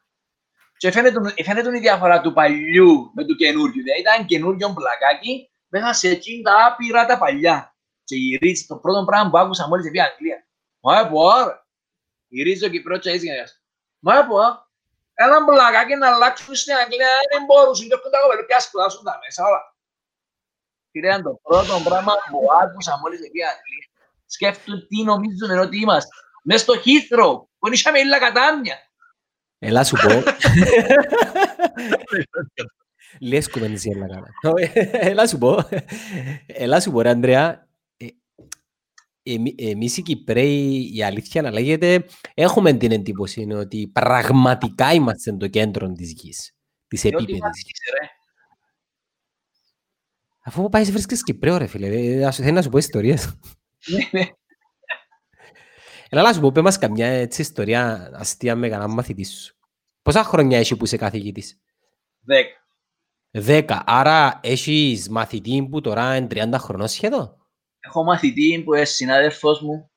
[0.79, 3.83] Και φαίνεται η διαφορά του παλιού με του καινούριου.
[3.83, 7.76] Δηλαδή ήταν καινούριο πλακάκι μέσα σε εκείνη τα άπειρα τα παλιά.
[8.05, 10.47] Και γυρίζει το πρώτο πράγμα που άκουσα μόλις επί Αγγλία.
[10.81, 11.20] Μα έπω,
[12.29, 13.29] γυρίζει ο Κυπρός και έτσι.
[13.99, 14.37] Μα έπω,
[15.14, 19.18] έναν πλακάκι να αλλάξουν στην Αγγλία, δεν μπορούσαν και αυτό τα κοπέλια πια σπουδάσουν τα
[19.22, 19.76] μέσα όλα.
[20.91, 23.87] Φίλε, το πρώτο πράγμα που άκουσα μόλις εκεί Αγγλία.
[24.26, 26.11] Σκέφτομαι τι νομίζουν ότι είμαστε.
[26.43, 28.76] Μες στο Heathrow, που είχαμε ήλα κατάμια.
[29.59, 30.09] Έλα σου πω.
[33.21, 34.27] Λες κουβέντες για να κάνω.
[34.93, 35.69] Έλα σου πω.
[36.47, 37.69] Έλα σου πω, ρε Ανδρέα,
[39.57, 42.05] εμείς οι Κυπρέοι, η αλήθεια να λέγεται,
[42.35, 46.55] έχουμε την εντύπωση ότι πραγματικά είμαστε το κέντρο της γης,
[46.89, 47.81] της επίπεδης γης.
[50.45, 51.89] Αφού πάει βρίσκεις Κυπρέο ρε φίλε,
[52.31, 53.39] θέλεις να σου πω ιστορίες;
[56.11, 59.57] Έλα να σου πω, πέ μας καμιά έτσι ιστορία αστεία με κανένα μαθητής σου.
[60.03, 61.61] Πόσα χρόνια έχει που είσαι καθηγητής;
[62.21, 62.67] Δέκα.
[63.31, 63.83] Δέκα.
[63.87, 67.37] Άρα έχεις μαθητή που τώρα είναι 30 χρονών σχεδόν;
[67.81, 69.91] Έχω μαθητή που είναι συνάδελφος μου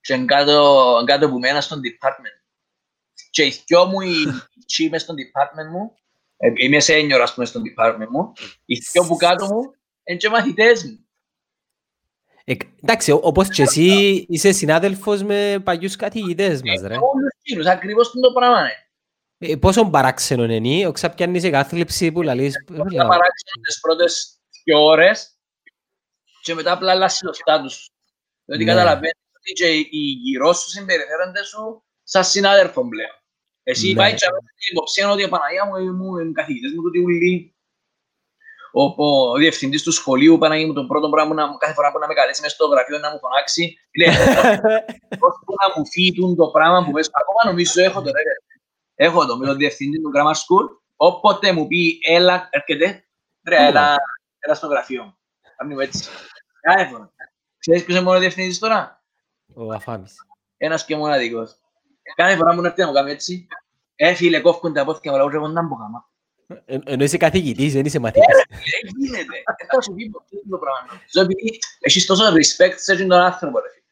[0.00, 2.44] και είναι κάτω, κάτω από μένα στον department.
[3.30, 4.24] Και οι δυο μου οι
[4.66, 5.94] τσι μες στον department μου,
[6.36, 8.32] ε, είμαι senior ας πούμε στον department μου,
[8.64, 9.60] οι δυο που κάτω μου
[10.04, 11.08] είναι και μαθητές μου.
[12.50, 13.86] Ε, εντάξει, ο- όπως και εσύ
[14.28, 16.94] είσαι συνάδελφος με παλιούς καθηγητές μας, ρε.
[16.94, 18.72] Ε, Όλους εκείνους, ακριβώς το πράγμα είναι.
[19.52, 22.54] Ε, πόσο παράξενο είναι, ο ξαπιάνεις εγκάθλιψη που λαλείς...
[22.66, 25.38] Θα παράξενο τις πρώτες δύο ώρες
[26.42, 27.90] και μετά απλά αλλάζει το στάτους.
[28.44, 28.70] Διότι Ναι.
[28.70, 29.88] καταλαβαίνεις ότι και οι
[30.24, 33.16] γύρω σου συμπεριφέρονται σου σαν συνάδελφο πλέον.
[33.62, 33.94] Εσύ Ναι.
[33.94, 37.54] πάει και αμέσως την υποψία ότι η Παναγία μου ήμουν οι καθηγητές μου τούτοι ούλοι.
[38.72, 41.98] Ο, ο διευθυντής του σχολείου Παναγία μου τον πρώτο πράγμα που να, κάθε φορά που
[41.98, 44.08] να με καλέσει μέσα στο γραφείο να μου φωνάξει λέει
[45.20, 47.10] πώς που να μου φύγουν το πράγμα που μέσα.
[47.20, 48.34] Ακόμα νομίζω έχω το ρε.
[48.94, 50.66] Έχω το με τον διευθυντή του Grammar School.
[50.96, 53.04] Όποτε μου πει έλα, έρχεται,
[53.48, 53.66] ρε, Έλα.
[53.68, 53.96] έλα,
[54.38, 55.16] έλα στο γραφείο μου.
[55.56, 56.08] Κάνει μου έτσι.
[56.60, 57.12] Κάθε φορά.
[57.58, 59.02] Ξέρεις ποιος είναι μόνος διευθυντής τώρα;
[59.54, 60.14] Ο Αφάμις.
[60.56, 61.58] Ένας και μοναδικός.
[62.14, 63.46] Κάθε φορά μου έρθει να μου κάνει έτσι.
[63.94, 66.09] Ε, φίλε, κόφκουν τα πόθηκα, αλλά ούτε εγώ δεν μπορώ να Ε,
[66.64, 68.26] Ενώ είσαι καθηγητής, δεν είσαι μαθητής.
[68.48, 69.42] Δεν γίνεται.
[69.58, 70.86] Δεν θα σου πει ποτέ το πράγμα.
[70.88, 73.84] Νομίζω επειδή έχεις τόσο respect σε αυτόν τον άνθρωπο, ρε φίλε.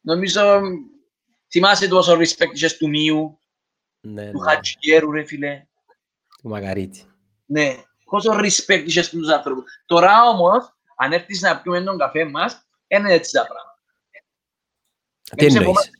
[0.00, 0.60] Νομίζω,
[1.50, 3.40] θυμάσαι πόσο respect είχες του Μίου,
[4.00, 5.66] Ναι, του ναι, Χατζηγέρου, ρε φίλε.
[6.42, 7.04] του Μαγαρίτη.
[7.44, 9.64] Ναι, πόσο respect είχες στους άνθρωπους.
[9.86, 13.76] Τώρα όμως, αν έρθεις να πιούμε τον καφέ μας, είναι έτσι τα πράγματα.
[15.36, 15.90] Τι Εμείς εννοείς;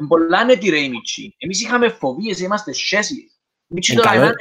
[0.00, 1.34] Είναι πολλά νετή ρε οι Μιτσί.
[1.38, 3.18] Εμείς είχαμε φοβίες, είμαστε σχέσεις.
[3.66, 4.34] Οι Μιτσί Εν τώρα καλό- είναι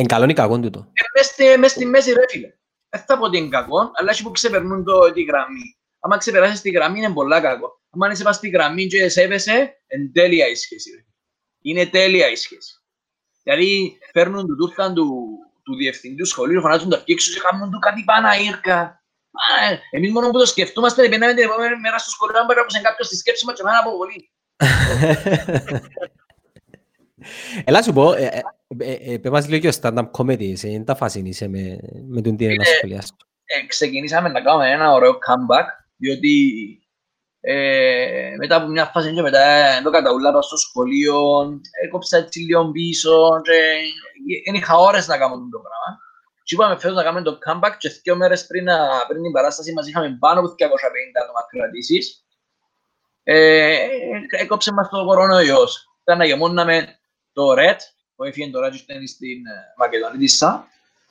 [0.00, 0.78] Εν καλό ή κακό τούτο.
[0.92, 2.48] ε, μες στη- μες στη μέση ρε φίλε.
[2.88, 5.76] Δεν θα πω ότι είναι κακό, αλλά έχει που ξεπερνούν το, τη γραμμή.
[6.00, 7.80] Άμα ξεπεράσεις τη γραμμή είναι πολλά κακό.
[7.90, 10.90] Άμα είσαι πας στη γραμμή και σέβεσαι, είναι τέλεια η σχέση.
[10.94, 11.04] Ρε.
[11.62, 12.72] Είναι τέλεια η σχέση.
[13.42, 15.28] Δηλαδή φέρνουν του τούρκαν του,
[15.62, 18.78] του διευθυντή του σχολείου, φωνάζουν τα φύξους και κάνουν του κάτι παναήρκα.
[18.80, 22.82] Α, ε, Εμείς μόνο που το σκεφτούμαστε, περνάμε την επόμενη μέρα στο σχολείο, να περάσουμε
[22.82, 24.30] κάποιος στη σκέψη μας και εμένα αποβολή.
[27.64, 28.12] Έλα σου πω,
[28.78, 31.22] ε, ε, ε, ε, πες μας λίγο και ο stand-up comedy, εσύ είναι τα φάση
[31.24, 33.10] είσαι με, με τον τι είναι να σχολιάσεις.
[33.44, 35.64] ε, ξεκινήσαμε να κάνουμε ένα ωραίο comeback,
[35.96, 36.34] διότι
[37.40, 41.18] ε, μετά από μια φάση και μετά ε, το καταούλαρα στο σχολείο,
[41.84, 43.52] έκοψα έτσι λίγο πίσω και
[44.44, 45.98] δεν είχα ώρες να κάνω το πράγμα.
[46.42, 49.72] Και είπαμε φέτος να κάνουμε το comeback και δύο μέρες πριν, να- πριν την παράσταση
[49.72, 52.24] μας είχαμε πάνω από 250 άτομα κρατήσεις.
[53.22, 53.86] Ε,
[54.30, 55.84] έκοψε μας το κορονοϊός.
[56.02, 56.98] Ήταν να γεμώναμε
[57.32, 57.76] το RED,
[58.20, 60.68] που έφυγε τώρα και ήταν στην ε, Μακεδονίτισσα.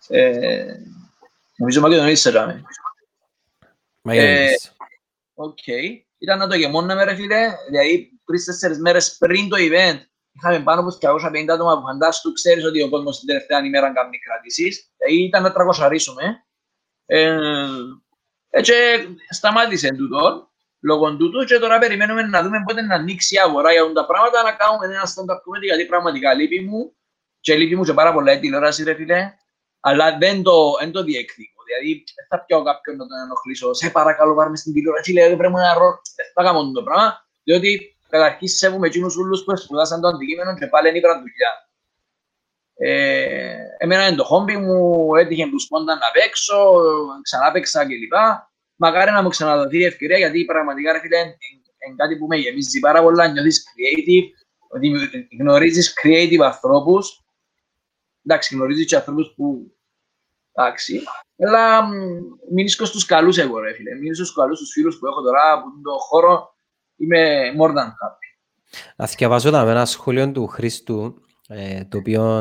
[0.07, 0.75] Ε,
[1.57, 2.65] νομίζω Μακεδονίτισσα ήταν.
[4.01, 4.49] Μα Ε, είναι
[5.33, 5.67] Οκ.
[6.17, 9.99] Ήταν να το γεμώναμε ρε φίλε, δηλαδή τρεις-τέσσερις μέρες πριν το event
[10.31, 10.97] είχαμε πάνω από
[11.27, 14.91] 250 άτομα που φαντάσου ξέρεις ότι ο κόσμος την τελευταία ημέρα κάνει κρατήσεις.
[14.97, 16.45] Δηλαδή ήταν να τραγωσαρίσουμε.
[17.05, 17.37] Ε,
[18.49, 18.73] έτσι
[19.29, 23.91] σταμάτησε τούτο, λόγω τούτου και τώρα περιμένουμε να δούμε πότε να ανοίξει η αγορά για
[23.93, 26.93] τα πράγματα, να κάνουμε ένα stand-up comedy γιατί πραγματικά λείπει μου
[27.39, 29.33] και λείπει μου και πάρα πολλά η τηλεόραση ρε φίλε,
[29.79, 31.63] αλλά δεν το, δεν το διεκδικώ.
[31.65, 33.73] Δηλαδή, δεν θα πιάω κάποιον να τον ενοχλήσω.
[33.73, 35.13] Σε παρακαλώ, πάρουμε στην τηλεόραση.
[35.13, 36.01] Λέει, πρέπει να ρω.
[36.15, 37.27] Δεν θα κάνω το πράγμα.
[37.43, 41.51] Διότι καταρχήν σέβομαι εκείνους ούλους που σπουδάσαν το αντικείμενο και πάλι είναι η δουλειά.
[42.81, 46.81] Ε, εμένα είναι το χόμπι μου, έτυχε που σπόνταν να παίξω,
[47.21, 48.13] ξανά παίξα κλπ.
[48.75, 52.79] Μακάρι να μου ξαναδοθεί η ευκαιρία γιατί πραγματικά ρε φίλε είναι κάτι που με γεμίζει
[52.79, 54.25] πάρα πολλά, νιώθεις creative,
[54.67, 54.91] ότι
[55.39, 57.23] γνωρίζεις creative ανθρώπους.
[58.29, 59.73] Εντάξει, γνωρίζεις και ανθρώπους που
[60.51, 61.01] Εντάξει.
[61.45, 61.91] Αλλά μ,
[62.53, 63.95] μείνεις στους καλούς εγώ ρε φίλε.
[63.95, 66.53] Μείνεις στους καλούς τους φίλους που έχω τώρα από τον χώρο.
[66.95, 68.27] Είμαι more than happy.
[68.95, 72.37] Να διαβάζω τα με ένα σχόλιο του Χρήστου, ε, το οποίο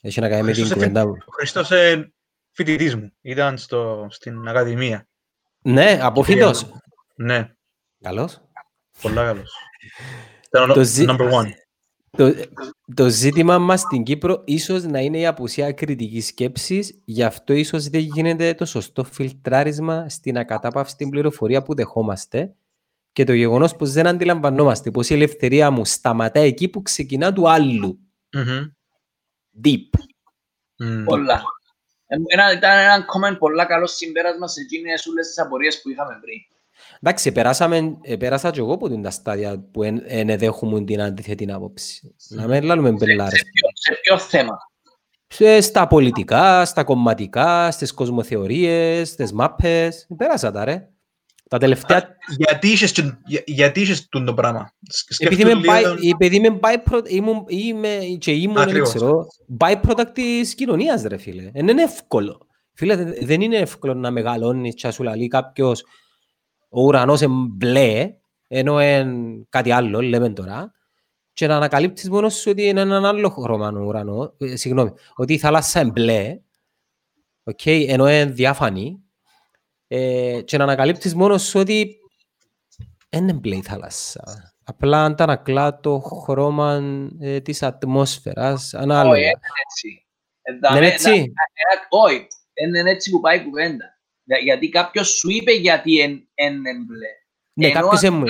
[0.00, 1.02] έχει να κάνει με την Χρήστος κουβέντα.
[1.02, 2.12] Ο Χριστός είναι
[2.52, 3.12] φοιτητής μου.
[3.20, 5.08] Ήταν στο, στην Ακαδημία.
[5.62, 6.70] Ναι, από φύτος.
[7.16, 7.54] Ναι,
[8.02, 8.40] Καλώς.
[9.02, 9.52] πολλά καλός.
[10.46, 11.50] Ήταν ο Το ζη- number one.
[12.16, 12.34] Το,
[12.94, 17.88] το ζήτημα μας στην Κύπρο ίσως να είναι η απουσία κριτικής σκέψης, γι' αυτό ίσως
[17.88, 22.54] δεν γίνεται το σωστό φιλτράρισμα στην ακατάπαυστη πληροφορία που δεχόμαστε
[23.12, 27.48] και το γεγονός πως δεν αντιλαμβανόμαστε πως η ελευθερία μου σταματά εκεί που ξεκινά του
[27.48, 27.98] άλλου.
[28.32, 28.64] Μμμ.
[29.64, 29.88] Deep.
[30.76, 31.04] Μμ.
[31.04, 31.42] Πολλά.
[32.06, 36.18] Ε, Ένα, ήταν ένα comment πολλά καλό συμπέρασμα σε εκείνες όλες τις απορίες που είχαμε
[36.20, 36.38] πριν.
[37.00, 41.00] Εντάξει, περάσαμε, ε, πέρασα και εγώ από την τα στάδια που εν, εν δέχομαι την
[41.02, 42.14] αντίθετη άποψη.
[42.28, 43.38] Να μην λάλλουμε μπελάρες.
[43.38, 44.56] Σε ποιο, σε ποιο θέμα;
[45.28, 50.06] Σε- Στα πολιτικά, στα κομματικά, στις κοσμοθεωρίες, στις μάπες.
[50.16, 50.88] Πέρασα τα ρε.
[51.48, 52.16] Τα τελευταία...
[52.36, 56.36] Γιατί είχες, και- για- γιατί είχες τούτο το πράγμα; Σκέφτου Επειδή είμαι, by, λίγο- επειδή
[56.36, 58.88] είμαι byproduct, ήμουν, είμαι, και ήμουν, δεν Ακριβώς.
[58.88, 59.26] ξέρω,
[59.60, 61.50] byproduct της κοινωνίας, ρε φίλε.
[61.54, 62.46] Δεν είναι εύκολο.
[62.74, 65.84] Φίλε, δε- δεν είναι εύκολο να μεγαλώνεις και να σου λέει κάποιος
[66.74, 68.14] ο ουρανός είναι μπλε,
[68.48, 70.72] ενώ είναι κάτι άλλο, λέμε τώρα,
[71.32, 75.32] και να ανακαλύπτεις μόνος σου ότι είναι έναν άλλο χρώμα ο ουρανό, ε, συγγνώμη, ότι
[75.32, 76.40] η θάλασσα είναι μπλε,
[77.50, 78.98] okay, ενώ είναι διάφανη,
[79.86, 81.96] ε, και να ανακαλύπτεις μόνος σου ότι
[83.08, 84.54] δεν είναι μπλε η θάλασσα.
[84.64, 86.80] Απλά αντανακλά το χρώμα
[87.20, 89.16] ε, της ατμόσφαιρας, Όχι, ανάλογα.
[89.18, 89.30] είναι
[89.66, 90.06] έτσι.
[90.42, 93.93] Ε, Δεν δαμε- είναι έτσι; δαμε- ε, Όχι, δεν είναι έτσι που πάει η κουβέντα.
[94.24, 95.92] Για- Γιατί κάποιος σου είπε γιατί
[96.34, 97.08] είναι μπλε.
[97.52, 98.28] Ναι, ενώ κάποιος αν- έμουν.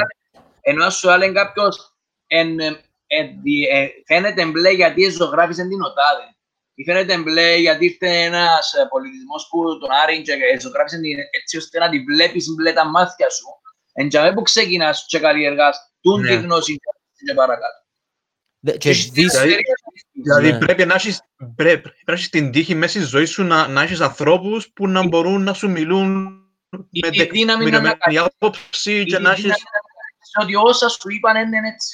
[0.61, 1.95] Ενώ σου έλεγε κάποιος
[2.26, 2.66] εν, ε,
[3.07, 6.28] ε, δι- ε, φαίνεται μπλε γιατί ζωγράφησε την οτάδε.
[6.74, 11.57] Ή φαίνεται μπλε γιατί ήρθε ένας ε, πολιτισμός που τον άρινε και ζωγράφησε την έτσι
[11.57, 13.47] ώστε να τη βλέπεις μπλε τα μάτια σου.
[13.92, 16.34] Εν τζαμέ που ξεκινάς και καλλιεργάς τούν τη Ναι.
[16.34, 16.76] γνώση
[17.26, 17.84] και παρακάτω.
[18.66, 19.56] Δε- Και Και δεις- Δηλαδή-
[20.12, 20.58] Δηλαδή Ναι.
[20.58, 21.20] πρέπει να έχεις,
[21.56, 24.88] πρέπει, πρέπει να έχεις την τύχη μέσα στη ζωή σου να, να έχεις ανθρώπους που
[24.88, 26.38] να μπορούν να σου μιλούν
[26.90, 29.52] Η- με η δύναμη να τεκμηριωμένη ανακαλύψεις άποψη και να έχεις...
[30.40, 31.88] ότι όσα σου είπαν είναι έτσι.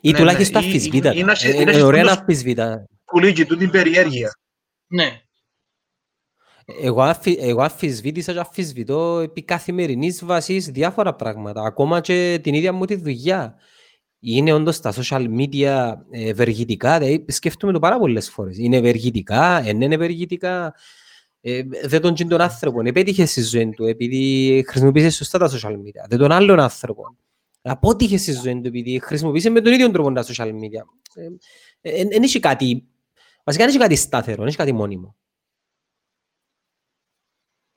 [0.00, 1.12] Ή Ναι, τουλάχιστον ναι, ή- αφισβήτα.
[1.12, 2.86] ή- ή να σε- Ε, ή να Είναι έχεις ωραία να τούτος- αφισβήτα.
[3.04, 4.30] Κουλίκι του την περιέργεια.
[4.86, 5.20] Ναι.
[6.82, 11.62] Εγώ, αφι, εγώ αφισβήτησα και αφισβητώ επί καθημερινής βάσης διάφορα πράγματα.
[11.62, 13.54] Ακόμα και την ίδια μου τη δουλειά.
[14.20, 18.58] Είναι όντως τα social media ε, ευεργετικά, δηλαδή σκέφτομαι το πάρα πολλές φορές.
[18.58, 20.74] Είναι ευεργετικά, δεν είναι ευεργετικά.
[21.40, 25.72] Ε, δεν τον τζιν τον άνθρωπο, επέτυχε στη ζωή του επειδή χρησιμοποίησε σωστά τα social
[25.72, 26.08] media.
[26.08, 27.16] Δεν τον άλλον άνθρωπο.
[27.62, 30.82] Απότυχε στη ζωή του επειδή χρησιμοποίησε με τον ίδιο τρόπο τα social media.
[31.80, 32.86] Δεν έχει κάτι,
[33.44, 35.16] βασικά δεν έχει κάτι στάθερο, δεν έχει κάτι μόνιμο.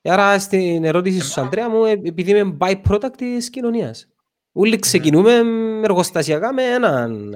[0.02, 4.08] Άρα στην ερώτηση σου, Αντρέα μου, ε, επειδή είμαι byproduct της κοινωνίας.
[4.52, 5.32] Όλοι ξεκινούμε
[5.82, 7.32] εργοστασιακά με έναν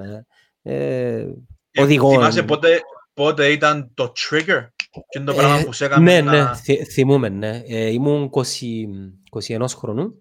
[0.62, 1.26] ε,
[1.70, 2.10] Ε, οδηγό.
[2.10, 2.80] Θυμάσαι πότε,
[3.14, 4.66] πότε ήταν το trigger;
[5.08, 6.48] Και το πράγμα Ε, που σε έκαμε ναι, να...
[6.48, 7.62] ναι, θυ- θυμούμαι, ναι.
[7.66, 8.42] Ε, ήμουν 20,
[9.58, 10.14] 21 χρονών.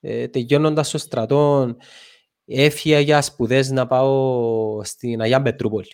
[0.00, 1.74] Ε, τελειώνοντας στο στρατό,
[2.44, 5.88] έφυγα για σπουδές να πάω στην Αγία Πετρούπολη.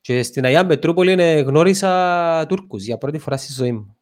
[0.00, 3.96] Και στην Αγία Πετρούπολη ε, γνώρισα Τούρκους για πρώτη φορά στη ζωή μου.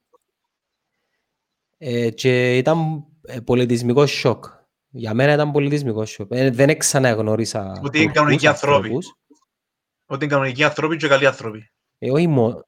[1.78, 4.44] Ε, και ήταν ε, πολιτισμικός σοκ.
[4.92, 6.28] Για μένα ήταν πολιτισμικό σοκ.
[6.30, 8.76] Ε, δεν ξαναγνώρισα Ότι είναι Τούρκους κανονικοί άνθρωποι.
[8.76, 9.14] ανθρώπους.
[10.06, 11.70] Ότι είναι κανονικοί άνθρωποι και καλοί άνθρωποι.
[11.98, 12.64] Ε, όχι μόνο.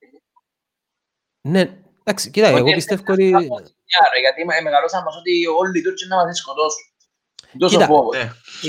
[1.49, 1.61] Ναι,
[2.05, 3.31] εντάξει, κοίτα, Ότι εγώ είναι πιστεύω ένας ότι...
[3.31, 6.85] πράγμα δουλειά, ρε, Γιατί με- μεγαλώσαν μας ότι όλοι οι Τούρκοι να μας σκοτώσουν.
[7.59, 8.17] Τόσο Κοίτα, φόβος.
[8.17, 8.23] Ναι.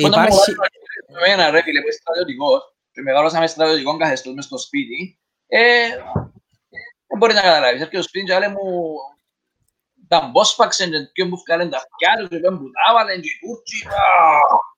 [0.08, 0.54] Όταν μου Υπάρχει...
[0.56, 5.88] βάζουν εμένα ρε φίλε που είσαι στρατιωτικός και μεγαλώσαμε στρατιωτικών καθεστώς μες στο σπίτι, ε,
[7.08, 7.80] δεν μπορεί να καταλάβεις.
[7.82, 8.66] Έρχεται στο σπίτι και λέει μου
[10.08, 13.30] τα μπόσπαξεν και ποιον μου βγάλεν τα αυτιά τους και ποιον που τα έβαλεν και
[13.30, 13.88] οι Τούρκοι.
[13.88, 14.72] α.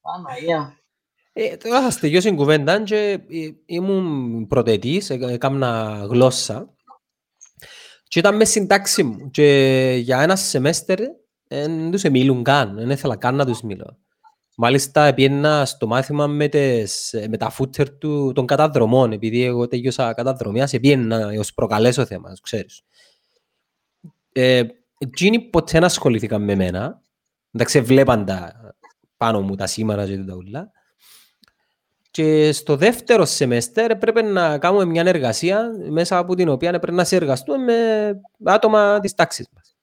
[0.00, 0.76] Παναγία.
[1.32, 2.96] Ε, τώρα θα τελειώσει η κουβέντα και
[3.30, 6.74] ε, ήμουν πρωτετής, ε, έκανα γλώσσα
[8.12, 10.98] και ήταν μέσα στην τάξη μου και για ένα σεμέστερ
[11.48, 13.98] δεν τους μιλούν καν, δεν ήθελα καν να τους μιλώ.
[14.56, 20.12] Μάλιστα πήγαινα στο μάθημα με, τις, με τα φούτερ του, των καταδρομών, επειδή εγώ τέλειωσα
[20.12, 22.82] καταδρομία, σε πήγαινα ως προκαλέσω θέμα, ξέρεις.
[24.32, 24.62] Ε,
[24.98, 27.00] εκείνοι ποτέ να ασχολήθηκαν με μένα,
[27.52, 28.52] εντάξει βλέπαν τα
[29.16, 30.70] πάνω μου τα σήμερα και τα ούλα,
[32.10, 37.04] και στο δεύτερο σεμέστερ έπρεπε να κάνουμε μια εργασία μέσα από την οποία έπρεπε να
[37.04, 37.66] συνεργαστούμε
[38.38, 39.76] με άτομα της τάξης μας.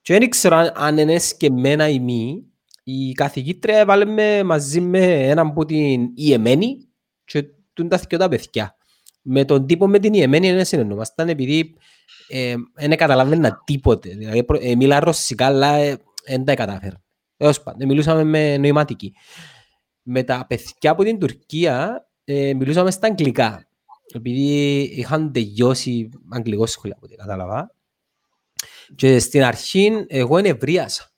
[0.00, 2.44] Και δεν ήξερα αν- αν είναι σκεμμένα ή μη,
[2.84, 6.88] η καθηγήτρια έβαλε με μαζί με έναν που την Ιεμένη
[7.24, 8.75] και τούν τα θυκιό τα παιδιά.
[9.28, 11.74] Με τον τύπο με την Ιεμένη δεν συνεννόμασταν επειδή
[12.74, 14.10] δεν καταλαβαίνα τίποτε.
[14.10, 17.02] Δηλαδή, προ- ε, μίλα ρωσικά, αλλά δεν τα κατάφερα.
[17.36, 19.12] Έως πάντων, μιλούσαμε με νοηματική.
[20.02, 23.68] Με τα παιδιά από την Τουρκία ε, μιλούσαμε στα αγγλικά.
[24.14, 27.74] Επειδή είχαν τελειώσει αγγλικό σχολείο, από ό,τι κατάλαβα.
[28.94, 31.10] Και στην αρχή εγώ ενευρίασα.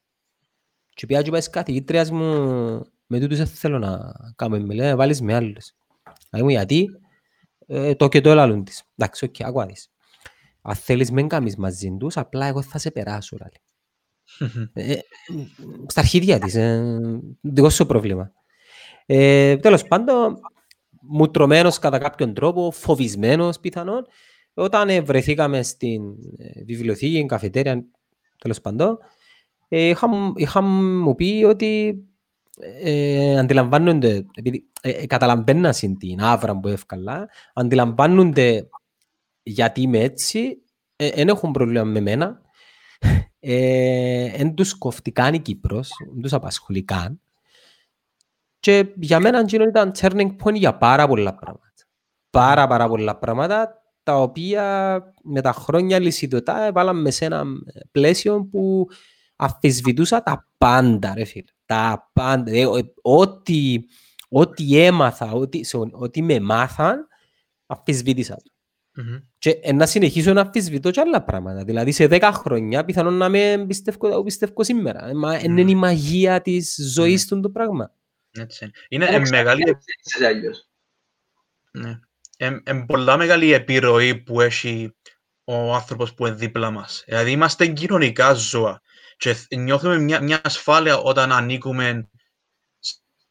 [0.94, 2.26] Και πήγα και είπα στις καθηγήτριας μου,
[3.06, 5.72] με τούτους δεν θέλω να κάνω μιλέ, να βάλεις με άλλους.
[6.30, 6.90] Να μου γιατί,
[7.70, 8.82] ε, το και το έλαλουν της.
[8.97, 9.90] Εντάξει, οκ, ακούω δεις.
[10.62, 13.36] Αν θέλεις μεν κάνεις μαζί τους, απλά εγώ θα σε περάσω.
[13.40, 13.57] Λάλη.
[14.73, 14.99] Ε,
[15.86, 16.99] στα αρχίδια της, ε,
[17.40, 18.32] δικό σου πρόβλημα.
[19.07, 20.40] Ε, τέλος πάντων,
[21.01, 24.07] μουτρωμένος κατά κάποιον τρόπο, φοβισμένος πιθανόν,
[24.55, 26.03] όταν ε, βρεθήκαμε στην
[26.36, 27.85] ε, βιβλιοθήκη, καφετέρια,
[28.39, 28.99] τέλος πάντων,
[29.69, 31.99] ε, είχα, είχα μου πει ότι
[32.82, 38.68] ε, αντιλαμβάνονται, επειδή ε, ε, καταλαβαίνα στην την άβρα που εύκαλα, αντιλαμβάνονται
[39.43, 40.62] γιατί είμαι έτσι,
[41.14, 42.40] δεν έχουν πρόβλημα με μένα
[43.40, 47.20] Εν τους κοφτεί καν η Κύπρος, εν τους απασχολεί καν.
[48.60, 51.62] Και για μένα εκείνο ήταν turning point για πάρα πολλά πράγματα.
[52.30, 57.44] Πάρα πάρα πολλά πράγματα τα οποία με τα χρόνια λυσιδωτά έβαλαν σε ένα
[57.90, 58.86] πλαίσιο που
[59.36, 61.52] αφισβητούσα τα πάντα, ρε φίλε.
[61.69, 62.51] Τα πάντα.
[62.51, 62.65] Ε,
[63.03, 63.78] ό,τι,
[64.28, 67.07] ό,τι έμαθα, ό,τι, ό,τι με μάθαν,
[67.66, 68.51] αφισβήτησα το.
[68.99, 69.23] Mm-hmm.
[69.39, 71.65] Και να συνεχίσω να αφισβητώ και άλλα πράγματα.
[71.65, 75.15] Δηλαδή σε 10 χρόνια πιθανόν να με πιστεύω, πιστεύω σήμερα.
[75.15, 75.45] Μα mm.
[75.45, 77.28] είναι η μαγεία της ζωής mm.
[77.28, 77.95] του το πράγμα.
[78.31, 78.70] Έτσι.
[78.89, 79.62] Είναι ε, μεγάλη...
[81.70, 81.99] Ναι.
[82.36, 84.95] Ε, πολλά μεγάλη επιρροή που έχει
[85.45, 87.03] ο άνθρωπος που είναι δίπλα μας.
[87.07, 88.82] Δηλαδή είμαστε κοινωνικά ζώα
[89.19, 92.09] και νιώθουμε μια, μια ασφάλεια όταν ανήκουμε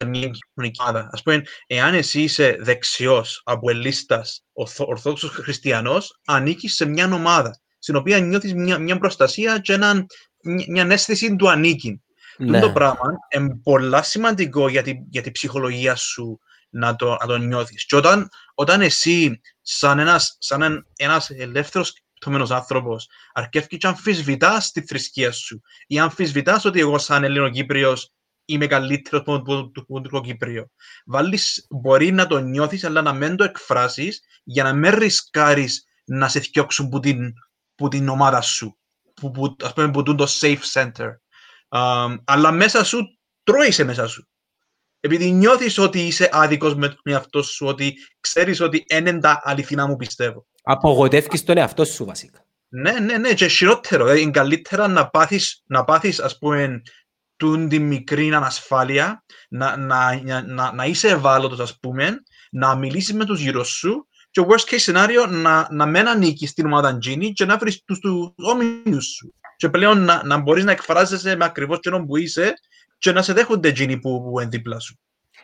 [0.06, 1.08] μια κοινωνική ομάδα.
[1.12, 8.18] Ας πούμε, εάν εσύ είσαι δεξιός, αποελίστας, ορθόδοξος χριστιανός, ανήκεις σε μια ομάδα, στην οποία
[8.18, 10.06] νιώθεις μια, μια προστασία και ένα,
[10.42, 12.02] μια, μια αίσθηση του ανήκει.
[12.38, 12.60] Ναι.
[12.60, 16.38] Το πράγμα είναι πολύ σημαντικό για, τη, για την ψυχολογία σου
[16.70, 17.86] να το, να το νιώθεις.
[17.86, 24.86] Και όταν, όταν εσύ, σαν ένας, σαν ένας ελεύθερος σκεπτόμενος άνθρωπος, αρκεύει και αμφισβητάς τη
[24.86, 28.12] θρησκεία σου ή αμφισβητάς ότι εγώ σαν Ελληνοκύπριος
[28.44, 30.70] είμαι καλύτερος από τον Τουρκοκύπριο.
[31.06, 36.28] Βάλεις, μπορεί να το νιώθεις, αλλά να μην το εκφράσεις για να μην ρισκάρεις να
[36.28, 37.32] σε θιώξουν που την,
[37.74, 38.78] που την ομάδα σου,
[39.14, 41.08] που, που, ας πούμε, που το safe center.
[41.68, 44.28] Um, αλλά μέσα σου τρώει μέσα σου.
[45.00, 49.86] Επειδή νιώθεις ότι είσαι άδικος με τον εαυτό σου, ότι ξέρεις ότι είναι τα αληθινά
[49.86, 50.46] μου πιστεύω.
[50.62, 52.44] Απογοητεύεις τον εαυτό σου βασικά.
[52.68, 54.04] Ναι, ναι, ναι, και χειρότερο.
[54.04, 56.82] Δηλαδή, είναι καλύτερα να πάθεις, να πάθεις ας πούμε,
[57.36, 63.24] τούν τη μικρή ανασφάλεια, να, να, να, να είσαι ευάλωτος, ας πούμε, να μιλήσεις με
[63.24, 67.44] τους γύρω σου και worst case scenario να, να μην ανήκεις στην ομάδα Gini και
[67.44, 69.34] να βρεις τους, τους όμιλους σου.
[69.56, 72.52] Και πλέον να, να μπορείς να εκφράζεσαι με ακριβώς κοινό που είσαι
[72.98, 74.98] και να σε δέχονται Gini που, που είναι δίπλα σου.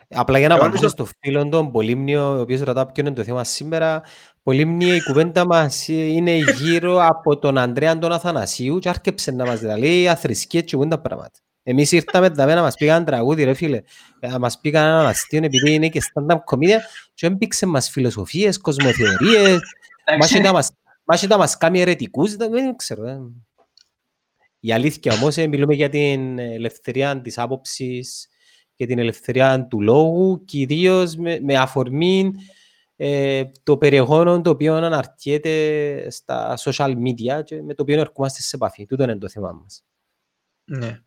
[0.09, 3.43] Απλά για να απαντήσω στο φίλο τον Πολύμνιο, ο οποίος ρωτά ποιο είναι το θέμα
[3.43, 4.03] σήμερα,
[4.45, 9.61] Πολύμνιο η κουβέντα μας είναι γύρω από τον Ανδρέα τον Αθανασίου και άρχεψε να μας
[9.61, 11.39] λέει αθρησκεία και τα πράγματα.
[11.63, 13.81] Εμείς ήρθαμε εδώ να μας πήγαν τραγούδι ρε φίλε,
[14.19, 16.79] να μας πήγαν ένα αστείο επειδή είναι και stand-up comedian
[17.13, 19.59] και έμπηξε μας φιλοσοφίες, κοσμοθεωρίες,
[21.05, 23.07] μάχει να μας κάνει αιρετικούς, δεν ξέρω.
[23.07, 23.19] Ε.
[24.59, 28.27] Η αλήθεια όμως ε, μιλούμε για την ελευθερία της άποψης
[28.75, 32.31] και την ελευθερία του λόγου, κυρίως με, με αφορμή
[32.95, 38.55] ε, το περιεχόμενο το οποίο αναρτιέται στα social media και με το οποίο ερχόμαστε σε
[38.55, 38.85] επαφή.
[38.85, 39.83] Τούτο είναι το θέμα μας.
[40.65, 40.99] Ναι.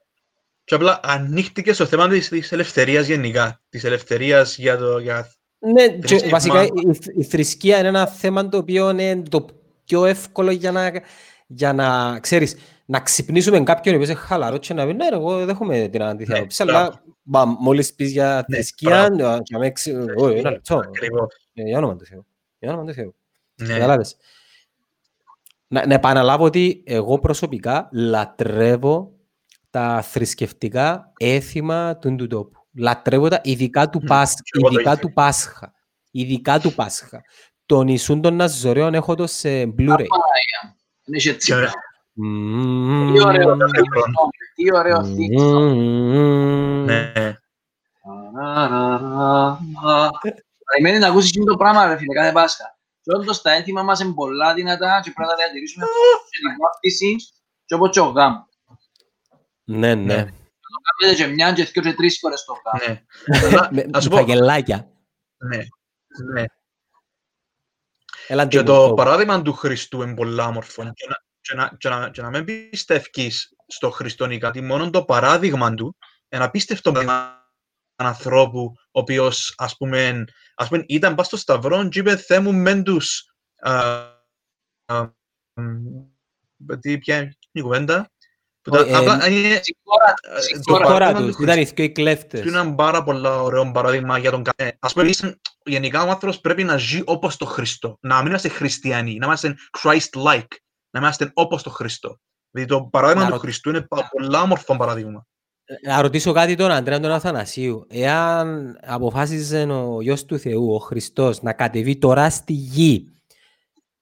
[0.65, 3.62] Και απλά ανοίχτηκε στο θέμα της, της ελευθερίας γενικά.
[3.69, 4.98] Της ελευθερίας για το...
[4.98, 5.32] Για...
[5.59, 6.70] Ναι, και βασικά η,
[7.16, 9.47] η, θρησκεία είναι ένα θέμα το οποίο είναι το
[9.85, 10.90] πιο εύκολο για να,
[11.47, 15.48] για να ξέρεις, να ξυπνήσουμε κάποιον που είναι χαλαρός και να πει ναι, εγώ δεν
[15.48, 17.02] έχουμε την αντίθετη ναι, άποψη, αλλά
[17.59, 19.73] μόλις πεις για ναι, θρησκεία, να με
[20.16, 20.74] όχι, ένα λεπτό.
[20.74, 21.06] Ε,
[21.66, 22.26] για όνομα του Θεού.
[22.59, 23.14] Για όνομα του Θεού.
[25.68, 29.12] Να, να επαναλάβω ότι εγώ προσωπικά λατρεύω
[29.70, 32.66] τα θρησκευτικά έθιμα του του τόπου.
[32.76, 34.35] Λατρεύω τα ειδικά του, Πάσ,
[34.70, 35.72] ειδικά του Πάσχα.
[36.10, 37.22] Ειδικά του Πάσχα.
[37.66, 40.06] Τον Ισούν των Ναζωρέων έχω το σε Blu-ray.
[41.05, 41.52] Είναι και έτσι.
[43.12, 43.56] Τι ωραίο
[44.55, 45.01] Τι ωραίο
[46.85, 47.12] Ναι.
[50.73, 52.78] Περιμένει να ακούσεις το πράγμα, ρε φίλε, κάθε Πάσχα.
[53.01, 55.85] Και όντως τα έθιμα μας είναι πολλά δυνατά και πρέπει να τα διατηρήσουμε
[56.31, 57.16] και την βάφτιση
[57.65, 58.47] και όπως και ο γάμος.
[59.65, 60.24] Ναι, ναι.
[60.24, 63.01] Το κάνετε και μια και δύο και τρεις φορές το κάνω.
[63.70, 63.89] Ναι.
[63.90, 64.90] Με φαγελάκια.
[65.36, 65.65] Ναι,
[66.32, 66.45] ναι.
[68.47, 70.82] Και το παράδειγμα του Χριστού είναι πολλά όμορφο.
[70.82, 74.90] Και να, και να, και να, και να μην πιστεύεις στο Χριστό ή κάτι, μόνο
[74.90, 75.97] το παράδειγμα του
[76.28, 77.38] είναι απίστευτο παράδειγμα
[78.07, 82.53] ανθρώπου, ο οποίος, ας πούμε, ας πούμε ήταν πάνω στο σταυρό και είπε «Θεέ μου
[82.55, 83.33] μεν τους...»
[86.81, 88.11] Τι, ποια είναι η κουβέντα;
[90.39, 92.41] Συγχώρα τους, ήταν οι δύο κλέφτες.
[92.41, 94.77] Είναι ένα πάρα πολύ ωραίο παράδειγμα για τον καθένα.
[94.81, 95.11] Ας πούμε,
[95.65, 97.99] γενικά ο άνθρωπος πρέπει να ζει όπως το Χριστό.
[98.01, 100.57] Να μην είμαστε χριστιανοί, να είμαστε Christ-like,
[100.91, 102.20] να είμαστε όπως το Χριστό.
[102.51, 105.27] Δηλαδή το παράδειγμα του Χριστού είναι πολύ όμορφο παράδειγμα.
[105.82, 107.86] Να ρωτήσω κάτι τον Αντρέα τον Αθανασίου.
[107.89, 113.12] Εάν αποφάσιζε ο Υιός του Θεού, ο Χριστός, να κατεβεί τώρα στη γη,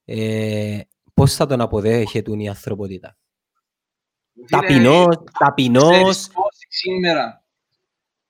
[0.05, 0.79] ε,
[1.13, 3.17] πώς θα τον αποδέχεται η ανθρωπότητα;
[4.49, 6.27] Ταπεινός, ταπεινός.
[6.27, 7.45] Πόσοι σήμερα,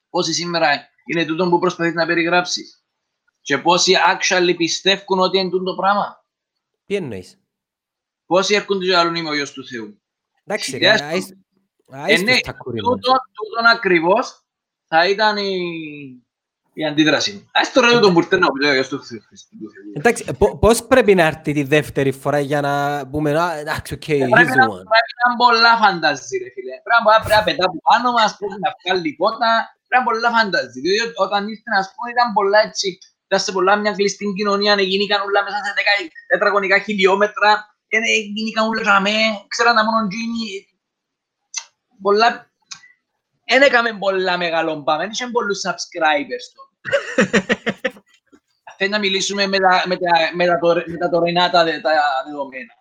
[0.10, 0.70] πόσοι σήμερα
[1.06, 2.86] είναι τούτο που προσπαθείς να περιγράψεις.
[3.42, 6.26] Και πόσοι actually πιστεύουν ότι είναι τούτο πράγμα;
[6.86, 7.40] Τι εννοείς;
[8.26, 10.02] Πόσοι έρχονται και άλλον είμαι ο Υιός του Θεού.
[10.44, 11.34] Εντάξει, ρε, Ιδέας- άις-
[11.94, 12.90] Ε, άις ναι, το τακούρι μου.
[12.90, 14.42] τούτο, τούτον ακριβώς
[14.88, 15.58] θα ήταν η,
[16.74, 17.50] η αντίδραση μου.
[17.54, 19.20] Ας το ρωτήσω τον Μπουρτένα που λέει στο Θεού.
[19.94, 24.06] Εντάξει, πο- πώς πρέπει να έρθει τη δεύτερη φορά για να πούμε «Α, εντάξει, οκ,
[24.06, 24.88] Πρέπει he's να the πρέπει one».
[24.94, 26.74] να είναι πολλά φανταζή, ρε φίλε.
[26.86, 29.50] Πρέπει να- πρέπει να πετά από πάνω μας, πρέπει να βγάλει πότα.
[29.88, 30.80] Πρέπει να είναι πολλά φανταζή.
[30.86, 32.88] Διότι όταν ήρθε, ας πούμε, ήταν πολλά έτσι.
[33.28, 35.82] Ήταν σε πολλά μια κλειστή κοινωνία, γίνηκαν όλα μέσα σε 10
[36.32, 37.50] τετραγωνικά χιλιόμετρα.
[37.96, 37.98] ε,
[38.36, 39.20] Γίνηκαν όλα τζαμέ,
[39.54, 40.48] ξέραν τα μόνο τζίνι.
[42.02, 42.52] Πολλά...
[43.50, 47.42] Δεν έκαμε πολλά μεγάλο πάμε, δεν είχε πολλούς subscribers τότε.
[48.78, 51.80] Θέλει να μιλήσουμε με τα, με τα, με τα, τωρε- με τα τωρινά τα, δε-
[51.82, 51.92] τα
[52.26, 52.74] δεδομένα.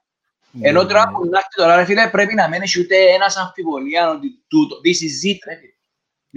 [0.61, 1.13] Ενώ Ναι, τώρα ναι.
[1.13, 4.89] που να έρθει τώρα, ρε φίλε, πρέπει να μένεις ούτε ένας αμφιβολία ότι τούτο, this
[5.03, 5.73] is it, ρε φίλε.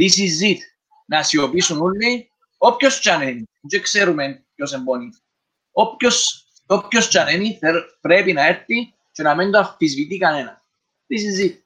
[0.09, 0.57] This is it.
[1.05, 3.43] Να σιωπήσουν όλοι, όποιος κι αν είναι.
[3.61, 5.09] Δεν ξέρουμε ποιος εμπονεί.
[5.71, 10.61] Όποιος, όποιος κι αν είναι, θε- πρέπει να έρθει και να μην το αμφισβητεί κανένα.
[11.07, 11.57] This is it.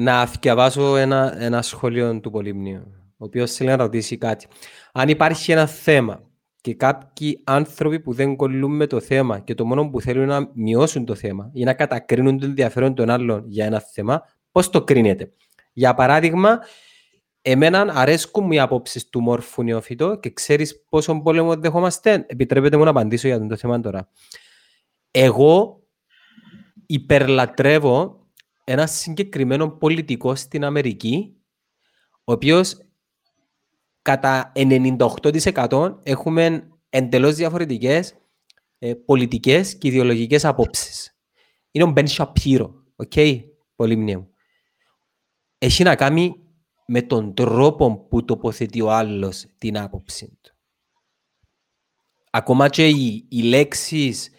[0.00, 2.82] Να διαβάσω ένα, ένα σχόλιο του Πολύμνιου,
[3.16, 4.46] ο οποίος θέλει να ρωτήσει κάτι.
[4.92, 6.22] Αν υπάρχει ένα θέμα
[6.60, 10.50] και κάποιοι άνθρωποι που δεν κολλούν με το θέμα και το μόνο που θέλουν να
[10.54, 14.22] μειώσουν το θέμα ή να κατακρίνουν το ενδιαφέρον των άλλων για ένα θέμα,
[14.52, 15.32] πώς το κρίνετε;
[15.72, 16.58] Για παράδειγμα,
[17.42, 22.84] εμένα αρέσκουν μου οι απόψεις του μόρφου νεοφυτό και ξέρεις πόσο πόλεμο δεχόμαστε; Επιτρέπετε μου
[22.84, 24.08] να απαντήσω για το θέμα τώρα.
[25.10, 25.82] Εγώ
[26.86, 28.17] υπερλατρεύω
[28.70, 31.36] ένα συγκεκριμένο πολιτικό στην Αμερική,
[32.24, 32.76] ο οποίος
[34.02, 38.14] κατά 98% έχουμε εντελώς διαφορετικές
[38.78, 41.18] ε, πολιτικές και ιδεολογικές απόψεις.
[41.70, 43.12] Είναι ο Ben Shapiro, OK,
[43.76, 44.28] πολύ μνήμη.
[45.58, 46.34] Έχει να κάνει
[46.86, 50.56] με τον τρόπο που τοποθετεί ο άλλος την άποψη του.
[52.30, 54.30] Ακόμα και οι, οι λέξεις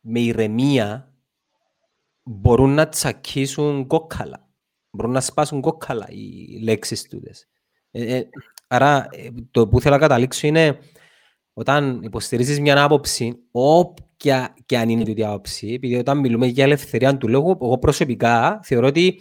[0.00, 1.13] με ηρεμία
[2.24, 4.48] μπορούν να τσακίσουν κόκκαλα.
[4.90, 7.46] Μπορούν να σπάσουν κόκκαλα οι λέξεις τούτες.
[7.90, 8.28] Ε, ε,
[8.68, 10.78] άρα ε, το που θέλω να καταλήξω είναι
[11.52, 17.16] όταν υποστηρίζεις μια άποψη, όποια και αν είναι τούτη άποψη, επειδή όταν μιλούμε για ελευθερία
[17.16, 19.20] του λόγου, εγώ προσωπικά θεωρώ ότι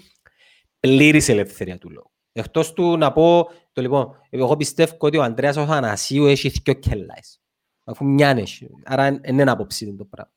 [0.79, 2.11] πλήρης ελευθερία του λόγου.
[2.31, 6.73] Εκτός του να πω, το λοιπόν, εγώ πιστεύω ότι ο Ανδρέας ο Θανασίου έχει δυο
[6.73, 7.41] κελάες.
[7.83, 8.69] Αφού μιαν έχει.
[8.83, 10.33] Άρα δεν είναι άποψη το πράγμα.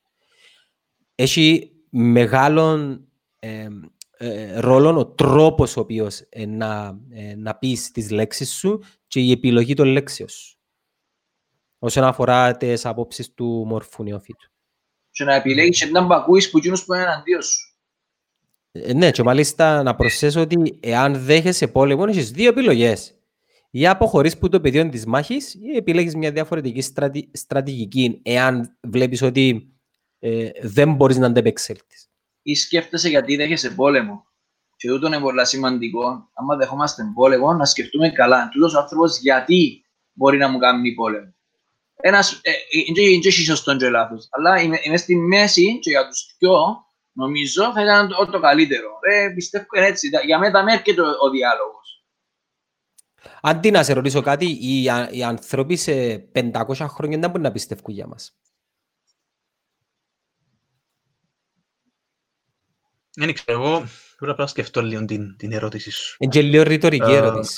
[1.14, 3.08] Έχει μεγάλον
[3.38, 3.68] ε,
[4.18, 9.20] ε, ρόλο ο τρόπος ο οποίος ε, να, ε, να πεις τις λέξεις σου και
[9.20, 10.58] η επιλογή των λέξεων σου.
[11.78, 14.50] Όσον αφορά τις απόψεις του μορφού νεοφύτου.
[15.10, 17.74] Και να επιλέγεις και να μπακούεις που εκείνους που είναι εναντίον σου.
[18.72, 23.14] Ε, ναι, και μάλιστα να προσθέσω ότι εάν δέχεσαι πόλεμο, έχεις δύο επιλογές.
[23.70, 29.22] Ή αποχωρείς που το πεδίο της μάχης ή επιλέγεις μια διαφορετική στρατη, στρατηγική εάν βλέπεις
[29.22, 29.75] ότι
[30.18, 32.08] ε, δεν μπορείς να αντεπεξέλθεις.
[32.42, 34.26] Ή σκέφτεσαι γιατί δέχεσαι πόλεμο.
[34.76, 36.30] Και τούτο είναι πολύ σημαντικό.
[36.34, 38.48] Άμα δεχόμαστε πόλεμο, να σκεφτούμε καλά.
[38.52, 41.34] Τούτος ο άνθρωπος γιατί μπορεί να μου κάνει πόλεμο.
[41.96, 44.28] Ένας, ε, ε, δεν έχει σωστό και λάθος.
[44.30, 48.98] Αλλά είμαι, είμαι στη μέση και για τους δυο, νομίζω, θα ήταν το, το καλύτερο.
[49.00, 50.10] Ε, πιστεύω είναι έτσι.
[50.24, 52.04] Για μένα με έρχεται ο, ο διάλογος.
[53.42, 55.92] Αντί να σε ρωτήσω κάτι, οι, α- οι άνθρωποι σε
[56.34, 58.36] 500 χρόνια δεν μπορεί να πιστεύουν για μας.
[63.18, 63.86] Δεν ξέρω, εγώ
[64.18, 66.16] πρέπει να σκεφτώ λίγο την, την ερώτηση σου.
[66.18, 67.54] Είναι και λίγο ρητορική Ε, ερώτηση.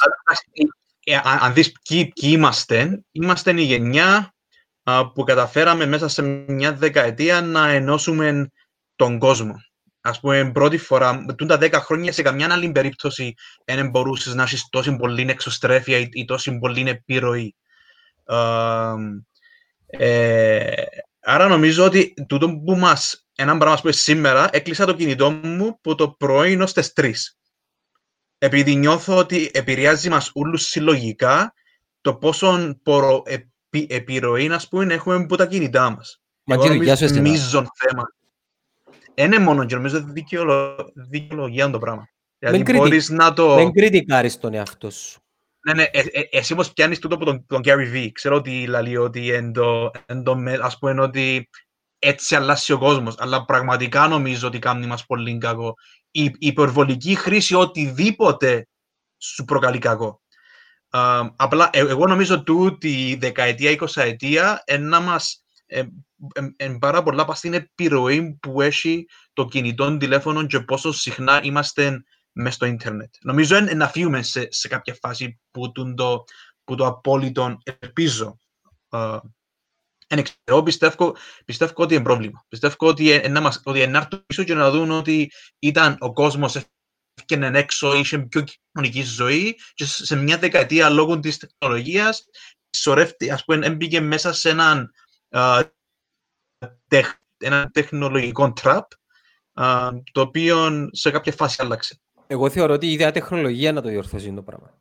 [1.04, 4.34] ε, ε, αν δεις ποιοι, ποιοι είμαστε, είμαστε η γενιά
[4.82, 8.50] α, που καταφέραμε μέσα σε μια δεκαετία να ενώσουμε
[8.96, 9.54] τον κόσμο.
[10.00, 14.42] Ας πούμε, πρώτη φορά, τούν τα δέκα χρόνια σε καμιά άλλη περίπτωση δεν μπορούσες να
[14.42, 17.54] έχεις τόση πολύ εξωστρέφεια ή, ή τόση πολύ επιρροή.
[18.24, 18.94] Α,
[19.86, 20.72] ε,
[21.20, 25.94] άρα νομίζω ότι τούτο που μας, ένα πράγμα που σήμερα, έκλεισα το κινητό μου που
[25.94, 27.12] το πρωί ως τις 3
[28.38, 31.54] επειδή νιώθω ότι επηρεάζει μας όλους συλλογικά
[32.00, 36.22] το πόσο πορο, επι, επιρροή ας πούμε, έχουμε από τα κινητά μας.
[36.44, 37.30] Μα Εγώ και η δουλειά νομίζω σου έστειλα.
[37.30, 38.02] μείζον θέμα.
[39.14, 42.00] Είναι μόνο και νομίζω ότι δικαιολο, δικαιολογία το πράγμα.
[42.00, 42.08] Μην
[42.38, 43.54] Δηλαδή κριτικ- μπορείς να το...
[43.54, 45.20] Δεν κριτικάρεις τον εαυτό σου.
[45.66, 48.08] Ναι, ναι, ε, ε, εσύ όμως πιάνεις τούτο από τον, τον Gary Vee.
[48.12, 51.48] Ξέρω ότι λέει ότι εν το, εν το, με- ας πούμε ότι
[51.98, 53.14] έτσι αλλάσει ο κόσμος.
[53.18, 55.74] Αλλά πραγματικά νομίζω ότι κάνει μας πολύ κακό.
[56.10, 58.68] Η, η υπερβολική χρήση οτιδήποτε
[59.18, 60.22] σου προκαλεί κακό.
[60.88, 65.84] Α, απλά ε, εγώ νομίζω τούτη η δεκαετία, εικοσαετία να μας ε,
[66.32, 71.40] ε, ε, πάρα πολλά πας στην επιρροή που έχει το κινητό τηλέφωνο και πόσο συχνά
[71.42, 72.02] είμαστε
[72.32, 73.14] μες στο ίντερνετ.
[73.20, 76.24] Νομίζω είναι να φύγουμε σε, σε κάποια φάση που, τούν το,
[76.64, 78.38] που το απόλυτο ελπίζω
[78.88, 79.18] α,
[80.10, 82.44] Εν ξέρω, πιστεύω, πιστεύω ότι είναι πρόβλημα.
[82.48, 86.56] Πιστεύω ότι είναι μας, ότι είναι έρθουν πίσω και να δουν ότι ήταν ο κόσμος
[86.56, 92.24] έφυγε έξω, είχε πιο κοινωνική ζωή και σε μια δεκαετία λόγω της τεχνολογίας
[92.76, 94.90] σωρεύτη, ας πούμε, έμπηκε μέσα σε έναν
[95.28, 95.62] uh,
[96.88, 98.90] τεχ, ένα τεχνολογικό τραπ
[99.60, 102.00] uh, το οποίο σε κάποια φάση άλλαξε.
[102.26, 104.77] Εγώ θεωρώ ότι η ιδέα τεχνολογία να το διορθώσει το πράγμα.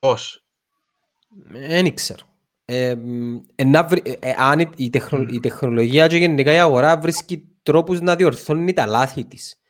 [0.00, 0.44] Πώς;
[1.48, 2.22] Δεν ήξερα.
[2.64, 2.96] Ε,
[4.20, 8.86] ε, αν η, τεχνο, η τεχνολογία και γενικά η αγορά βρίσκει τρόπους να διορθώνει τα
[8.86, 9.60] λάθη της.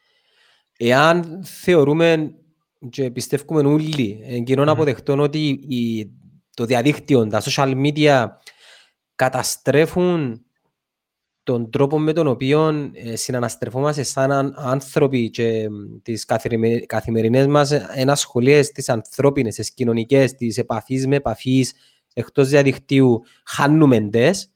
[0.77, 2.35] Εάν θεωρούμε
[2.91, 4.71] και πιστεύουμε όλοι εκείνον mm.
[4.71, 6.11] αποδεχτών ότι η,
[6.55, 8.27] το διαδίκτυο, τα social media
[9.15, 10.45] καταστρέφουν
[11.51, 15.69] τον τρόπο με τον οποίο ε, συναναστρεφόμαστε σαν άνθρωποι και
[16.03, 16.25] τις
[16.87, 21.73] καθημερινές μας ενασχολίες τις ανθρώπινες, τις κοινωνικές, τις επαφής με επαφής
[22.15, 24.51] εκτός διαδικτύου χάνουμε τες,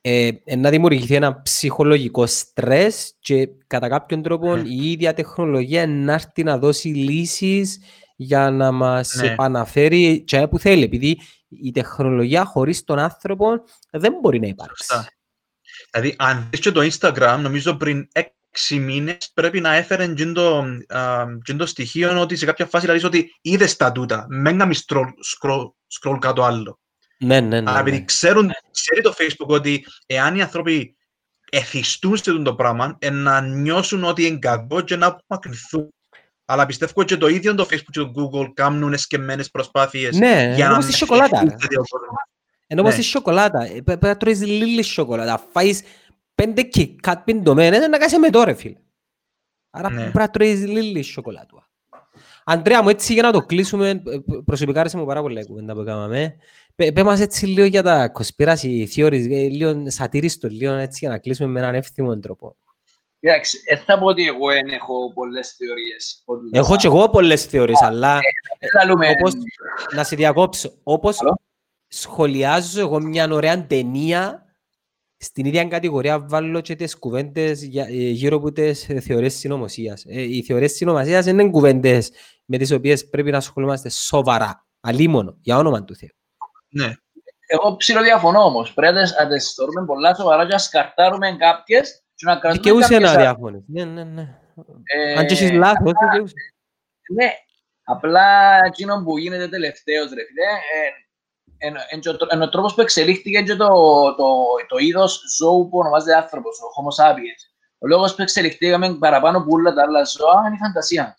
[0.00, 4.68] ε, να δημιουργηθεί ένα ψυχολογικό στρες και κατά κάποιον τρόπο ναι.
[4.68, 7.78] η ίδια τεχνολογία να έρθει να δώσει λύσεις
[8.16, 9.26] για να μας ναι.
[9.26, 11.18] επαναφέρει και που θέλει, επειδή
[11.48, 13.46] η τεχνολογία χωρίς τον άνθρωπο
[13.90, 14.84] δεν μπορεί να υπάρξει.
[14.86, 15.08] Σωστά.
[15.94, 20.64] Δηλαδή, αν δεις και το Instagram, νομίζω πριν έξι μήνες πρέπει να έφερε και το,
[21.42, 24.68] και το στοιχείο ότι σε κάποια φάση δηλαδή ότι είδες τα τούτα, μην να
[26.00, 26.78] scroll, κάτω άλλο.
[27.18, 27.78] Ναι, ναι, ναι.
[27.78, 28.04] Επειδή ναι.
[28.04, 30.96] ξέρουν, ξέρει το Facebook ότι εάν οι άνθρωποι
[31.50, 35.88] εθιστούν σε το πράγμα, να νιώσουν ότι είναι κακό και να απομακρυνθούν.
[36.44, 40.68] Αλλά πιστεύω ότι το ίδιο το Facebook και το Google κάνουν εσκεμμένες προσπάθειες ναι, για
[40.68, 41.56] να μην σοκολάτα.
[42.74, 43.00] Ενώ όπως ναι.
[43.00, 45.82] η σοκολάτα, ε, πρέπει να τρώεις λίγη σοκολάτα, φάεις
[46.34, 48.76] πέντε κικάτ πιντομένες, να κάνεις με τώρα, φίλε.
[49.70, 50.00] Άρα ναι.
[50.00, 51.68] πρέπει να τρώεις λίγη σοκολάτα.
[52.44, 55.74] Αντρέα μου, έτσι για να το κλείσουμε, ε, προσωπικά άρεσε μου πάρα πολύ η κουβέντα
[55.74, 56.36] που έκαναμε.
[56.74, 61.18] Πες μας έτσι λίγο για τα conspiracy theories, ε, λίγο σατήριστο, λίγο έτσι για να
[61.18, 62.56] κλείσουμε με έναν εύθυμο τρόπο.
[63.20, 66.24] Εντάξει, δεν θα πω ότι εγώ δεν έχω πολλές θεωρίες.
[66.52, 68.18] Έχω και εγώ πολλές θεωρίες, αλλά
[69.18, 69.32] όπως,
[69.94, 71.18] να σε διακόψω, όπως
[71.98, 74.44] σχολιάζω εγώ μια ωραία ταινία
[75.16, 80.04] στην ίδια κατηγορία βάλω και τις κουβέντες ε, γύρω από τις θεωρίες συνωμοσίας.
[80.08, 82.10] Ε, οι θεωρίες συνωμοσίας είναι κουβέντες
[82.44, 86.08] με τις οποίες πρέπει να ασχολούμαστε σοβαρά, αλίμονο, για όνομα του Θεού.
[86.68, 86.92] Ναι.
[87.46, 88.74] Εγώ ψηλοδιαφωνώ όμως.
[88.74, 93.16] Πρέπει να τις θεωρούμε πολλά σοβαρά και να σκαρτάρουμε κάποιες και να κρατούμε Δικαιούσε να
[93.16, 93.64] διαφωνείς.
[93.66, 94.38] Ναι, ναι, ναι.
[94.82, 96.34] Ε, Αν και έχεις λάθος, δικαιούσε.
[97.14, 97.32] Ναι.
[97.84, 100.50] Απλά εκείνο που γίνεται τελευταίος, ρε φίλε,
[102.28, 103.68] εν ο τρόπος που εξελίχθηκε και το,
[104.14, 104.26] το,
[104.68, 107.42] το είδος ζώου που ονομάζεται άνθρωπος, ο Homo sapiens.
[107.78, 111.16] Ο λόγος που εξελιχθήκαμε παραπάνω από όλα τα άλλα ζώα είναι η φαντασία.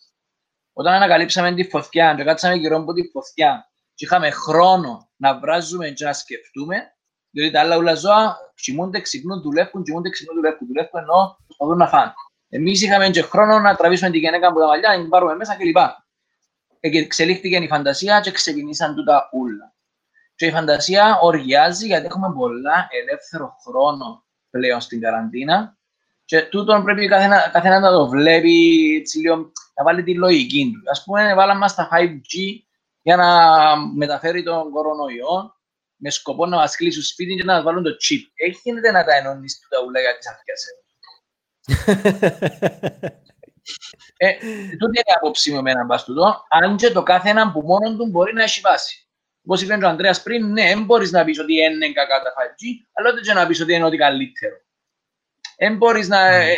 [0.74, 5.90] Όταν ανακαλύψαμε τη φωτιά και κάτσαμε γύρω από τη φωτιά και είχαμε χρόνο να βράζουμε
[5.90, 6.76] και να σκεφτούμε,
[7.32, 11.88] διότι τα άλλα όλα ζώα κοιμούνται, ξυπνούν, δουλεύουν, κοιμούνται, ξυπνούν, δουλεύουν, δουλεύουν, ενώ προσπαθούν να
[11.88, 12.14] φάνε.
[12.50, 15.56] Εμείς είχαμε και χρόνο να τραβήσουμε την γυναίκα από τα μαλλιά, να την πάρουμε μέσα
[15.56, 15.78] κλπ.
[16.80, 19.75] Και εξελίχθηκε η φαντασία και ξεκινήσαν τούτα ούλα.
[20.36, 25.78] Και η φαντασία οργιάζει γιατί έχουμε πολλά ελεύθερο χρόνο πλέον στην καραντίνα
[26.26, 30.92] και τούτον πρέπει καθένα, καθένα να το βλέπει έτσι λίγο, να βάλει τη λογική του.
[30.92, 32.60] Ας πούμε, βάλαμε μας τα 5G
[33.02, 33.28] για να
[33.96, 35.56] μεταφέρει τον κορονοϊό
[35.96, 38.20] με σκοπό να μας κλείσουν σπίτι και να μας βάλουν το chip.
[38.34, 40.66] Έχει γίνεται να τα ενώνεις του τα ούλα για τις αρχές.
[44.18, 44.32] ε,
[44.78, 47.96] τούτη είναι η άποψη μου εμένα μπας τούτο, αν και το κάθε έναν που μόνο
[47.96, 49.05] του μπορεί να έχει βάση.
[49.46, 52.64] Όπως είπε ο Ανδρέας πριν, ναι, δεν μπορείς να πεις ότι είναι κακά τα 5G,
[52.94, 54.56] αλλά ούτε και να πεις ότι είναι ό,τι καλύτερο.
[55.58, 56.30] Δεν μπορείς να...
[56.30, 56.54] Ναι.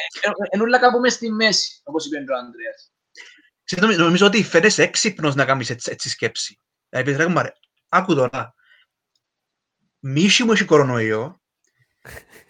[0.50, 2.92] Εν ούλα κάπου μες στη μέση, όπως είπε ο Ανδρέας.
[3.98, 6.60] Νομίζω ότι φαίνεσαι έξυπνος να κάνεις έτσι, έτσι σκέψη.
[6.90, 7.52] Δηλαδή, ρε,
[7.90, 8.54] άκου τώρα.
[10.00, 11.42] Μίση μου έχει κορονοϊό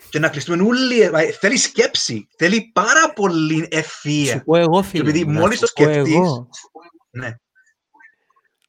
[0.09, 1.09] και να κλειστούμε όλοι,
[1.39, 4.26] θέλει σκέψη, θέλει πάρα πολύ ευφυΐα.
[4.26, 5.09] Σου πω εγώ, φίλε.
[5.09, 6.19] Επειδή μόλις το σκεφτείς...
[7.09, 7.35] Ναι.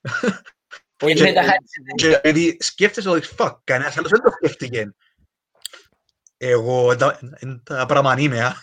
[1.94, 4.94] Και επειδή σκέφτεσαι ότι fuck, κανένας άλλος δεν το σκέφτηκε.
[6.36, 8.54] Εγώ, τα πράγματα είμαι,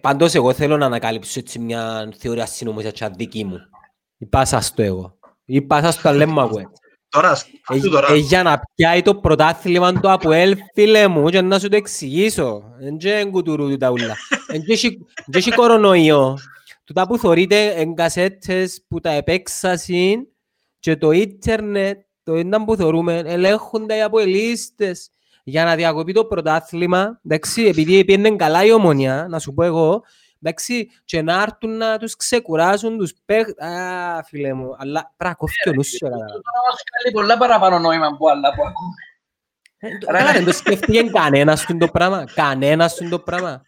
[0.00, 3.58] Πάντως εγώ θέλω να ανακαλύψω έτσι μια θεωρία συνωμοσίας δική μου.
[4.18, 5.18] Είπα σας το εγώ.
[5.44, 6.72] Είπα σας το αλέμμα εγώ.
[7.08, 7.38] Τώρα,
[7.90, 8.16] τώρα.
[8.16, 12.62] Για να πιάει το πρωτάθλημα του ΑΠΟΕΛ, φίλε μου, και να σου το εξηγήσω.
[12.78, 14.16] Δεν είναι κουτουρού τα ούλα.
[14.46, 14.62] Δεν
[15.32, 16.38] έχει κορονοϊό.
[16.84, 20.28] Τούτα που θωρείτε εν κασέτες που τα επέξασαν
[20.78, 25.10] και το ίντερνετ, το ήταν που θεωρούμε, ελέγχονται οι αποελίστες
[25.44, 27.20] για να διακοπεί το πρωτάθλημα.
[27.24, 30.02] Εντάξει, επειδή πήγαινε καλά η ομονία, να σου πω εγώ,
[30.44, 33.66] Εντάξει, και να έρθουν να τους ξεκουράσουν τους παίχτες.
[33.66, 36.06] Α, φίλε μου, αλλά πρέπει να κόφει ο νους σου.
[36.06, 38.94] Αυτό να μας κάνει πολλά παραπάνω νόημα από άλλα που ακούμε.
[39.78, 42.24] Ε, Καλά, δεν το σκέφτηκε κανένας στον το πράγμα.
[42.34, 43.62] Κανένας στον το πράγμα.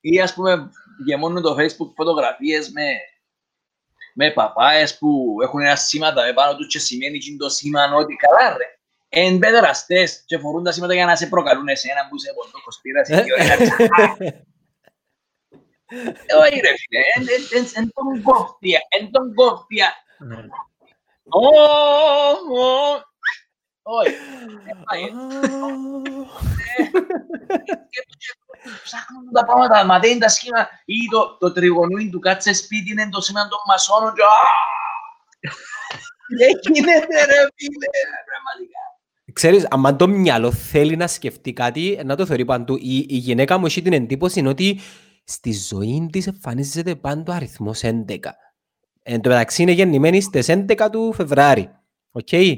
[0.00, 0.70] Ή ας πούμε
[1.04, 2.86] γεμώνουν το facebook φωτογραφίες με,
[4.14, 8.16] με παπάες που έχουν ένα σήματα με πάνω τους και σημαίνει και το σήμα ότι
[8.16, 8.64] καλά ρε.
[9.08, 13.12] Εν παιδεραστές και φορούν τα σήματα για να σε προκαλούν εσένα που είσαι ποντό κοσπίραση
[13.12, 13.56] και ωραία.
[16.40, 19.94] Όχι ρε φίλε, εν- εν- εν- εν τον κόφτια, εν τον κόφτια.
[23.84, 23.92] Ναι.
[23.92, 23.98] Ω, ω.
[23.98, 24.14] Όχι.
[24.66, 25.10] Ε, πάει, ε.
[27.90, 28.00] Και
[28.84, 33.20] ψάχνουν τα πράγματα, ματέν τα σχήμα ή το, το τριγωνούιν του κάτσε σπίτι είναι το
[33.20, 34.42] σήμα των μασόνων και α!
[36.38, 37.88] Δεν γίνεται ρε φίλε,
[38.28, 38.80] πραγματικά.
[39.32, 42.76] Ξέρεις, αν το μυαλό θέλει να σκεφτεί κάτι, να το θεωρεί παντού.
[42.76, 44.80] Η, η γυναίκα μου έχει την εντύπωση ότι
[45.24, 48.16] στη ζωή της εμφανίζεται πάντο αριθμός 11.
[49.02, 51.70] Εν τω μεταξύ είναι γεννημένη στις 11 του Φεβράρι.
[52.10, 52.32] Οκ.
[52.32, 52.54] Ε,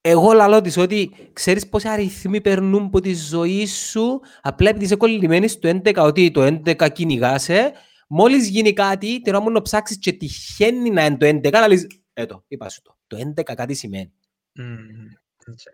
[0.00, 4.96] εγώ λαλώ της ότι ξέρεις πόσοι αριθμοί περνούν από τη ζωή σου απλά επειδή είσαι
[4.96, 7.72] κολλημένη στο 11 ότι το 11 κυνηγάσαι
[8.08, 11.68] μόλις γίνει κάτι την ώρα μου να ψάξεις και τυχαίνει να είναι το 11 να
[11.68, 12.98] λες έτω, είπα σου το.
[13.06, 14.12] Το 11 κάτι σημαίνει.
[14.52, 15.06] Μμμ,
[15.46, 15.70] έτσι.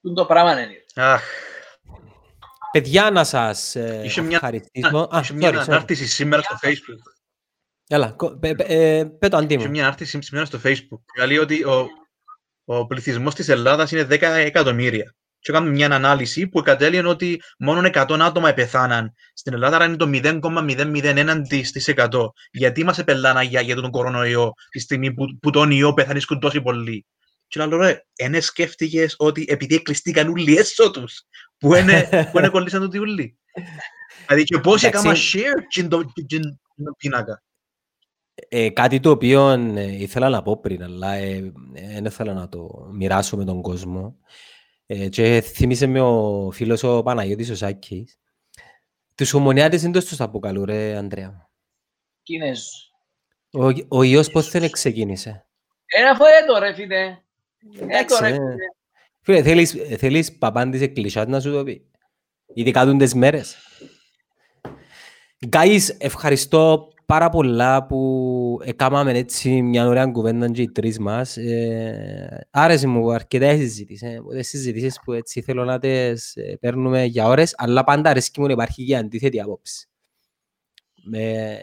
[0.00, 0.84] Τούντο πράγμα είναι.
[0.94, 1.22] Αχ,
[2.72, 5.08] Παιδιά να σας ε, Είχε μια- ευχαριστήσω.
[5.10, 5.64] Α, είχε μια sorry, sorry.
[5.68, 7.12] ανάρτηση σήμερα στο Facebook.
[7.88, 9.68] Έλα, κο- πε- πε- ε, πέ το Είχε αντίμο.
[9.68, 10.88] μια ανάρτηση σήμερα στο Facebook.
[10.88, 11.86] που Λέει ότι ο,
[12.68, 15.14] ο πληθυσμός της Ελλάδας είναι 10 εκατομμύρια.
[15.38, 19.96] Και έκαμε μια ανάλυση που κατέληγε ότι μόνο 100 άτομα επεθάναν στην Ελλάδα, άρα είναι
[19.96, 22.28] το 0,001%.
[22.50, 26.60] Γιατί μας επελάνα για, για τον κορονοϊό τη στιγμή που, που τον ιό πεθανίσκουν τόσοι
[26.60, 27.06] πολλοί;
[27.46, 31.22] Και λέω, ρε, ένε σκέφτηκες ότι επειδή εκλειστήκαν όλοι έσω τους,
[31.58, 33.38] που είναι, που είναι κολλήσαν τούτοι όλοι.
[34.26, 35.38] Δηλαδή και πόσοι έκανα Εντάξει.
[35.38, 36.42] share στην το στην
[36.84, 37.42] το πίνακα.
[38.48, 42.88] Ε, κάτι το οποίο ε, ήθελα να πω πριν, αλλά ε, δεν ήθελα να το
[42.92, 44.16] μοιράσω με τον κόσμο.
[44.86, 48.18] Ε, και θύμισε με ο φίλος ο Παναγιώτης ο Σάκης.
[49.14, 51.50] Τους ομονιάτες δεν τους αποκαλούν, ρε Ανδρέα.
[52.22, 52.90] Κίνες.
[53.50, 55.46] Ο, ο ιός πώς δεν ξεκίνησε;
[55.86, 57.18] Ένα φοέτο ρε φίλε.
[57.80, 58.32] Εντάξει, Έτο ρε ε.
[58.32, 58.54] φίλε.
[59.20, 61.90] Φίλε, θέλεις, θέλεις παπάν της εκκλησιάς να σου το πει.
[62.54, 63.56] Ειδικά τούντες μέρες.
[65.50, 71.36] Guys, ευχαριστώ πάρα πολλά που έκαναμε έτσι μια ωραία κουβέντα και οι τρεις μας.
[71.36, 74.06] Ε, άρεσε μου αρκετά η συζήτηση.
[74.06, 78.40] Ε, τις συζητήσεις που έτσι θέλω να τις ε, παίρνουμε για ώρες, αλλά πάντα αρέσκει
[78.40, 79.88] μου να υπάρχει και αντίθετη άποψη.
[81.08, 81.58] Με,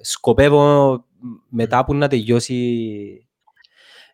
[0.00, 1.04] σκοπεύω
[1.48, 3.28] μετά που να τελειώσει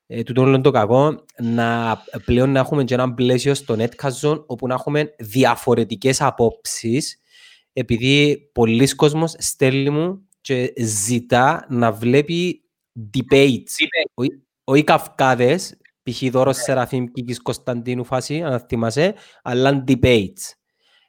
[0.06, 4.44] ε, τούτο όλο το κακό, να πλέον να έχουμε και ένα πλαίσιο στο Netcast Zone
[4.46, 7.20] όπου να έχουμε διαφορετικές απόψεις
[7.72, 12.62] επειδή πολλοί κόσμος στέλνει μου και ζητά να βλέπει
[13.14, 13.74] debates.
[13.78, 14.10] Debate.
[14.14, 16.22] Όχι- Όχι καυκάδες, π.χ.
[16.30, 20.52] Δώρος Σεραφείμ Κίκης Κωνσταντίνου φάση, αν θυμάσαι, αλλά debates.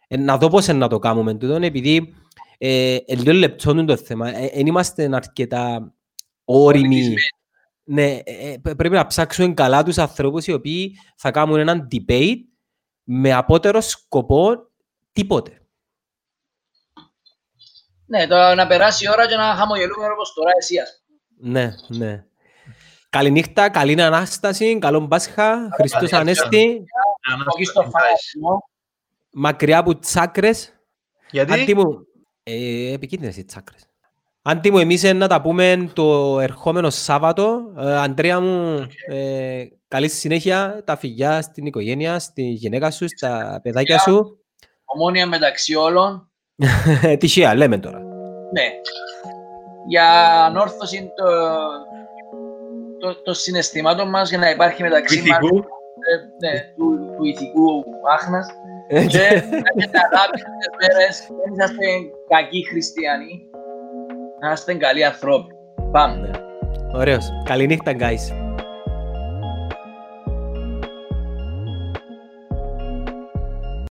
[0.08, 2.14] Ε, να δω πώς είναι να το κάνουμε τούτο, επειδή
[2.58, 4.32] ε, ε, λίγο λεπτό είναι το θέμα.
[4.32, 5.94] Δεν είμαστε αρκετά
[6.44, 6.88] όριμοι.
[6.88, 7.18] Πολιτισμένοι.
[7.84, 11.88] Ναι, ε, ε, πε- πρέπει να ψάξουμε καλά τους ανθρώπους οι οποίοι θα κάνουν έναν
[11.92, 12.36] debate
[13.04, 14.56] με απότερο σκοπό
[15.12, 15.62] τίποτε.
[18.10, 21.04] Ναι, τώρα να περάσει η ώρα και να χαμογελούμε όπως τώρα εσύ ας
[21.38, 21.52] πούμε.
[21.52, 22.24] Ναι, ναι.
[23.10, 26.84] Καληνύχτα, καλή Ανάσταση, καλό Πάσχα, Χριστός Καλή Ανέστη,
[27.56, 28.64] Όχι στο φάσιμο.
[29.32, 30.74] μακριά από τσάκρες.
[31.32, 32.08] Γιατί; Άντι μου,
[32.44, 33.82] ε, επικίνδυνες οι τσάκρες.
[34.42, 37.74] Άντι μου, εμείς ε, να τα πούμε το ερχόμενο Σάββατο.
[37.78, 44.00] Ε, Αντρέα μου, ε, καλή συνέχεια, τα φιλιά στην οικογένεια, στη γυναίκα σου, στα παιδάκια
[44.00, 44.40] σου.
[44.86, 46.29] Ομόνια μεταξύ όλων.
[47.20, 48.00] Τυχαία, λέμε τώρα.
[48.54, 48.68] Ναι.
[49.88, 50.06] Για
[50.46, 51.26] ανόρθωση το,
[53.00, 57.84] το, το συναισθημάτων μας για να υπάρχει μεταξύ μας ηθικού, ε, ναι, του, του ηθικού
[58.12, 58.48] άχνας
[58.90, 59.20] και
[59.50, 61.86] να έχετε αγάπη τις μέρες, δεν είσαστε
[62.28, 63.50] κακοί χριστιανοί,
[64.42, 65.54] να είστε καλοί ανθρώποι.
[65.92, 66.32] Πάμε.
[66.94, 67.30] Ωραίος.
[67.44, 68.49] Καληνύχτα, guys.